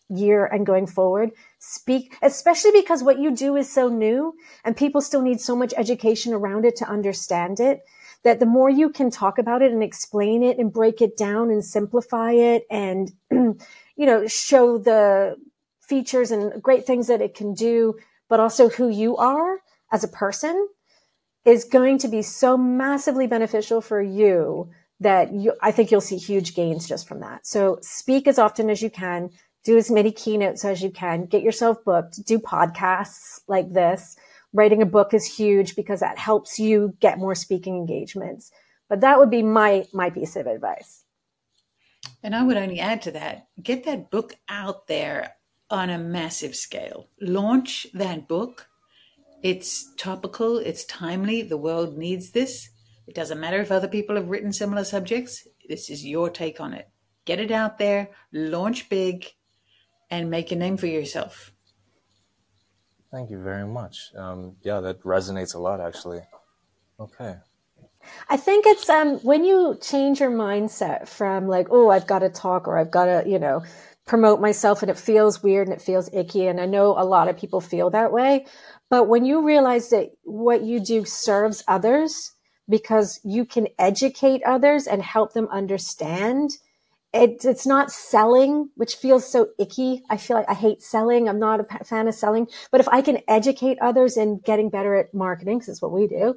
year 0.09 0.45
and 0.45 0.65
going 0.65 0.87
forward. 0.87 1.31
Speak, 1.59 2.17
especially 2.21 2.71
because 2.71 3.03
what 3.03 3.19
you 3.19 3.31
do 3.31 3.55
is 3.55 3.71
so 3.71 3.87
new 3.89 4.33
and 4.65 4.75
people 4.75 5.01
still 5.01 5.21
need 5.21 5.39
so 5.39 5.55
much 5.55 5.73
education 5.77 6.33
around 6.33 6.65
it 6.65 6.75
to 6.77 6.89
understand 6.89 7.59
it 7.59 7.83
that 8.23 8.39
the 8.39 8.45
more 8.45 8.69
you 8.69 8.89
can 8.89 9.09
talk 9.09 9.37
about 9.37 9.61
it 9.61 9.71
and 9.71 9.83
explain 9.83 10.43
it 10.43 10.57
and 10.57 10.71
break 10.71 11.01
it 11.01 11.17
down 11.17 11.49
and 11.49 11.63
simplify 11.63 12.31
it 12.31 12.65
and, 12.69 13.11
you 13.31 13.55
know, 13.97 14.25
show 14.27 14.77
the 14.77 15.35
features 15.81 16.31
and 16.31 16.61
great 16.61 16.85
things 16.85 17.07
that 17.07 17.21
it 17.21 17.35
can 17.35 17.53
do, 17.53 17.95
but 18.29 18.39
also 18.39 18.69
who 18.69 18.89
you 18.89 19.17
are 19.17 19.59
as 19.91 20.03
a 20.03 20.07
person 20.07 20.67
is 21.45 21.65
going 21.65 21.97
to 21.97 22.07
be 22.07 22.21
so 22.21 22.57
massively 22.57 23.27
beneficial 23.27 23.81
for 23.81 24.01
you 24.01 24.69
that 25.01 25.33
you, 25.33 25.53
I 25.61 25.71
think 25.71 25.91
you'll 25.91 25.99
see 25.99 26.17
huge 26.17 26.55
gains 26.55 26.87
just 26.87 27.07
from 27.07 27.19
that. 27.19 27.45
So 27.45 27.77
speak 27.81 28.27
as 28.27 28.39
often 28.39 28.69
as 28.69 28.81
you 28.81 28.89
can, 28.89 29.31
do 29.65 29.77
as 29.77 29.91
many 29.91 30.11
keynotes 30.11 30.63
as 30.63 30.81
you 30.81 30.89
can, 30.89 31.25
get 31.25 31.43
yourself 31.43 31.83
booked, 31.83 32.25
do 32.25 32.39
podcasts 32.39 33.41
like 33.47 33.73
this 33.73 34.15
writing 34.53 34.81
a 34.81 34.85
book 34.85 35.13
is 35.13 35.25
huge 35.25 35.75
because 35.75 35.99
that 35.99 36.17
helps 36.17 36.59
you 36.59 36.95
get 36.99 37.17
more 37.17 37.35
speaking 37.35 37.75
engagements. 37.75 38.51
But 38.89 39.01
that 39.01 39.19
would 39.19 39.29
be 39.29 39.43
my 39.43 39.85
my 39.93 40.09
piece 40.09 40.35
of 40.35 40.47
advice. 40.47 41.03
And 42.21 42.35
I 42.35 42.43
would 42.43 42.57
only 42.57 42.79
add 42.79 43.01
to 43.03 43.11
that, 43.11 43.47
get 43.61 43.85
that 43.85 44.11
book 44.11 44.35
out 44.47 44.87
there 44.87 45.35
on 45.69 45.89
a 45.89 45.97
massive 45.97 46.55
scale. 46.55 47.09
Launch 47.19 47.87
that 47.93 48.27
book. 48.27 48.67
It's 49.41 49.93
topical, 49.95 50.57
it's 50.57 50.85
timely, 50.85 51.41
the 51.41 51.57
world 51.57 51.97
needs 51.97 52.31
this. 52.31 52.69
It 53.07 53.15
doesn't 53.15 53.39
matter 53.39 53.59
if 53.59 53.71
other 53.71 53.89
people 53.89 54.15
have 54.15 54.29
written 54.29 54.53
similar 54.53 54.85
subjects. 54.85 55.45
This 55.67 55.89
is 55.89 56.05
your 56.05 56.29
take 56.29 56.61
on 56.61 56.73
it. 56.73 56.87
Get 57.25 57.39
it 57.39 57.51
out 57.51 57.77
there, 57.77 58.09
launch 58.31 58.89
big, 58.89 59.25
and 60.09 60.29
make 60.29 60.51
a 60.51 60.55
name 60.55 60.77
for 60.77 60.87
yourself. 60.87 61.52
Thank 63.13 63.29
you 63.29 63.37
very 63.37 63.67
much. 63.67 64.11
Um, 64.17 64.55
yeah, 64.63 64.79
that 64.79 65.03
resonates 65.03 65.53
a 65.53 65.59
lot, 65.59 65.79
actually. 65.79 66.21
Okay. 66.99 67.35
I 68.27 68.37
think 68.37 68.65
it's 68.65 68.89
um, 68.89 69.19
when 69.19 69.45
you 69.45 69.77
change 69.79 70.19
your 70.19 70.31
mindset 70.31 71.07
from 71.07 71.47
like, 71.47 71.67
oh, 71.69 71.91
I've 71.91 72.07
got 72.07 72.19
to 72.19 72.29
talk 72.29 72.67
or 72.67 72.75
I've 72.75 72.89
got 72.89 73.05
to, 73.05 73.23
you 73.29 73.37
know, 73.37 73.63
promote 74.07 74.41
myself 74.41 74.81
and 74.81 74.89
it 74.89 74.97
feels 74.97 75.43
weird 75.43 75.67
and 75.67 75.77
it 75.77 75.81
feels 75.81 76.09
icky. 76.11 76.47
And 76.47 76.59
I 76.59 76.65
know 76.65 76.97
a 76.97 77.05
lot 77.05 77.27
of 77.27 77.37
people 77.37 77.61
feel 77.61 77.91
that 77.91 78.11
way. 78.11 78.47
But 78.89 79.07
when 79.07 79.25
you 79.25 79.45
realize 79.45 79.91
that 79.91 80.09
what 80.23 80.63
you 80.63 80.79
do 80.79 81.05
serves 81.05 81.63
others 81.67 82.33
because 82.67 83.19
you 83.23 83.45
can 83.45 83.67
educate 83.77 84.41
others 84.43 84.87
and 84.87 85.03
help 85.03 85.33
them 85.33 85.47
understand 85.51 86.49
it, 87.13 87.45
it's 87.45 87.67
not 87.67 87.91
selling, 87.91 88.69
which 88.75 88.95
feels 88.95 89.29
so 89.29 89.49
icky. 89.59 90.03
I 90.09 90.17
feel 90.17 90.35
like 90.35 90.49
I 90.49 90.55
hate 90.55 90.81
selling. 90.81 91.29
I'm 91.29 91.39
not 91.39 91.59
a 91.59 91.83
fan 91.85 92.07
of 92.07 92.15
selling. 92.15 92.47
But 92.71 92.81
if 92.81 92.87
I 92.87 93.01
can 93.01 93.19
educate 93.27 93.77
others 93.79 94.17
in 94.17 94.39
getting 94.39 94.69
better 94.69 94.95
at 94.95 95.13
marketing, 95.13 95.59
because 95.59 95.69
it's 95.69 95.81
what 95.81 95.91
we 95.91 96.07
do, 96.07 96.35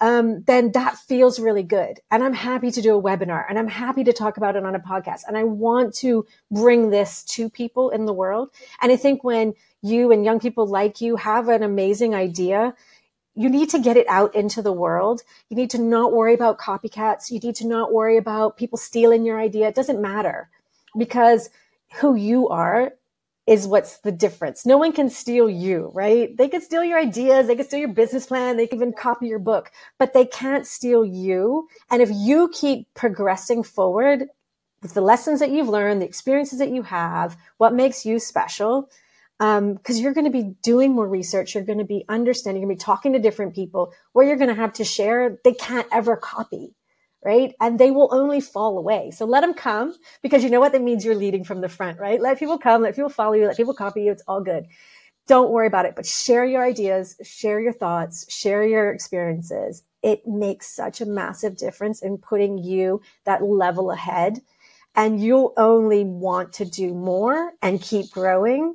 um, 0.00 0.42
then 0.44 0.72
that 0.72 0.96
feels 0.96 1.38
really 1.38 1.62
good. 1.62 2.00
And 2.10 2.22
I'm 2.22 2.32
happy 2.32 2.70
to 2.70 2.82
do 2.82 2.96
a 2.96 3.02
webinar 3.02 3.44
and 3.48 3.58
I'm 3.58 3.68
happy 3.68 4.02
to 4.04 4.12
talk 4.12 4.36
about 4.36 4.56
it 4.56 4.64
on 4.64 4.74
a 4.74 4.80
podcast. 4.80 5.22
And 5.28 5.36
I 5.36 5.44
want 5.44 5.94
to 5.96 6.26
bring 6.50 6.90
this 6.90 7.22
to 7.24 7.50
people 7.50 7.90
in 7.90 8.06
the 8.06 8.12
world. 8.12 8.50
And 8.80 8.90
I 8.90 8.96
think 8.96 9.22
when 9.24 9.54
you 9.82 10.12
and 10.12 10.24
young 10.24 10.40
people 10.40 10.66
like 10.66 11.00
you 11.00 11.16
have 11.16 11.48
an 11.48 11.62
amazing 11.62 12.14
idea 12.14 12.74
you 13.34 13.48
need 13.48 13.70
to 13.70 13.78
get 13.78 13.96
it 13.96 14.06
out 14.08 14.34
into 14.34 14.62
the 14.62 14.72
world. 14.72 15.22
You 15.48 15.56
need 15.56 15.70
to 15.70 15.78
not 15.78 16.12
worry 16.12 16.34
about 16.34 16.58
copycats. 16.58 17.30
You 17.30 17.38
need 17.38 17.56
to 17.56 17.66
not 17.66 17.92
worry 17.92 18.16
about 18.16 18.56
people 18.56 18.78
stealing 18.78 19.24
your 19.24 19.40
idea. 19.40 19.68
It 19.68 19.74
doesn't 19.74 20.00
matter 20.00 20.50
because 20.98 21.50
who 21.94 22.14
you 22.14 22.48
are 22.48 22.92
is 23.46 23.66
what's 23.66 23.98
the 23.98 24.12
difference. 24.12 24.64
No 24.64 24.78
one 24.78 24.92
can 24.92 25.10
steal 25.10 25.48
you, 25.50 25.90
right? 25.94 26.36
They 26.36 26.48
can 26.48 26.60
steal 26.60 26.84
your 26.84 26.98
ideas. 26.98 27.46
They 27.46 27.56
can 27.56 27.66
steal 27.66 27.80
your 27.80 27.88
business 27.88 28.26
plan. 28.26 28.56
They 28.56 28.66
can 28.66 28.78
even 28.78 28.92
copy 28.92 29.26
your 29.26 29.38
book, 29.38 29.72
but 29.98 30.12
they 30.12 30.24
can't 30.24 30.66
steal 30.66 31.04
you. 31.04 31.68
And 31.90 32.00
if 32.00 32.10
you 32.12 32.48
keep 32.52 32.92
progressing 32.94 33.62
forward 33.62 34.26
with 34.82 34.94
the 34.94 35.00
lessons 35.00 35.40
that 35.40 35.50
you've 35.50 35.68
learned, 35.68 36.00
the 36.00 36.06
experiences 36.06 36.58
that 36.58 36.70
you 36.70 36.82
have, 36.82 37.36
what 37.58 37.74
makes 37.74 38.06
you 38.06 38.18
special, 38.18 38.88
because 39.40 39.96
um, 39.96 40.02
you're 40.02 40.12
going 40.12 40.26
to 40.26 40.30
be 40.30 40.54
doing 40.62 40.92
more 40.92 41.08
research, 41.08 41.54
you're 41.54 41.64
going 41.64 41.78
to 41.78 41.84
be 41.84 42.04
understanding, 42.10 42.60
you're 42.60 42.68
going 42.68 42.76
to 42.76 42.82
be 42.82 42.84
talking 42.84 43.14
to 43.14 43.18
different 43.18 43.54
people, 43.54 43.94
where 44.12 44.26
you're 44.26 44.36
going 44.36 44.50
to 44.50 44.54
have 44.54 44.74
to 44.74 44.84
share. 44.84 45.38
They 45.44 45.54
can't 45.54 45.86
ever 45.90 46.14
copy, 46.14 46.74
right? 47.24 47.54
And 47.58 47.78
they 47.78 47.90
will 47.90 48.10
only 48.12 48.42
fall 48.42 48.76
away. 48.76 49.12
So 49.12 49.24
let 49.24 49.40
them 49.40 49.54
come 49.54 49.94
because 50.22 50.44
you 50.44 50.50
know 50.50 50.60
what 50.60 50.72
that 50.72 50.82
means. 50.82 51.06
You're 51.06 51.14
leading 51.14 51.44
from 51.44 51.62
the 51.62 51.70
front, 51.70 51.98
right? 51.98 52.20
Let 52.20 52.38
people 52.38 52.58
come, 52.58 52.82
let 52.82 52.94
people 52.94 53.08
follow 53.08 53.32
you, 53.32 53.46
let 53.46 53.56
people 53.56 53.72
copy 53.72 54.02
you. 54.02 54.12
It's 54.12 54.22
all 54.28 54.42
good. 54.42 54.66
Don't 55.26 55.52
worry 55.52 55.68
about 55.68 55.86
it, 55.86 55.96
but 55.96 56.04
share 56.04 56.44
your 56.44 56.62
ideas, 56.62 57.16
share 57.22 57.60
your 57.60 57.72
thoughts, 57.72 58.30
share 58.30 58.66
your 58.66 58.92
experiences, 58.92 59.84
it 60.02 60.26
makes 60.26 60.74
such 60.74 61.00
a 61.00 61.06
massive 61.06 61.56
difference 61.56 62.02
in 62.02 62.18
putting 62.18 62.58
you 62.58 63.00
that 63.24 63.42
level 63.42 63.90
ahead. 63.90 64.40
And 64.96 65.22
you'll 65.22 65.54
only 65.56 66.04
want 66.04 66.52
to 66.54 66.64
do 66.64 66.94
more 66.94 67.52
and 67.62 67.80
keep 67.80 68.10
growing 68.10 68.74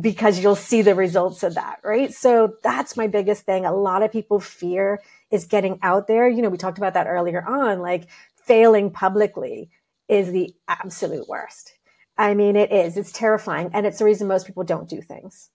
because 0.00 0.38
you'll 0.38 0.56
see 0.56 0.82
the 0.82 0.94
results 0.94 1.42
of 1.42 1.54
that, 1.54 1.80
right? 1.82 2.12
So 2.12 2.54
that's 2.62 2.96
my 2.96 3.06
biggest 3.06 3.44
thing. 3.44 3.64
A 3.64 3.74
lot 3.74 4.02
of 4.02 4.12
people 4.12 4.38
fear 4.38 5.00
is 5.30 5.46
getting 5.46 5.78
out 5.82 6.06
there. 6.06 6.28
You 6.28 6.42
know, 6.42 6.50
we 6.50 6.58
talked 6.58 6.78
about 6.78 6.94
that 6.94 7.06
earlier 7.06 7.42
on, 7.42 7.80
like 7.80 8.08
failing 8.44 8.90
publicly 8.90 9.70
is 10.08 10.30
the 10.30 10.54
absolute 10.68 11.28
worst. 11.28 11.72
I 12.18 12.34
mean, 12.34 12.56
it 12.56 12.72
is. 12.72 12.96
It's 12.96 13.12
terrifying. 13.12 13.70
And 13.72 13.86
it's 13.86 13.98
the 13.98 14.04
reason 14.04 14.26
most 14.28 14.46
people 14.46 14.64
don't 14.64 14.88
do 14.88 15.00
things. 15.00 15.50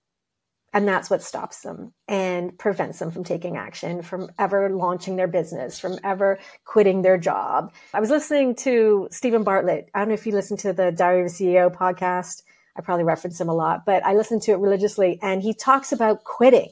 And 0.76 0.88
that's 0.88 1.10
what 1.10 1.22
stops 1.22 1.62
them 1.62 1.94
and 2.08 2.58
prevents 2.58 2.98
them 2.98 3.12
from 3.12 3.24
taking 3.24 3.58
action, 3.58 4.02
from 4.02 4.32
ever 4.40 4.72
launching 4.72 5.18
their 5.18 5.28
business, 5.28 5.78
from 5.78 6.00
ever 6.04 6.40
quitting 6.66 7.04
their 7.04 7.18
job. 7.18 7.72
I 7.94 8.00
was 8.00 8.10
listening 8.10 8.56
to 8.56 9.08
Steven 9.12 9.44
Bartlett. 9.44 9.90
I 9.94 10.00
don't 10.00 10.08
know 10.08 10.16
if 10.16 10.26
you 10.26 10.34
listen 10.34 10.58
to 10.58 10.74
the 10.74 10.92
Diary 10.92 11.22
of 11.22 11.28
a 11.28 11.30
CEO 11.30 11.72
podcast. 11.72 12.42
I 12.76 12.82
probably 12.82 13.04
reference 13.04 13.40
him 13.40 13.50
a 13.50 13.54
lot, 13.54 13.86
but 13.86 14.04
I 14.06 14.16
listen 14.16 14.40
to 14.42 14.52
it 14.52 14.58
religiously 14.58 15.20
and 15.22 15.42
he 15.42 15.54
talks 15.54 15.92
about 15.92 16.24
quitting. 16.24 16.70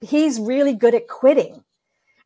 He's 0.00 0.38
really 0.38 0.74
good 0.74 0.94
at 0.94 1.08
quitting. 1.08 1.64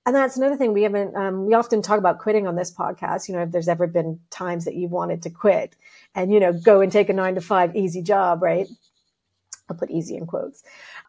And 0.05 0.17
that's 0.17 0.37
another 0.37 0.57
thing 0.57 0.73
we 0.73 0.83
haven't, 0.83 1.15
um, 1.15 1.47
we 1.47 1.55
often 1.55 1.81
talk 1.81 1.99
about 1.99 2.19
quitting 2.19 2.49
on 2.49 2.57
this 2.57 2.75
podcast. 2.75 3.29
You 3.29 3.37
know, 3.37 3.43
if 3.43 3.53
there's 3.53 3.69
ever 3.69 3.87
been 3.87 4.19
times 4.31 4.65
that 4.65 4.75
you 4.75 4.89
wanted 4.89 5.23
to 5.23 5.31
quit 5.31 5.77
and, 6.15 6.33
you 6.33 6.41
know, 6.41 6.53
go 6.53 6.81
and 6.81 6.91
take 6.91 7.09
a 7.09 7.13
nine 7.13 7.37
to 7.37 7.41
five 7.41 7.77
easy 7.77 8.03
job, 8.03 8.43
right? 8.43 8.67
I'll 9.69 9.77
put 9.77 9.91
easy 9.91 10.17
in 10.17 10.27
quotes. 10.27 10.63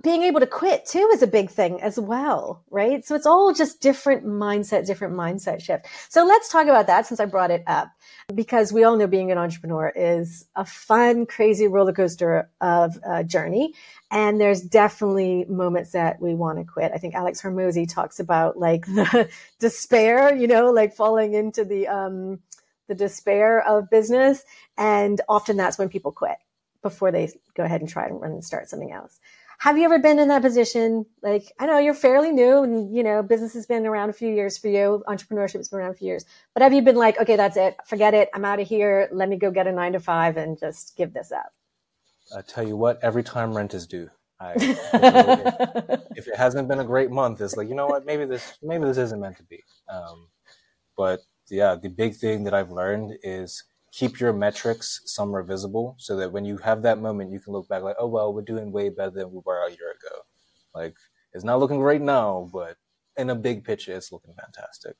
Being 0.03 0.23
able 0.23 0.39
to 0.39 0.47
quit 0.47 0.85
too 0.85 1.09
is 1.13 1.21
a 1.21 1.27
big 1.27 1.49
thing 1.49 1.81
as 1.81 1.99
well, 1.99 2.63
right? 2.69 3.03
So 3.05 3.15
it's 3.15 3.25
all 3.25 3.53
just 3.53 3.81
different 3.81 4.25
mindset, 4.25 4.85
different 4.85 5.15
mindset 5.15 5.61
shift. 5.61 5.87
So 6.09 6.25
let's 6.25 6.49
talk 6.49 6.67
about 6.67 6.87
that 6.87 7.07
since 7.07 7.19
I 7.19 7.25
brought 7.25 7.51
it 7.51 7.63
up 7.67 7.89
because 8.33 8.71
we 8.71 8.83
all 8.83 8.95
know 8.95 9.07
being 9.07 9.31
an 9.31 9.37
entrepreneur 9.37 9.91
is 9.95 10.45
a 10.55 10.65
fun, 10.65 11.25
crazy 11.25 11.67
roller 11.67 11.93
coaster 11.93 12.49
of 12.61 12.97
a 13.05 13.23
journey. 13.23 13.73
And 14.11 14.39
there's 14.39 14.61
definitely 14.61 15.45
moments 15.49 15.91
that 15.91 16.21
we 16.21 16.35
want 16.35 16.59
to 16.59 16.63
quit. 16.63 16.91
I 16.93 16.99
think 16.99 17.15
Alex 17.15 17.41
Hormozi 17.41 17.91
talks 17.91 18.19
about 18.19 18.57
like 18.57 18.85
the 18.85 19.29
despair, 19.59 20.35
you 20.35 20.47
know, 20.47 20.71
like 20.71 20.95
falling 20.95 21.33
into 21.33 21.65
the, 21.65 21.87
um, 21.87 22.39
the 22.87 22.95
despair 22.95 23.67
of 23.67 23.89
business. 23.89 24.43
And 24.77 25.19
often 25.27 25.57
that's 25.57 25.79
when 25.79 25.89
people 25.89 26.11
quit 26.11 26.37
before 26.83 27.11
they 27.11 27.31
go 27.55 27.63
ahead 27.63 27.81
and 27.81 27.89
try 27.89 28.05
and 28.05 28.21
run 28.21 28.31
and 28.31 28.45
start 28.45 28.69
something 28.69 28.91
else. 28.91 29.19
Have 29.59 29.77
you 29.77 29.85
ever 29.85 29.97
been 29.97 30.19
in 30.19 30.27
that 30.27 30.41
position? 30.41 31.05
Like, 31.21 31.51
I 31.57 31.65
know 31.65 31.77
you're 31.77 31.93
fairly 31.93 32.31
new 32.31 32.63
and, 32.63 32.93
you 32.93 33.01
know, 33.01 33.23
business 33.23 33.53
has 33.53 33.65
been 33.65 33.85
around 33.85 34.09
a 34.09 34.13
few 34.13 34.27
years 34.27 34.57
for 34.57 34.67
you. 34.67 35.03
Entrepreneurship 35.07 35.57
has 35.57 35.69
been 35.69 35.79
around 35.79 35.91
a 35.91 35.95
few 35.95 36.07
years. 36.07 36.25
But 36.53 36.63
have 36.63 36.73
you 36.73 36.81
been 36.81 36.97
like, 36.97 37.19
okay, 37.19 37.37
that's 37.37 37.55
it. 37.55 37.77
Forget 37.85 38.13
it. 38.13 38.29
I'm 38.33 38.43
out 38.45 38.59
of 38.59 38.67
here. 38.67 39.07
Let 39.11 39.29
me 39.29 39.37
go 39.37 39.51
get 39.51 39.65
a 39.65 39.71
nine 39.71 39.93
to 39.93 39.99
five 39.99 40.37
and 40.37 40.59
just 40.59 40.97
give 40.97 41.13
this 41.13 41.31
up. 41.31 41.53
I 42.35 42.41
tell 42.41 42.67
you 42.67 42.75
what, 42.75 42.99
every 43.01 43.23
time 43.23 43.55
rent 43.55 43.73
is 43.73 43.87
due, 43.87 44.09
I, 44.39 44.53
if, 44.57 46.01
if, 46.17 46.27
it 46.27 46.35
hasn't 46.35 46.67
been 46.67 46.79
a 46.79 46.83
great 46.83 47.11
month, 47.11 47.39
it's 47.39 47.55
like, 47.55 47.69
you 47.69 47.75
know 47.75 47.87
what, 47.87 48.05
maybe 48.05 48.25
this, 48.25 48.57
maybe 48.61 48.85
this 48.85 48.97
isn't 48.97 49.19
meant 49.19 49.37
to 49.37 49.43
be. 49.43 49.63
Um, 49.89 50.27
but 50.97 51.21
yeah, 51.49 51.75
the 51.75 51.89
big 51.89 52.15
thing 52.15 52.43
that 52.45 52.53
I've 52.53 52.71
learned 52.71 53.17
is 53.23 53.63
keep 53.93 54.19
your 54.19 54.33
metrics 54.33 55.01
somewhere 55.05 55.43
visible 55.43 55.95
so 55.99 56.15
that 56.17 56.31
when 56.31 56.43
you 56.43 56.57
have 56.57 56.81
that 56.81 56.99
moment, 56.99 57.31
you 57.31 57.39
can 57.39 57.53
look 57.53 57.69
back 57.69 57.83
like, 57.83 57.95
oh, 57.99 58.07
well, 58.07 58.33
we're 58.33 58.41
doing 58.41 58.71
way 58.71 58.89
better 58.89 59.11
than 59.11 59.31
we 59.31 59.39
were 59.45 59.65
a 59.67 59.69
year 59.69 59.91
ago. 59.91 60.21
Like, 60.73 60.95
it's 61.31 61.43
not 61.43 61.59
looking 61.59 61.79
great 61.79 62.01
now, 62.01 62.49
but 62.51 62.77
in 63.17 63.29
a 63.29 63.35
big 63.35 63.63
picture, 63.63 63.93
it's 63.93 64.11
looking 64.11 64.33
fantastic. 64.33 64.95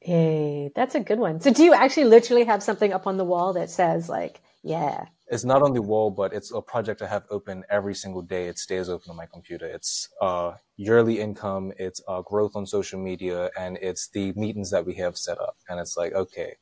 Hey, 0.00 0.72
that's 0.74 0.96
a 0.96 1.00
good 1.00 1.20
one. 1.20 1.40
So, 1.40 1.52
do 1.52 1.62
you 1.62 1.72
actually 1.72 2.06
literally 2.06 2.44
have 2.44 2.62
something 2.62 2.92
up 2.92 3.06
on 3.06 3.16
the 3.16 3.24
wall 3.24 3.52
that 3.52 3.70
says, 3.70 4.08
like, 4.08 4.40
yeah? 4.64 5.06
It's 5.28 5.44
not 5.44 5.62
on 5.62 5.72
the 5.72 5.82
wall, 5.82 6.10
but 6.10 6.32
it's 6.32 6.50
a 6.52 6.60
project 6.60 7.00
I 7.00 7.06
have 7.06 7.24
open 7.30 7.62
every 7.70 7.94
single 7.94 8.22
day. 8.22 8.48
It 8.48 8.58
stays 8.58 8.88
open 8.88 9.10
on 9.10 9.16
my 9.16 9.26
computer. 9.26 9.66
It's 9.66 10.08
uh, 10.20 10.54
yearly 10.76 11.20
income, 11.20 11.72
it's 11.78 12.02
uh, 12.08 12.22
growth 12.22 12.56
on 12.56 12.66
social 12.66 12.98
media, 12.98 13.50
and 13.56 13.78
it's 13.80 14.08
the 14.08 14.32
meetings 14.32 14.70
that 14.72 14.84
we 14.84 14.94
have 14.94 15.16
set 15.16 15.38
up. 15.38 15.56
And 15.68 15.78
it's 15.78 15.96
like, 15.96 16.12
okay, 16.14 16.56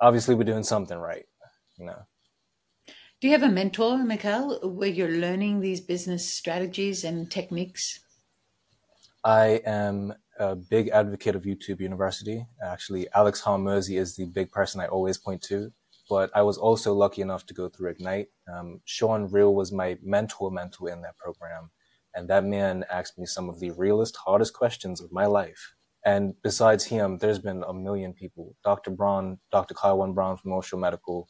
obviously 0.00 0.34
we're 0.34 0.44
doing 0.44 0.62
something 0.62 0.98
right, 0.98 1.26
you 1.78 1.86
know. 1.86 2.06
Do 3.20 3.28
you 3.28 3.32
have 3.32 3.42
a 3.42 3.48
mentor, 3.48 3.96
Mikal, 3.96 4.62
where 4.62 4.88
you're 4.88 5.08
learning 5.08 5.60
these 5.60 5.80
business 5.80 6.30
strategies 6.30 7.04
and 7.04 7.30
techniques? 7.30 8.00
I 9.24 9.62
am 9.64 10.12
a 10.38 10.54
big 10.54 10.88
advocate 10.88 11.34
of 11.34 11.44
YouTube 11.44 11.80
University. 11.80 12.44
Actually, 12.62 13.08
Alex 13.14 13.40
Hormozi 13.40 13.98
is 13.98 14.16
the 14.16 14.26
big 14.26 14.50
person 14.50 14.80
I 14.80 14.88
always 14.88 15.16
point 15.16 15.40
to. 15.44 15.72
But 16.10 16.30
I 16.34 16.42
was 16.42 16.58
also 16.58 16.92
lucky 16.92 17.22
enough 17.22 17.46
to 17.46 17.54
go 17.54 17.70
through 17.70 17.90
Ignite. 17.90 18.28
Um, 18.52 18.82
Sean 18.84 19.26
Real 19.30 19.54
was 19.54 19.72
my 19.72 19.96
mentor 20.02 20.50
mentor 20.50 20.90
in 20.90 21.00
that 21.00 21.16
program. 21.16 21.70
And 22.14 22.28
that 22.28 22.44
man 22.44 22.84
asked 22.90 23.18
me 23.18 23.24
some 23.24 23.48
of 23.48 23.58
the 23.58 23.70
realest, 23.70 24.16
hardest 24.16 24.52
questions 24.52 25.00
of 25.00 25.10
my 25.12 25.24
life. 25.24 25.72
And 26.04 26.34
besides 26.42 26.84
him, 26.84 27.18
there's 27.18 27.38
been 27.38 27.64
a 27.66 27.72
million 27.72 28.12
people. 28.12 28.54
Dr. 28.62 28.90
Braun, 28.90 29.38
Dr. 29.50 29.74
Kyle 29.74 30.12
Brown 30.12 30.36
from 30.36 30.52
Osho 30.52 30.76
Medical, 30.76 31.28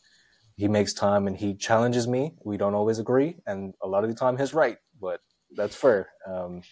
he 0.57 0.68
makes 0.68 0.93
time 0.93 1.27
and 1.27 1.37
he 1.37 1.55
challenges 1.55 2.09
me. 2.09 2.35
We 2.45 2.57
don't 2.57 2.75
always 2.75 2.99
agree, 2.99 3.37
and 3.47 3.75
a 3.83 3.89
lot 3.89 4.05
of 4.05 4.11
the 4.11 4.16
time 4.16 4.37
he's 4.37 4.55
right, 4.55 4.79
but 5.01 5.20
that's 5.57 5.77
fair. 5.77 6.11
Um, 6.27 6.62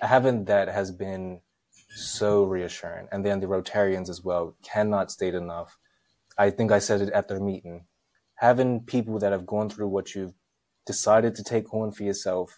having 0.00 0.44
that 0.46 0.68
has 0.68 0.90
been 0.90 1.40
so 1.90 2.44
reassuring. 2.44 3.08
And 3.10 3.24
then 3.24 3.40
the 3.40 3.46
Rotarians 3.46 4.08
as 4.08 4.22
well 4.22 4.56
cannot 4.62 5.10
state 5.10 5.34
enough. 5.34 5.76
I 6.36 6.50
think 6.50 6.70
I 6.70 6.78
said 6.78 7.00
it 7.00 7.10
at 7.10 7.28
their 7.28 7.40
meeting. 7.40 7.86
Having 8.36 8.84
people 8.84 9.18
that 9.18 9.32
have 9.32 9.46
gone 9.46 9.68
through 9.68 9.88
what 9.88 10.14
you've 10.14 10.34
decided 10.86 11.34
to 11.34 11.42
take 11.42 11.74
on 11.74 11.90
for 11.90 12.04
yourself 12.04 12.56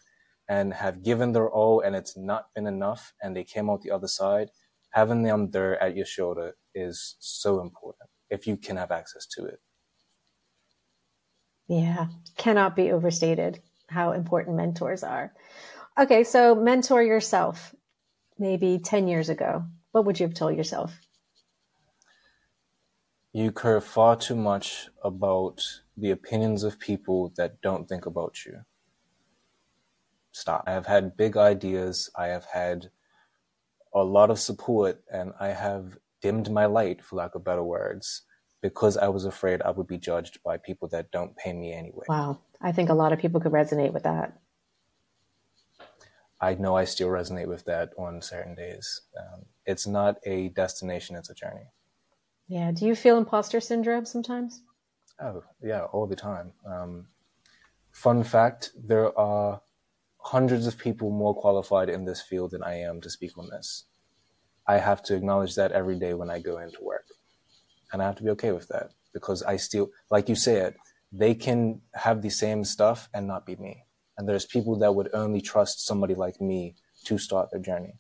and 0.51 0.75
have 0.75 1.05
given 1.05 1.31
their 1.31 1.49
all 1.49 1.81
and 1.81 1.95
it's 1.95 2.17
not 2.17 2.53
been 2.57 2.67
enough 2.67 3.15
and 3.23 3.37
they 3.37 3.45
came 3.45 3.71
out 3.71 3.83
the 3.83 3.93
other 3.93 4.09
side, 4.09 4.51
having 4.91 5.23
them 5.23 5.53
there 5.53 5.81
at 5.81 5.95
your 5.95 6.05
shoulder 6.05 6.57
is 6.75 7.15
so 7.21 7.61
important 7.61 8.11
if 8.31 8.49
you 8.49 8.57
can 8.57 8.77
have 8.77 8.91
access 8.91 9.27
to 9.27 9.45
it. 9.45 9.61
Yeah, 11.69 12.09
cannot 12.37 12.75
be 12.75 12.91
overstated 12.91 13.61
how 13.89 14.11
important 14.11 14.57
mentors 14.57 15.05
are. 15.05 15.33
Okay, 15.97 16.25
so 16.25 16.57
mentor 16.57 17.01
yourself 17.01 17.73
maybe 18.37 18.81
10 18.81 19.07
years 19.07 19.29
ago. 19.29 19.65
What 19.93 20.05
would 20.05 20.19
you 20.19 20.27
have 20.27 20.35
told 20.35 20.57
yourself? 20.57 20.99
You 23.33 23.53
care 23.53 23.81
far 23.81 24.17
too 24.17 24.35
much 24.35 24.89
about 25.05 25.63
the 25.97 26.11
opinions 26.11 26.65
of 26.65 26.81
people 26.81 27.33
that 27.37 27.61
don't 27.61 27.89
think 27.89 28.07
about 28.07 28.45
you 28.45 28.65
stop. 30.33 30.65
I 30.67 30.73
have 30.73 30.87
had 30.87 31.17
big 31.17 31.37
ideas. 31.37 32.11
I 32.17 32.29
have 32.29 32.45
had 32.45 32.91
a 33.95 34.05
lot 34.05 34.31
of 34.31 34.39
support 34.39 35.03
and 35.13 35.33
I 35.41 35.49
have 35.49 35.99
dimmed 36.23 36.51
my 36.51 36.67
light, 36.67 37.05
for 37.05 37.17
lack 37.17 37.35
of 37.35 37.45
better 37.45 37.63
words, 37.63 38.23
because 38.61 38.97
I 38.97 39.09
was 39.09 39.25
afraid 39.25 39.63
I 39.63 39.71
would 39.71 39.87
be 39.87 39.99
judged 39.99 40.43
by 40.43 40.59
people 40.59 40.89
that 40.89 41.11
don't 41.11 41.37
pay 41.37 41.53
me 41.53 41.73
anyway. 41.73 42.05
Wow. 42.09 42.41
I 42.61 42.73
think 42.73 42.91
a 42.91 42.95
lot 42.95 43.13
of 43.13 43.19
people 43.19 43.41
could 43.41 43.53
resonate 43.53 43.93
with 43.93 44.03
that. 44.03 44.39
I 46.41 46.55
know 46.55 46.77
I 46.77 46.85
still 46.85 47.09
resonate 47.09 47.49
with 47.49 47.65
that 47.67 47.93
on 47.99 48.23
certain 48.23 48.55
days. 48.55 49.03
Um, 49.19 49.45
it's 49.67 49.87
not 49.87 50.17
a 50.25 50.49
destination, 50.51 51.17
it's 51.17 51.31
a 51.31 51.35
journey. 51.35 51.69
Yeah. 52.49 52.73
Do 52.73 52.87
you 52.87 52.95
feel 52.95 53.19
imposter 53.19 53.61
syndrome 53.61 54.07
sometimes? 54.07 54.63
Oh, 55.21 55.43
yeah, 55.63 55.85
all 55.85 56.07
the 56.07 56.17
time. 56.17 56.53
Um, 56.67 57.07
fun 57.93 58.25
fact 58.25 58.73
there 58.77 59.17
are 59.19 59.61
hundreds 60.23 60.67
of 60.67 60.79
people 60.79 61.11
more 61.11 61.35
qualified 61.35 61.89
in 61.89 62.05
this 62.05 62.23
field 62.23 62.53
than 62.53 62.63
I 62.63 62.75
am 62.81 63.01
to 63.01 63.11
speak 63.11 63.37
on 63.39 63.49
this. 63.51 63.85
I 64.67 64.79
have 64.79 65.03
to 65.05 65.17
acknowledge 65.17 65.55
that 65.57 65.73
every 65.73 65.99
day 65.99 66.15
when 66.15 66.31
I 66.31 66.39
go 66.39 66.59
into 66.59 66.79
work. 66.83 67.07
And 67.93 68.01
I 68.01 68.07
have 68.07 68.17
to 68.17 68.23
be 68.23 68.31
okay 68.31 68.53
with 68.53 68.69
that 68.69 68.91
because 69.13 69.43
I 69.43 69.57
still, 69.57 69.91
like 70.11 70.29
you 70.29 70.37
said, 70.37 70.77
they 71.13 71.35
can 71.35 71.81
have 71.95 72.23
the 72.23 72.31
same 72.31 72.65
stuff 72.65 73.09
and 73.13 73.27
not 73.27 73.47
be 73.47 73.57
me. 73.57 73.85
And 74.17 74.29
there's 74.29 74.45
people 74.45 74.79
that 74.79 74.95
would 74.95 75.09
only 75.13 75.41
trust 75.41 75.85
somebody 75.85 76.15
like 76.15 76.41
me 76.41 76.77
to 77.05 77.19
start 77.19 77.51
their 77.51 77.61
journey. 77.61 77.95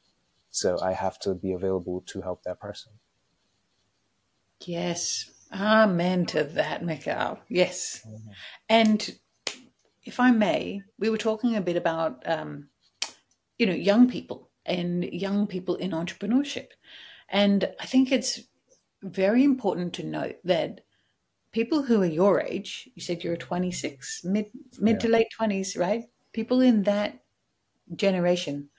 So 0.50 0.78
I 0.80 0.92
have 0.92 1.18
to 1.20 1.34
be 1.34 1.52
available 1.52 2.02
to 2.06 2.20
help 2.20 2.42
that 2.44 2.60
person. 2.60 2.92
Yes. 4.64 5.30
Amen 5.52 6.26
to 6.26 6.44
that, 6.44 6.82
Mikal. 6.82 7.38
Yes. 7.48 8.02
Mm-hmm. 8.06 8.30
And 8.68 9.18
if 10.04 10.20
I 10.20 10.30
may, 10.30 10.82
we 10.98 11.10
were 11.10 11.18
talking 11.18 11.56
a 11.56 11.60
bit 11.60 11.76
about, 11.76 12.22
um, 12.26 12.68
you 13.58 13.66
know, 13.66 13.74
young 13.74 14.08
people 14.08 14.50
and 14.64 15.04
young 15.04 15.46
people 15.46 15.76
in 15.76 15.90
entrepreneurship. 15.90 16.68
And 17.28 17.70
I 17.80 17.86
think 17.86 18.10
it's 18.10 18.40
very 19.02 19.44
important 19.44 19.94
to 19.94 20.04
note 20.04 20.36
that 20.44 20.82
people 21.52 21.82
who 21.82 22.02
are 22.02 22.06
your 22.06 22.40
age, 22.40 22.88
you 22.94 23.02
said 23.02 23.22
you're 23.22 23.36
26, 23.36 24.24
mid, 24.24 24.46
mid 24.78 24.96
yeah. 24.96 24.98
to 24.98 25.08
late 25.08 25.26
20s, 25.38 25.78
right? 25.78 26.04
People 26.32 26.60
in 26.60 26.82
that 26.84 27.20
generation 27.94 28.70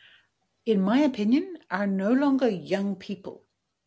in 0.66 0.82
my 0.82 1.00
opinion, 1.00 1.58
are 1.70 1.88
no 1.88 2.12
longer 2.12 2.50
young 2.50 2.96
people. 2.96 3.44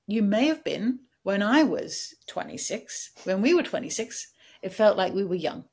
You 0.07 0.23
may 0.23 0.47
have 0.47 0.65
been 0.65 1.01
when 1.23 1.43
I 1.43 1.63
was 1.63 2.15
26, 2.29 3.13
when 3.25 3.41
we 3.41 3.55
were 3.55 3.63
26, 3.63 4.33
it 4.63 4.73
felt 4.73 4.97
like 4.97 5.15
we 5.15 5.25
were 5.25 5.35
young. 5.35 5.65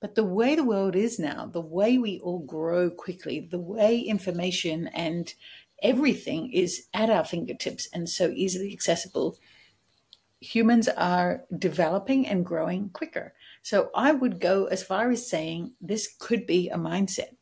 But 0.00 0.14
the 0.14 0.24
way 0.24 0.54
the 0.54 0.64
world 0.64 0.94
is 0.94 1.18
now, 1.18 1.46
the 1.46 1.60
way 1.60 1.98
we 1.98 2.20
all 2.20 2.40
grow 2.40 2.90
quickly, 2.90 3.48
the 3.50 3.58
way 3.58 3.98
information 3.98 4.88
and 4.88 5.32
everything 5.82 6.52
is 6.52 6.86
at 6.94 7.10
our 7.10 7.24
fingertips 7.24 7.88
and 7.92 8.08
so 8.08 8.28
easily 8.28 8.72
accessible, 8.72 9.38
humans 10.40 10.88
are 10.88 11.44
developing 11.58 12.26
and 12.26 12.44
growing 12.44 12.90
quicker. 12.90 13.34
So 13.62 13.90
I 13.94 14.12
would 14.12 14.38
go 14.38 14.66
as 14.66 14.82
far 14.82 15.10
as 15.10 15.28
saying 15.28 15.72
this 15.80 16.14
could 16.18 16.46
be 16.46 16.68
a 16.68 16.76
mindset. 16.76 17.36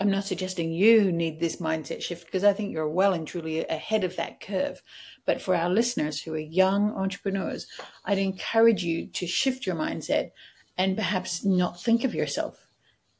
I'm 0.00 0.10
not 0.10 0.24
suggesting 0.24 0.72
you 0.72 1.12
need 1.12 1.38
this 1.38 1.56
mindset 1.56 2.02
shift 2.02 2.24
because 2.24 2.42
I 2.42 2.52
think 2.52 2.72
you're 2.72 2.88
well 2.88 3.12
and 3.12 3.26
truly 3.26 3.64
ahead 3.66 4.02
of 4.02 4.16
that 4.16 4.40
curve. 4.40 4.82
But 5.26 5.40
for 5.40 5.54
our 5.54 5.70
listeners 5.70 6.20
who 6.20 6.34
are 6.34 6.38
young 6.38 6.92
entrepreneurs, 6.92 7.68
I'd 8.04 8.18
encourage 8.18 8.82
you 8.82 9.06
to 9.08 9.26
shift 9.26 9.64
your 9.66 9.76
mindset 9.76 10.30
and 10.76 10.96
perhaps 10.96 11.44
not 11.44 11.80
think 11.80 12.04
of 12.04 12.14
yourself 12.14 12.66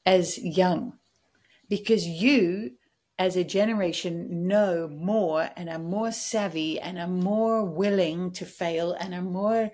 as 0.04 0.38
young 0.38 0.94
because 1.68 2.06
you 2.06 2.72
as 3.18 3.36
a 3.36 3.44
generation 3.44 4.48
know 4.48 4.88
more 4.88 5.50
and 5.56 5.68
are 5.68 5.78
more 5.78 6.10
savvy 6.10 6.80
and 6.80 6.98
are 6.98 7.06
more 7.06 7.64
willing 7.64 8.32
to 8.32 8.44
fail 8.44 8.92
and 8.92 9.14
are 9.14 9.22
more 9.22 9.70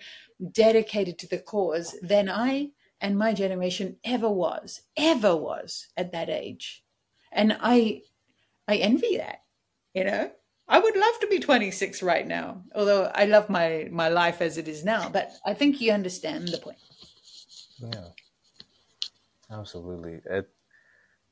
dedicated 0.52 1.18
to 1.18 1.28
the 1.28 1.38
cause 1.38 1.96
than 2.02 2.28
I 2.28 2.70
and 3.00 3.16
my 3.16 3.32
generation 3.32 3.96
ever 4.04 4.28
was, 4.28 4.82
ever 4.96 5.36
was 5.36 5.88
at 5.96 6.12
that 6.12 6.28
age. 6.28 6.84
And 7.32 7.56
I 7.60 8.02
I 8.66 8.76
envy 8.76 9.16
that, 9.16 9.42
you 9.94 10.04
know? 10.04 10.30
I 10.70 10.78
would 10.78 10.96
love 10.96 11.18
to 11.20 11.26
be 11.28 11.38
26 11.38 12.02
right 12.02 12.26
now, 12.26 12.62
although 12.74 13.10
I 13.14 13.24
love 13.24 13.48
my 13.48 13.88
my 13.90 14.08
life 14.08 14.42
as 14.42 14.58
it 14.58 14.68
is 14.68 14.84
now, 14.84 15.08
but 15.08 15.32
I 15.46 15.54
think 15.54 15.80
you 15.80 15.92
understand 15.92 16.48
the 16.48 16.58
point. 16.58 16.78
Yeah. 17.80 18.08
Absolutely. 19.50 20.20
It 20.26 20.48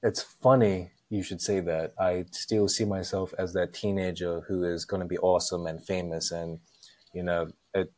it's 0.03 0.23
funny 0.23 0.93
you 1.11 1.23
should 1.23 1.41
say 1.43 1.61
that. 1.61 1.95
I 2.01 2.27
still 2.33 2.69
see 2.69 2.85
myself 2.87 3.35
as 3.39 3.53
that 3.55 3.75
teenager 3.75 4.43
who 4.49 4.65
is 4.65 4.85
going 4.87 5.03
to 5.03 5.09
be 5.09 5.19
awesome 5.19 5.67
and 5.67 5.85
famous 5.87 6.33
and 6.33 6.61
you 7.15 7.23
know, 7.25 7.49
it 7.75 7.93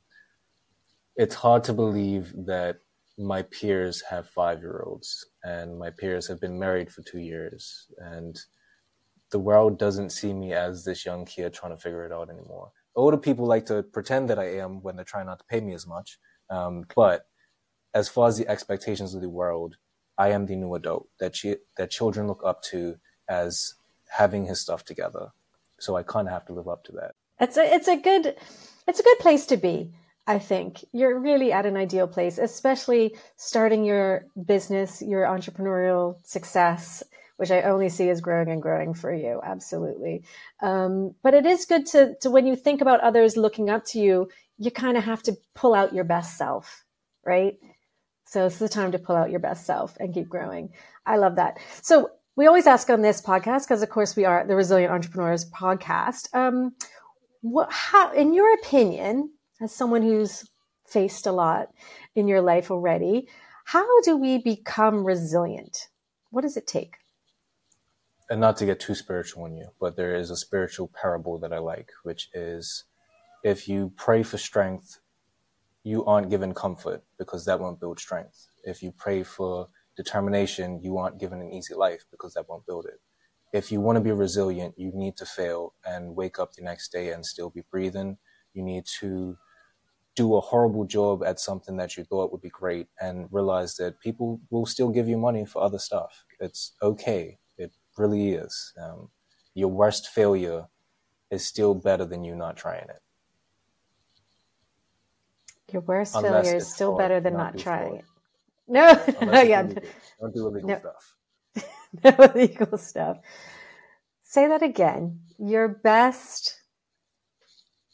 it's 1.16 1.34
hard 1.34 1.64
to 1.64 1.72
believe 1.72 2.32
that 2.46 2.76
my 3.18 3.42
peers 3.42 4.00
have 4.02 4.30
5-year-olds 4.30 5.26
and 5.42 5.78
my 5.78 5.90
peers 5.90 6.28
have 6.28 6.40
been 6.40 6.58
married 6.58 6.90
for 6.92 7.02
2 7.02 7.18
years 7.18 7.86
and 7.98 8.38
the 9.32 9.38
world 9.38 9.78
doesn't 9.78 10.10
see 10.10 10.32
me 10.34 10.52
as 10.54 10.84
this 10.84 11.06
young 11.06 11.24
kid 11.24 11.54
trying 11.54 11.74
to 11.76 11.82
figure 11.82 12.06
it 12.06 12.12
out 12.12 12.30
anymore. 12.30 12.72
Older 12.96 13.18
people 13.18 13.46
like 13.46 13.66
to 13.66 13.82
pretend 13.82 14.30
that 14.30 14.38
I 14.38 14.56
am 14.58 14.82
when 14.82 14.96
they're 14.96 15.04
trying 15.04 15.26
not 15.26 15.40
to 15.40 15.44
pay 15.46 15.60
me 15.60 15.74
as 15.74 15.86
much. 15.86 16.18
Um, 16.50 16.84
but 16.96 17.26
as 17.98 18.08
far 18.08 18.28
as 18.28 18.38
the 18.38 18.48
expectations 18.48 19.12
of 19.14 19.20
the 19.20 19.28
world, 19.28 19.76
I 20.16 20.28
am 20.30 20.46
the 20.46 20.56
new 20.56 20.74
adult 20.74 21.08
that 21.18 21.34
that 21.76 21.90
children 21.90 22.28
look 22.28 22.42
up 22.44 22.62
to 22.70 22.96
as 23.28 23.74
having 24.08 24.46
his 24.46 24.60
stuff 24.60 24.84
together. 24.84 25.32
So 25.78 25.96
I 25.96 26.02
kind 26.02 26.28
of 26.28 26.32
have 26.32 26.46
to 26.46 26.52
live 26.52 26.68
up 26.68 26.84
to 26.84 26.92
that. 26.92 27.12
It's 27.40 27.56
a 27.56 27.74
it's 27.74 27.88
a 27.88 27.96
good 27.96 28.36
it's 28.86 29.00
a 29.00 29.02
good 29.02 29.18
place 29.18 29.46
to 29.46 29.56
be. 29.56 29.92
I 30.28 30.38
think 30.38 30.84
you're 30.92 31.18
really 31.18 31.52
at 31.52 31.66
an 31.66 31.76
ideal 31.76 32.06
place, 32.06 32.38
especially 32.38 33.16
starting 33.36 33.84
your 33.84 34.26
business, 34.44 35.00
your 35.00 35.24
entrepreneurial 35.24 36.16
success, 36.24 37.02
which 37.38 37.50
I 37.50 37.62
only 37.62 37.88
see 37.88 38.10
as 38.10 38.20
growing 38.20 38.50
and 38.50 38.60
growing 38.60 38.92
for 38.92 39.12
you. 39.12 39.40
Absolutely. 39.42 40.24
Um, 40.60 41.14
but 41.22 41.32
it 41.32 41.46
is 41.46 41.64
good 41.64 41.86
to, 41.86 42.14
to 42.20 42.30
when 42.30 42.46
you 42.46 42.56
think 42.56 42.82
about 42.82 43.00
others 43.00 43.38
looking 43.38 43.70
up 43.70 43.86
to 43.86 44.00
you, 44.00 44.28
you 44.58 44.70
kind 44.70 44.98
of 44.98 45.04
have 45.04 45.22
to 45.22 45.36
pull 45.54 45.74
out 45.74 45.94
your 45.94 46.04
best 46.04 46.36
self, 46.36 46.84
right? 47.24 47.56
So 48.28 48.44
it's 48.44 48.58
the 48.58 48.68
time 48.68 48.92
to 48.92 48.98
pull 48.98 49.16
out 49.16 49.30
your 49.30 49.40
best 49.40 49.64
self 49.64 49.96
and 49.98 50.12
keep 50.12 50.28
growing. 50.28 50.68
I 51.06 51.16
love 51.16 51.36
that. 51.36 51.58
So 51.80 52.10
we 52.36 52.46
always 52.46 52.66
ask 52.66 52.90
on 52.90 53.00
this 53.00 53.22
podcast, 53.22 53.62
because 53.62 53.82
of 53.82 53.88
course 53.88 54.16
we 54.16 54.26
are 54.26 54.46
the 54.46 54.54
Resilient 54.54 54.92
Entrepreneurs 54.92 55.50
podcast. 55.50 56.28
Um, 56.34 56.74
what, 57.40 57.72
how, 57.72 58.12
in 58.12 58.34
your 58.34 58.52
opinion, 58.54 59.30
as 59.62 59.74
someone 59.74 60.02
who's 60.02 60.44
faced 60.86 61.26
a 61.26 61.32
lot 61.32 61.68
in 62.14 62.28
your 62.28 62.42
life 62.42 62.70
already, 62.70 63.28
how 63.64 64.00
do 64.02 64.14
we 64.14 64.36
become 64.36 65.04
resilient? 65.04 65.88
What 66.30 66.42
does 66.42 66.58
it 66.58 66.66
take? 66.66 66.96
And 68.28 68.42
not 68.42 68.58
to 68.58 68.66
get 68.66 68.78
too 68.78 68.94
spiritual 68.94 69.44
on 69.44 69.56
you, 69.56 69.68
but 69.80 69.96
there 69.96 70.14
is 70.14 70.30
a 70.30 70.36
spiritual 70.36 70.88
parable 70.88 71.38
that 71.38 71.54
I 71.54 71.58
like, 71.58 71.92
which 72.02 72.28
is 72.34 72.84
if 73.42 73.68
you 73.68 73.92
pray 73.96 74.22
for 74.22 74.36
strength 74.36 74.98
you 75.84 76.04
aren't 76.04 76.30
given 76.30 76.54
comfort 76.54 77.02
because 77.18 77.44
that 77.44 77.60
won't 77.60 77.80
build 77.80 77.98
strength. 78.00 78.48
If 78.64 78.82
you 78.82 78.92
pray 78.92 79.22
for 79.22 79.68
determination, 79.96 80.80
you 80.82 80.98
aren't 80.98 81.18
given 81.18 81.40
an 81.40 81.52
easy 81.52 81.74
life 81.74 82.04
because 82.10 82.34
that 82.34 82.48
won't 82.48 82.66
build 82.66 82.86
it. 82.86 83.00
If 83.52 83.72
you 83.72 83.80
want 83.80 83.96
to 83.96 84.00
be 84.04 84.12
resilient, 84.12 84.74
you 84.76 84.92
need 84.94 85.16
to 85.16 85.26
fail 85.26 85.74
and 85.84 86.14
wake 86.14 86.38
up 86.38 86.52
the 86.52 86.62
next 86.62 86.92
day 86.92 87.10
and 87.12 87.24
still 87.24 87.50
be 87.50 87.62
breathing. 87.70 88.18
You 88.52 88.62
need 88.62 88.84
to 89.00 89.38
do 90.14 90.34
a 90.34 90.40
horrible 90.40 90.84
job 90.84 91.22
at 91.24 91.40
something 91.40 91.76
that 91.76 91.96
you 91.96 92.04
thought 92.04 92.32
would 92.32 92.42
be 92.42 92.50
great 92.50 92.88
and 93.00 93.28
realize 93.30 93.76
that 93.76 94.00
people 94.00 94.40
will 94.50 94.66
still 94.66 94.90
give 94.90 95.08
you 95.08 95.16
money 95.16 95.46
for 95.46 95.62
other 95.62 95.78
stuff. 95.78 96.24
It's 96.40 96.72
okay. 96.82 97.38
It 97.56 97.72
really 97.96 98.32
is. 98.32 98.72
Um, 98.82 99.10
your 99.54 99.68
worst 99.68 100.08
failure 100.08 100.66
is 101.30 101.46
still 101.46 101.74
better 101.74 102.04
than 102.04 102.24
you 102.24 102.34
not 102.34 102.56
trying 102.56 102.88
it. 102.88 103.00
Your 105.72 105.82
worst 105.82 106.14
Unless 106.14 106.46
failure 106.46 106.56
is 106.56 106.72
still 106.72 106.90
fraud, 106.90 106.98
better 106.98 107.20
than 107.20 107.34
not, 107.34 107.54
not 107.54 107.58
trying 107.58 107.96
it. 107.96 108.04
No, 108.70 109.02
no, 109.22 109.40
yeah. 109.40 109.62
Don't 110.20 110.34
do 110.34 110.46
illegal 110.46 110.68
no. 110.68 110.78
stuff. 110.78 111.64
no 112.04 112.24
illegal 112.24 112.76
stuff. 112.76 113.16
Say 114.22 114.46
that 114.46 114.62
again. 114.62 115.20
Your 115.38 115.68
best. 115.68 116.54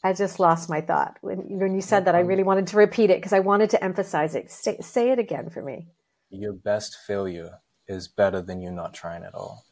I 0.03 0.11
just 0.11 0.37
lost 0.37 0.69
my 0.69 0.81
thought 0.81 1.17
when 1.21 1.59
when 1.59 1.75
you 1.75 1.79
said 1.79 2.03
that. 2.05 2.15
I 2.15 2.19
really 2.19 2.43
wanted 2.43 2.67
to 2.67 2.77
repeat 2.77 3.09
it 3.09 3.19
because 3.19 3.31
I 3.31 3.39
wanted 3.39 3.69
to 3.69 3.81
emphasize 3.81 4.35
it. 4.35 4.51
Say, 4.51 4.77
say 4.81 5.11
it 5.11 5.17
again 5.17 5.49
for 5.49 5.61
me. 5.61 5.87
Your 6.29 6.51
best 6.51 6.97
failure 7.07 7.59
is 7.87 8.09
better 8.09 8.41
than 8.41 8.59
you 8.59 8.69
not 8.69 8.93
trying 8.93 9.23
at 9.23 9.33
all. 9.33 9.63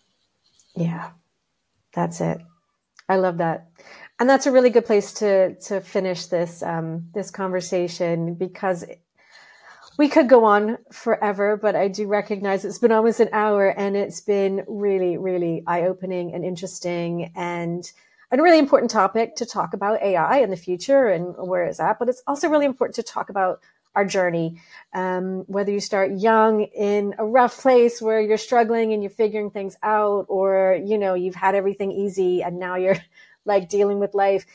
Yeah, 0.74 1.12
that's 1.94 2.22
it. 2.22 2.40
I 3.14 3.18
love 3.18 3.38
that 3.38 3.68
and 4.20 4.30
that's 4.30 4.46
a 4.46 4.52
really 4.52 4.70
good 4.70 4.86
place 4.86 5.14
to 5.14 5.56
to 5.56 5.82
finish 5.82 6.28
this 6.28 6.64
um, 6.64 7.10
this 7.14 7.32
conversation 7.32 8.36
because 8.36 8.86
we 9.98 10.10
could 10.10 10.28
go 10.28 10.44
on 10.44 10.78
forever, 10.92 11.56
but 11.56 11.76
I 11.76 11.88
do 11.88 12.08
recognize 12.08 12.66
it's 12.66 12.80
been 12.80 12.92
almost 12.92 13.20
an 13.20 13.30
hour, 13.32 13.68
and 13.70 13.96
it's 13.96 14.22
been 14.22 14.64
really, 14.68 15.18
really 15.18 15.64
eye 15.68 15.84
opening 15.84 16.34
and 16.34 16.44
interesting, 16.44 17.32
and 17.36 17.92
a 18.32 18.42
really 18.42 18.58
important 18.58 18.90
topic 18.90 19.36
to 19.36 19.46
talk 19.46 19.74
about 19.74 20.02
AI 20.02 20.40
in 20.40 20.50
the 20.50 20.56
future 20.56 21.10
and 21.10 21.36
where 21.38 21.64
it's 21.66 21.80
at. 21.80 22.00
But 22.00 22.10
it's 22.10 22.24
also 22.26 22.48
really 22.50 22.66
important 22.66 22.96
to 22.96 23.04
talk 23.04 23.30
about 23.30 23.62
our 23.96 24.06
journey. 24.06 24.62
Um, 24.94 25.44
whether 25.48 25.72
you 25.72 25.80
start 25.80 26.12
young 26.12 26.64
in 26.64 27.16
a 27.18 27.26
rough 27.26 27.60
place 27.60 28.02
where 28.02 28.22
you're 28.22 28.38
struggling 28.38 28.94
and 28.94 29.02
you're 29.02 29.10
figuring 29.10 29.52
things 29.52 29.78
out, 29.84 30.26
or 30.30 30.80
you 30.84 30.98
know 30.98 31.14
you've 31.14 31.36
had 31.36 31.56
everything 31.56 31.92
easy 31.92 32.44
and 32.44 32.60
now 32.60 32.76
you're 32.76 32.98
like 33.46 33.70
dealing 33.70 34.00
with 34.00 34.14
life. 34.14 34.46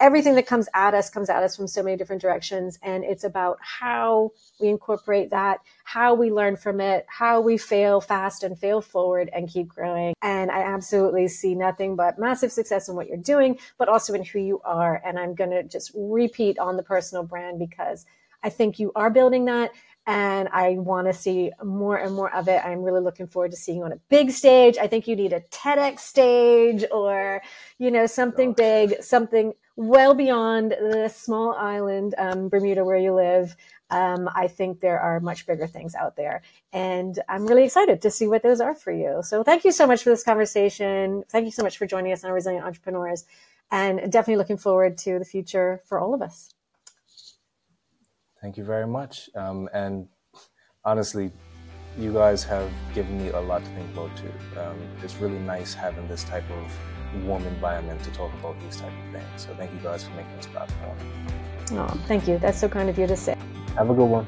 Everything 0.00 0.36
that 0.36 0.46
comes 0.46 0.68
at 0.74 0.94
us 0.94 1.10
comes 1.10 1.28
at 1.28 1.42
us 1.42 1.56
from 1.56 1.66
so 1.66 1.82
many 1.82 1.96
different 1.96 2.22
directions. 2.22 2.78
And 2.84 3.02
it's 3.02 3.24
about 3.24 3.58
how 3.60 4.30
we 4.60 4.68
incorporate 4.68 5.30
that, 5.30 5.58
how 5.82 6.14
we 6.14 6.30
learn 6.30 6.56
from 6.56 6.80
it, 6.80 7.04
how 7.08 7.40
we 7.40 7.58
fail 7.58 8.00
fast 8.00 8.44
and 8.44 8.56
fail 8.56 8.80
forward 8.80 9.28
and 9.32 9.48
keep 9.48 9.66
growing. 9.66 10.14
And 10.22 10.52
I 10.52 10.60
absolutely 10.60 11.26
see 11.26 11.56
nothing 11.56 11.96
but 11.96 12.16
massive 12.16 12.52
success 12.52 12.88
in 12.88 12.94
what 12.94 13.08
you're 13.08 13.16
doing, 13.16 13.58
but 13.76 13.88
also 13.88 14.14
in 14.14 14.22
who 14.22 14.38
you 14.38 14.60
are. 14.64 15.02
And 15.04 15.18
I'm 15.18 15.34
going 15.34 15.50
to 15.50 15.64
just 15.64 15.90
repeat 15.96 16.60
on 16.60 16.76
the 16.76 16.84
personal 16.84 17.24
brand 17.24 17.58
because 17.58 18.06
I 18.42 18.50
think 18.50 18.78
you 18.78 18.92
are 18.94 19.10
building 19.10 19.46
that 19.46 19.72
and 20.08 20.48
I 20.52 20.70
want 20.78 21.06
to 21.06 21.12
see 21.12 21.52
more 21.62 21.98
and 21.98 22.14
more 22.14 22.34
of 22.34 22.48
it. 22.48 22.64
I'm 22.64 22.82
really 22.82 23.02
looking 23.02 23.26
forward 23.26 23.50
to 23.50 23.58
seeing 23.58 23.78
you 23.78 23.84
on 23.84 23.92
a 23.92 24.00
big 24.08 24.30
stage. 24.30 24.78
I 24.78 24.86
think 24.86 25.06
you 25.06 25.14
need 25.14 25.34
a 25.34 25.40
TEDx 25.40 26.00
stage 26.00 26.82
or, 26.90 27.42
you 27.78 27.90
know, 27.90 28.06
something 28.06 28.54
big, 28.54 29.02
something 29.02 29.52
well 29.76 30.14
beyond 30.14 30.70
the 30.70 31.10
small 31.14 31.52
island, 31.52 32.14
um, 32.16 32.48
Bermuda, 32.48 32.86
where 32.86 32.96
you 32.96 33.12
live. 33.12 33.54
Um, 33.90 34.30
I 34.34 34.48
think 34.48 34.80
there 34.80 34.98
are 34.98 35.20
much 35.20 35.46
bigger 35.46 35.66
things 35.66 35.94
out 35.94 36.16
there. 36.16 36.40
And 36.72 37.18
I'm 37.28 37.46
really 37.46 37.64
excited 37.64 38.00
to 38.00 38.10
see 38.10 38.26
what 38.26 38.42
those 38.42 38.62
are 38.62 38.74
for 38.74 38.92
you. 38.92 39.20
So 39.22 39.42
thank 39.42 39.64
you 39.64 39.72
so 39.72 39.86
much 39.86 40.02
for 40.02 40.08
this 40.08 40.24
conversation. 40.24 41.22
Thank 41.28 41.44
you 41.44 41.52
so 41.52 41.62
much 41.62 41.76
for 41.76 41.86
joining 41.86 42.12
us 42.12 42.24
on 42.24 42.32
Resilient 42.32 42.64
Entrepreneurs 42.64 43.26
and 43.70 44.10
definitely 44.10 44.36
looking 44.36 44.56
forward 44.56 44.96
to 44.98 45.18
the 45.18 45.24
future 45.26 45.82
for 45.84 46.00
all 46.00 46.14
of 46.14 46.22
us. 46.22 46.54
Thank 48.40 48.56
you 48.56 48.64
very 48.64 48.86
much. 48.86 49.28
Um, 49.34 49.68
and 49.72 50.08
honestly, 50.84 51.32
you 51.98 52.12
guys 52.12 52.44
have 52.44 52.70
given 52.94 53.18
me 53.22 53.30
a 53.30 53.40
lot 53.40 53.64
to 53.64 53.70
think 53.70 53.92
about 53.92 54.16
too. 54.16 54.32
Um, 54.58 54.76
it's 55.02 55.16
really 55.16 55.38
nice 55.38 55.74
having 55.74 56.06
this 56.08 56.24
type 56.24 56.48
of 56.50 57.24
warm 57.24 57.44
environment 57.46 58.02
to 58.04 58.10
talk 58.12 58.32
about 58.34 58.60
these 58.60 58.76
type 58.76 58.92
of 58.92 59.12
things. 59.12 59.26
So 59.36 59.54
thank 59.54 59.72
you 59.72 59.80
guys 59.80 60.04
for 60.04 60.10
making 60.10 60.36
this 60.36 60.46
platform. 60.46 60.96
Oh, 61.72 62.00
thank 62.06 62.28
you. 62.28 62.38
That's 62.38 62.58
so 62.58 62.68
kind 62.68 62.88
of 62.88 62.98
you 62.98 63.06
to 63.06 63.16
say. 63.16 63.36
Have 63.76 63.90
a 63.90 63.94
good 63.94 64.06
one. 64.06 64.26